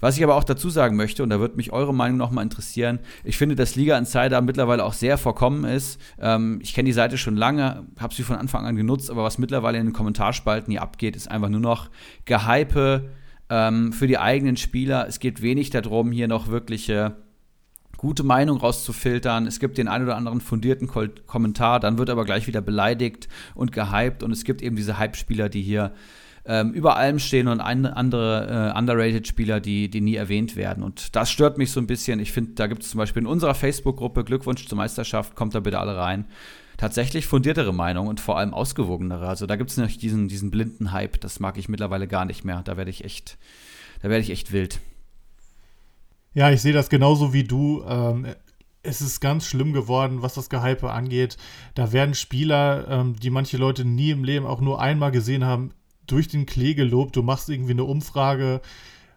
[0.00, 2.98] Was ich aber auch dazu sagen möchte, und da würde mich eure Meinung nochmal interessieren,
[3.22, 6.00] ich finde, dass Liga Insider mittlerweile auch sehr vorkommen ist.
[6.20, 9.38] Ähm, ich kenne die Seite schon lange, habe sie von Anfang an genutzt, aber was
[9.38, 11.88] mittlerweile in den Kommentarspalten hier abgeht, ist einfach nur noch
[12.24, 13.10] Gehype
[13.48, 15.06] ähm, für die eigenen Spieler.
[15.06, 17.16] Es geht wenig darum, hier noch wirkliche
[17.98, 19.46] gute Meinung rauszufiltern.
[19.46, 23.28] Es gibt den ein oder anderen fundierten Ko Kommentar, dann wird aber gleich wieder beleidigt
[23.54, 25.92] und gehypt und es gibt eben diese Hype-Spieler, die hier
[26.46, 30.82] ähm, über allem stehen und ein, andere äh, underrated Spieler, die, die nie erwähnt werden.
[30.82, 32.20] Und das stört mich so ein bisschen.
[32.20, 35.60] Ich finde, da gibt es zum Beispiel in unserer Facebook-Gruppe Glückwunsch zur Meisterschaft, kommt da
[35.60, 36.24] bitte alle rein.
[36.78, 39.26] Tatsächlich fundiertere Meinung und vor allem ausgewogenere.
[39.26, 42.44] Also da gibt es nicht diesen, diesen blinden Hype, das mag ich mittlerweile gar nicht
[42.44, 42.62] mehr.
[42.64, 43.36] Da werde ich echt,
[44.00, 44.78] da werde ich echt wild.
[46.38, 47.82] Ja, ich sehe das genauso wie du.
[47.84, 48.28] Ähm,
[48.84, 51.36] es ist ganz schlimm geworden, was das Gehype angeht.
[51.74, 55.72] Da werden Spieler, ähm, die manche Leute nie im Leben auch nur einmal gesehen haben,
[56.06, 57.16] durch den Klee gelobt.
[57.16, 58.60] Du machst irgendwie eine Umfrage,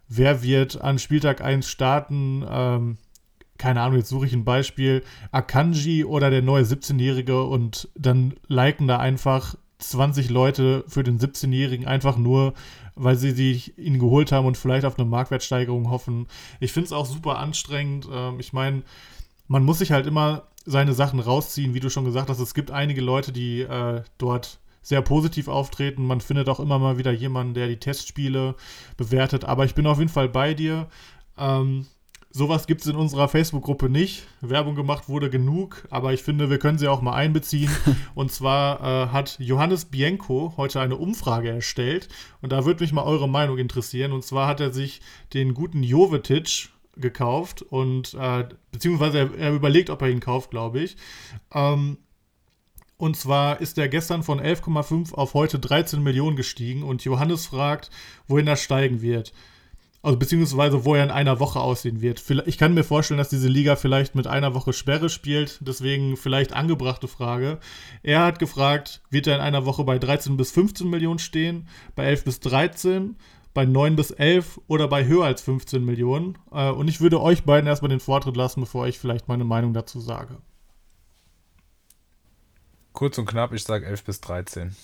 [0.07, 2.43] wer wird an Spieltag 1 starten.
[2.49, 2.97] Ähm,
[3.59, 5.03] keine Ahnung, jetzt suche ich ein Beispiel.
[5.31, 11.85] Akanji oder der neue 17-Jährige und dann liken da einfach 20 Leute für den 17-Jährigen
[11.85, 12.55] einfach nur,
[13.03, 16.27] weil sie sich ihn geholt haben und vielleicht auf eine Marktwertsteigerung hoffen.
[16.59, 18.07] Ich finde es auch super anstrengend.
[18.11, 18.83] Ähm, ich meine,
[19.47, 22.39] man muss sich halt immer seine Sachen rausziehen, wie du schon gesagt hast.
[22.39, 26.05] Es gibt einige Leute, die äh, dort sehr positiv auftreten.
[26.05, 28.55] Man findet auch immer mal wieder jemanden, der die Testspiele
[28.97, 29.45] bewertet.
[29.45, 30.87] Aber ich bin auf jeden Fall bei dir.
[31.37, 31.87] Ähm,
[32.33, 34.25] Sowas gibt es in unserer Facebook-Gruppe nicht.
[34.39, 37.69] Werbung gemacht wurde genug, aber ich finde, wir können sie auch mal einbeziehen.
[38.15, 42.07] und zwar äh, hat Johannes Bienko heute eine Umfrage erstellt
[42.41, 44.13] und da würde mich mal eure Meinung interessieren.
[44.13, 45.01] Und zwar hat er sich
[45.33, 50.79] den guten Jovetic gekauft und äh, beziehungsweise er, er, überlegt, ob er ihn kauft, glaube
[50.79, 50.95] ich.
[51.53, 51.97] Ähm,
[52.95, 57.89] und zwar ist er gestern von 11,5 auf heute 13 Millionen gestiegen und Johannes fragt,
[58.27, 59.33] wohin er steigen wird.
[60.03, 62.23] Also beziehungsweise wo er in einer Woche aussehen wird.
[62.47, 66.53] Ich kann mir vorstellen, dass diese Liga vielleicht mit einer Woche Sperre spielt, deswegen vielleicht
[66.53, 67.59] angebrachte Frage.
[68.01, 72.05] Er hat gefragt, wird er in einer Woche bei 13 bis 15 Millionen stehen, bei
[72.05, 73.15] 11 bis 13,
[73.53, 76.37] bei 9 bis 11 oder bei höher als 15 Millionen.
[76.51, 79.73] Äh, und ich würde euch beiden erstmal den Vortritt lassen, bevor ich vielleicht meine Meinung
[79.73, 80.37] dazu sage.
[82.93, 84.75] Kurz und knapp, ich sage 11 bis 13.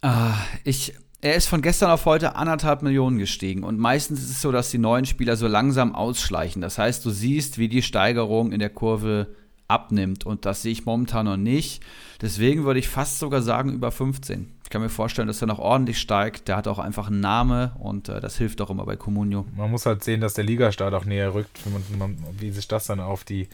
[0.00, 0.34] Ah,
[0.64, 0.94] ich
[1.24, 3.64] er ist von gestern auf heute anderthalb Millionen gestiegen.
[3.64, 6.60] Und meistens ist es so, dass die neuen Spieler so langsam ausschleichen.
[6.60, 9.28] Das heißt, du siehst, wie die Steigerung in der Kurve
[9.66, 10.26] abnimmt.
[10.26, 11.82] Und das sehe ich momentan noch nicht.
[12.20, 14.52] Deswegen würde ich fast sogar sagen, über 15.
[14.64, 16.46] Ich kann mir vorstellen, dass er noch ordentlich steigt.
[16.46, 19.46] Der hat auch einfach einen Namen und äh, das hilft auch immer bei Comunio.
[19.56, 21.58] Man muss halt sehen, dass der Ligastart auch näher rückt,
[21.98, 23.48] man, wie sich das dann auf, die,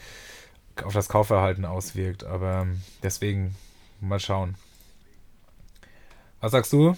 [0.83, 2.25] auf das Kaufverhalten auswirkt.
[2.25, 3.55] Aber ähm, deswegen
[4.01, 4.55] mal schauen.
[6.41, 6.97] Was sagst du?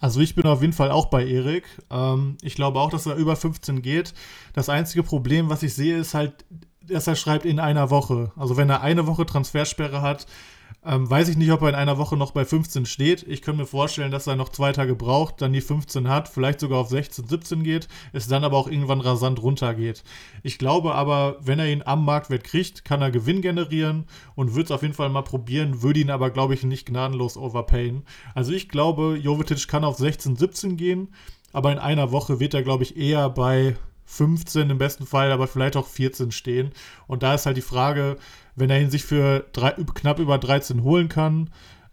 [0.00, 1.64] Also ich bin auf jeden Fall auch bei Erik.
[1.90, 4.14] Ähm, ich glaube auch, dass er über 15 geht.
[4.52, 6.44] Das einzige Problem, was ich sehe, ist halt,
[6.82, 8.32] dass er schreibt in einer Woche.
[8.36, 10.26] Also wenn er eine Woche Transfersperre hat,
[10.88, 13.22] ähm, weiß ich nicht, ob er in einer Woche noch bei 15 steht.
[13.28, 16.60] Ich könnte mir vorstellen, dass er noch zwei Tage braucht, dann die 15 hat, vielleicht
[16.60, 20.02] sogar auf 16, 17 geht, es dann aber auch irgendwann rasant runtergeht.
[20.42, 24.66] Ich glaube aber, wenn er ihn am Marktwert kriegt, kann er Gewinn generieren und wird
[24.66, 28.04] es auf jeden Fall mal probieren, würde ihn aber, glaube ich, nicht gnadenlos overpayen.
[28.34, 31.08] Also ich glaube, Jovetic kann auf 16, 17 gehen,
[31.52, 35.46] aber in einer Woche wird er, glaube ich, eher bei 15 im besten Fall, aber
[35.46, 36.72] vielleicht auch 14 stehen.
[37.06, 38.16] Und da ist halt die Frage,
[38.58, 41.50] wenn er ihn sich für drei, knapp über 13 holen kann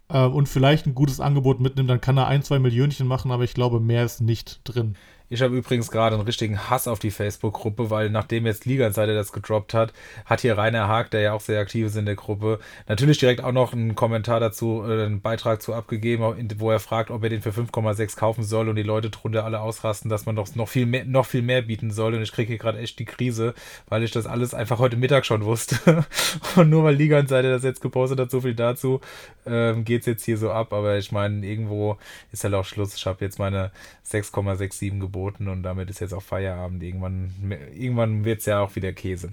[0.08, 3.44] äh, und vielleicht ein gutes Angebot mitnimmt, dann kann er ein, zwei Millionchen machen, aber
[3.44, 4.96] ich glaube, mehr ist nicht drin.
[5.28, 9.32] Ich habe übrigens gerade einen richtigen Hass auf die Facebook-Gruppe, weil nachdem jetzt Liga-Seite das
[9.32, 9.92] gedroppt hat,
[10.24, 13.42] hat hier Rainer Haag, der ja auch sehr aktiv ist in der Gruppe, natürlich direkt
[13.42, 16.22] auch noch einen Kommentar dazu, äh, einen Beitrag zu abgegeben,
[16.58, 19.60] wo er fragt, ob er den für 5,6 kaufen soll und die Leute drunter alle
[19.60, 22.14] ausrasten, dass man doch noch viel mehr, noch viel mehr bieten soll.
[22.14, 23.54] Und ich kriege hier gerade echt die Krise,
[23.88, 26.04] weil ich das alles einfach heute Mittag schon wusste.
[26.54, 29.00] und nur weil Liga-Seite das jetzt gepostet hat, so viel dazu,
[29.44, 30.72] ähm, geht es jetzt hier so ab.
[30.72, 31.98] Aber ich meine, irgendwo
[32.30, 32.94] ist halt auch Schluss.
[32.94, 33.72] Ich habe jetzt meine
[34.08, 36.82] 6,67 geboten geboten und damit ist jetzt auch Feierabend.
[36.82, 37.32] Irgendwann,
[37.74, 39.32] irgendwann wird es ja auch wieder Käse.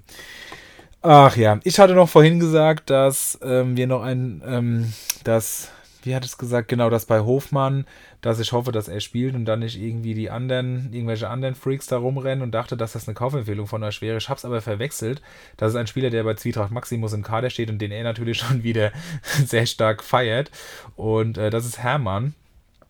[1.02, 4.92] Ach ja, ich hatte noch vorhin gesagt, dass ähm, wir noch ein, ähm,
[5.24, 5.70] dass
[6.02, 7.86] wie hat es gesagt, genau das bei Hofmann,
[8.22, 11.86] dass ich hoffe, dass er spielt und dann nicht irgendwie die anderen, irgendwelche anderen Freaks
[11.86, 14.18] da rumrennen und dachte, dass das eine Kaufempfehlung von euch wäre.
[14.18, 15.20] Ich habe es aber verwechselt.
[15.56, 18.38] Das ist ein Spieler, der bei Zwietracht Maximus im Kader steht und den er natürlich
[18.38, 18.92] schon wieder
[19.44, 20.50] sehr stark feiert.
[20.96, 22.34] Und äh, das ist Hermann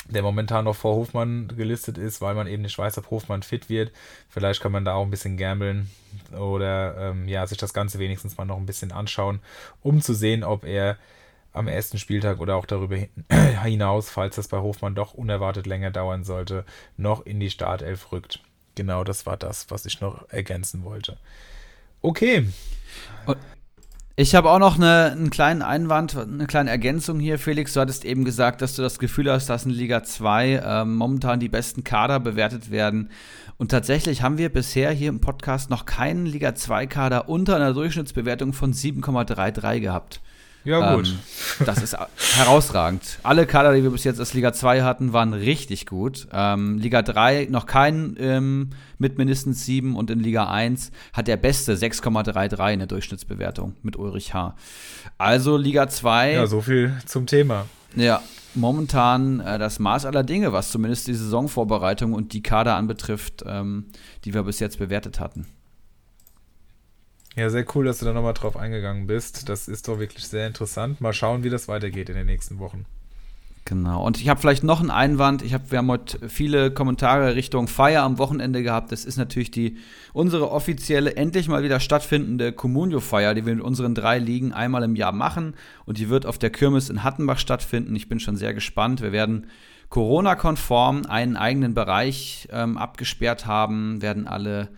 [0.09, 3.69] der momentan noch vor Hofmann gelistet ist, weil man eben nicht weiß, ob Hofmann fit
[3.69, 3.93] wird.
[4.29, 5.91] Vielleicht kann man da auch ein bisschen gambeln
[6.39, 9.41] oder ähm, ja, sich das Ganze wenigstens mal noch ein bisschen anschauen,
[9.83, 10.99] um zu sehen, ob er
[11.53, 12.97] am ersten Spieltag oder auch darüber
[13.63, 16.65] hinaus, falls das bei Hofmann doch unerwartet länger dauern sollte,
[16.97, 18.41] noch in die Startelf rückt.
[18.75, 21.17] Genau, das war das, was ich noch ergänzen wollte.
[22.03, 22.49] Okay.
[23.25, 23.39] Und
[24.17, 27.73] ich habe auch noch eine, einen kleinen Einwand, eine kleine Ergänzung hier, Felix.
[27.73, 31.41] Du hattest eben gesagt, dass du das Gefühl hast, dass in Liga 2 äh, momentan
[31.41, 33.11] die besten Kader bewertet werden.
[33.57, 38.53] Und tatsächlich haben wir bisher hier im Podcast noch keinen Liga 2-Kader unter einer Durchschnittsbewertung
[38.53, 40.21] von 7,33 gehabt.
[40.65, 41.09] Ja, gut.
[41.09, 41.19] Ähm,
[41.65, 41.97] das ist
[42.37, 43.19] herausragend.
[43.23, 46.27] Alle Kader, die wir bis jetzt aus Liga 2 hatten, waren richtig gut.
[46.33, 51.37] Ähm, Liga 3 noch keinen ähm, mit mindestens 7 und in Liga 1 hat der
[51.37, 54.55] beste 6,33 in der Durchschnittsbewertung mit Ulrich H.
[55.19, 56.33] Also Liga 2.
[56.33, 57.67] Ja, so viel zum Thema.
[57.97, 58.23] Ja,
[58.55, 63.87] momentan äh, das Maß aller Dinge, was zumindest die Saisonvorbereitung und die Kader anbetrifft, ähm,
[64.25, 65.47] die wir bis jetzt bewertet hatten.
[67.37, 69.49] Ja, sehr cool, dass du da nochmal drauf eingegangen bist.
[69.49, 71.01] Das ist doch wirklich sehr interessant.
[71.01, 72.87] Mal schauen, wie das weitergeht in den nächsten Wochen.
[73.67, 74.05] Genau.
[74.05, 75.41] Und ich habe vielleicht noch einen Einwand.
[75.43, 78.93] Ich hab, wir haben heute viele Kommentare Richtung Feier am Wochenende gehabt.
[78.93, 79.79] Das ist natürlich die
[80.13, 84.97] unsere offizielle, endlich mal wieder stattfindende Communio-Feier, die wir mit unseren drei Ligen einmal im
[84.97, 85.55] Jahr machen.
[85.87, 87.97] Und die wird auf der Kirmes in Hattenbach stattfinden.
[87.97, 89.01] Ich bin schon sehr gespannt.
[89.01, 89.47] Wir werden
[89.89, 94.69] Corona-konform einen eigenen Bereich ähm, abgesperrt haben, werden alle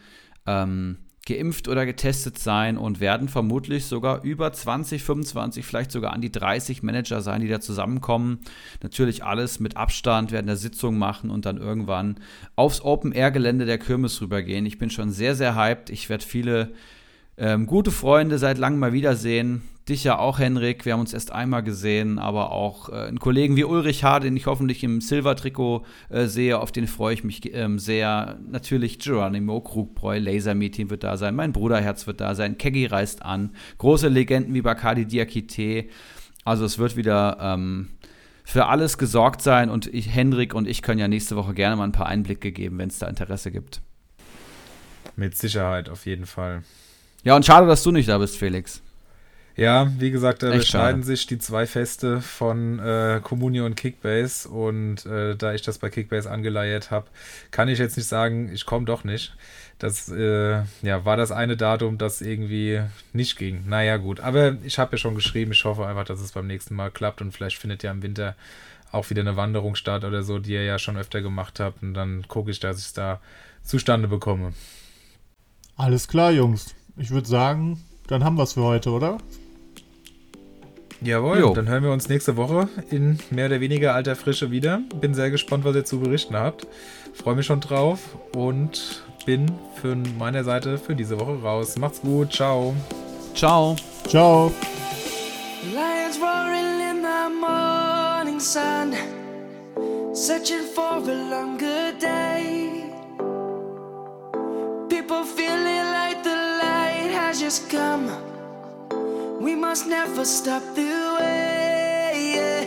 [0.46, 6.20] ähm, geimpft oder getestet sein und werden vermutlich sogar über 20, 25, vielleicht sogar an
[6.20, 8.38] die 30 Manager sein, die da zusammenkommen.
[8.82, 12.20] Natürlich alles mit Abstand, werden eine Sitzung machen und dann irgendwann
[12.54, 14.64] aufs Open-Air-Gelände der Kirmes rübergehen.
[14.66, 15.90] Ich bin schon sehr, sehr hyped.
[15.90, 16.72] Ich werde viele
[17.38, 19.62] ähm, gute Freunde seit langem mal wiedersehen.
[19.88, 20.84] Dich ja auch, Henrik.
[20.84, 24.36] Wir haben uns erst einmal gesehen, aber auch äh, einen Kollegen wie Ulrich H., den
[24.36, 26.58] ich hoffentlich im Silver-Trikot äh, sehe.
[26.58, 28.38] Auf den freue ich mich ähm, sehr.
[28.48, 31.36] Natürlich Geronimo Krugbräu, Laser-Meeting wird da sein.
[31.36, 32.58] Mein Bruderherz wird da sein.
[32.58, 33.54] Keggy reist an.
[33.78, 35.84] Große Legenden wie Bakadi Diakite.
[36.44, 37.88] Also es wird wieder ähm,
[38.44, 41.84] für alles gesorgt sein und ich, Henrik und ich können ja nächste Woche gerne mal
[41.84, 43.82] ein paar Einblicke geben, wenn es da Interesse gibt.
[45.16, 46.62] Mit Sicherheit, auf jeden Fall.
[47.24, 48.82] Ja, und schade, dass du nicht da bist, Felix.
[49.56, 55.06] Ja, wie gesagt, da beschneiden sich die zwei Feste von äh, Communio und Kickbase und
[55.06, 57.06] äh, da ich das bei Kickbase angeleiert habe,
[57.52, 59.34] kann ich jetzt nicht sagen, ich komme doch nicht.
[59.78, 62.82] Das äh, ja, war das eine Datum, das irgendwie
[63.14, 63.64] nicht ging.
[63.66, 64.20] Naja, gut.
[64.20, 67.22] Aber ich habe ja schon geschrieben, ich hoffe einfach, dass es beim nächsten Mal klappt
[67.22, 68.36] und vielleicht findet ja im Winter
[68.92, 71.94] auch wieder eine Wanderung statt oder so, die ihr ja schon öfter gemacht habt und
[71.94, 73.20] dann gucke ich, dass ich es da
[73.62, 74.52] zustande bekomme.
[75.76, 79.18] Alles klar, Jungs ich würde sagen, dann haben wir es für heute, oder?
[81.02, 81.54] Jawohl, jo.
[81.54, 84.80] dann hören wir uns nächste Woche in mehr oder weniger alter Frische wieder.
[85.00, 86.66] Bin sehr gespannt, was ihr zu berichten habt.
[87.12, 88.00] Freue mich schon drauf
[88.34, 91.76] und bin von meiner Seite für diese Woche raus.
[91.76, 92.74] Macht's gut, ciao.
[93.34, 93.76] Ciao.
[94.08, 94.52] Ciao.
[95.74, 98.94] Lions roaring in the morning sun,
[100.14, 102.84] searching for a longer day.
[104.88, 106.45] People feeling like the
[107.38, 108.10] just come.
[109.42, 112.66] We must never stop the way.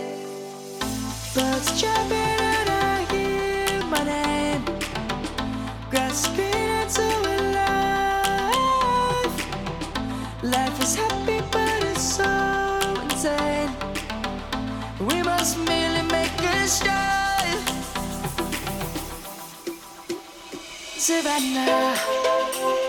[1.34, 4.64] Birds chirping and I hear my name,
[5.90, 7.08] grasping into
[7.58, 9.38] life.
[10.44, 13.72] Life is happy, but it's so insane.
[15.00, 17.58] We must merely make a start.
[20.98, 22.89] Savannah.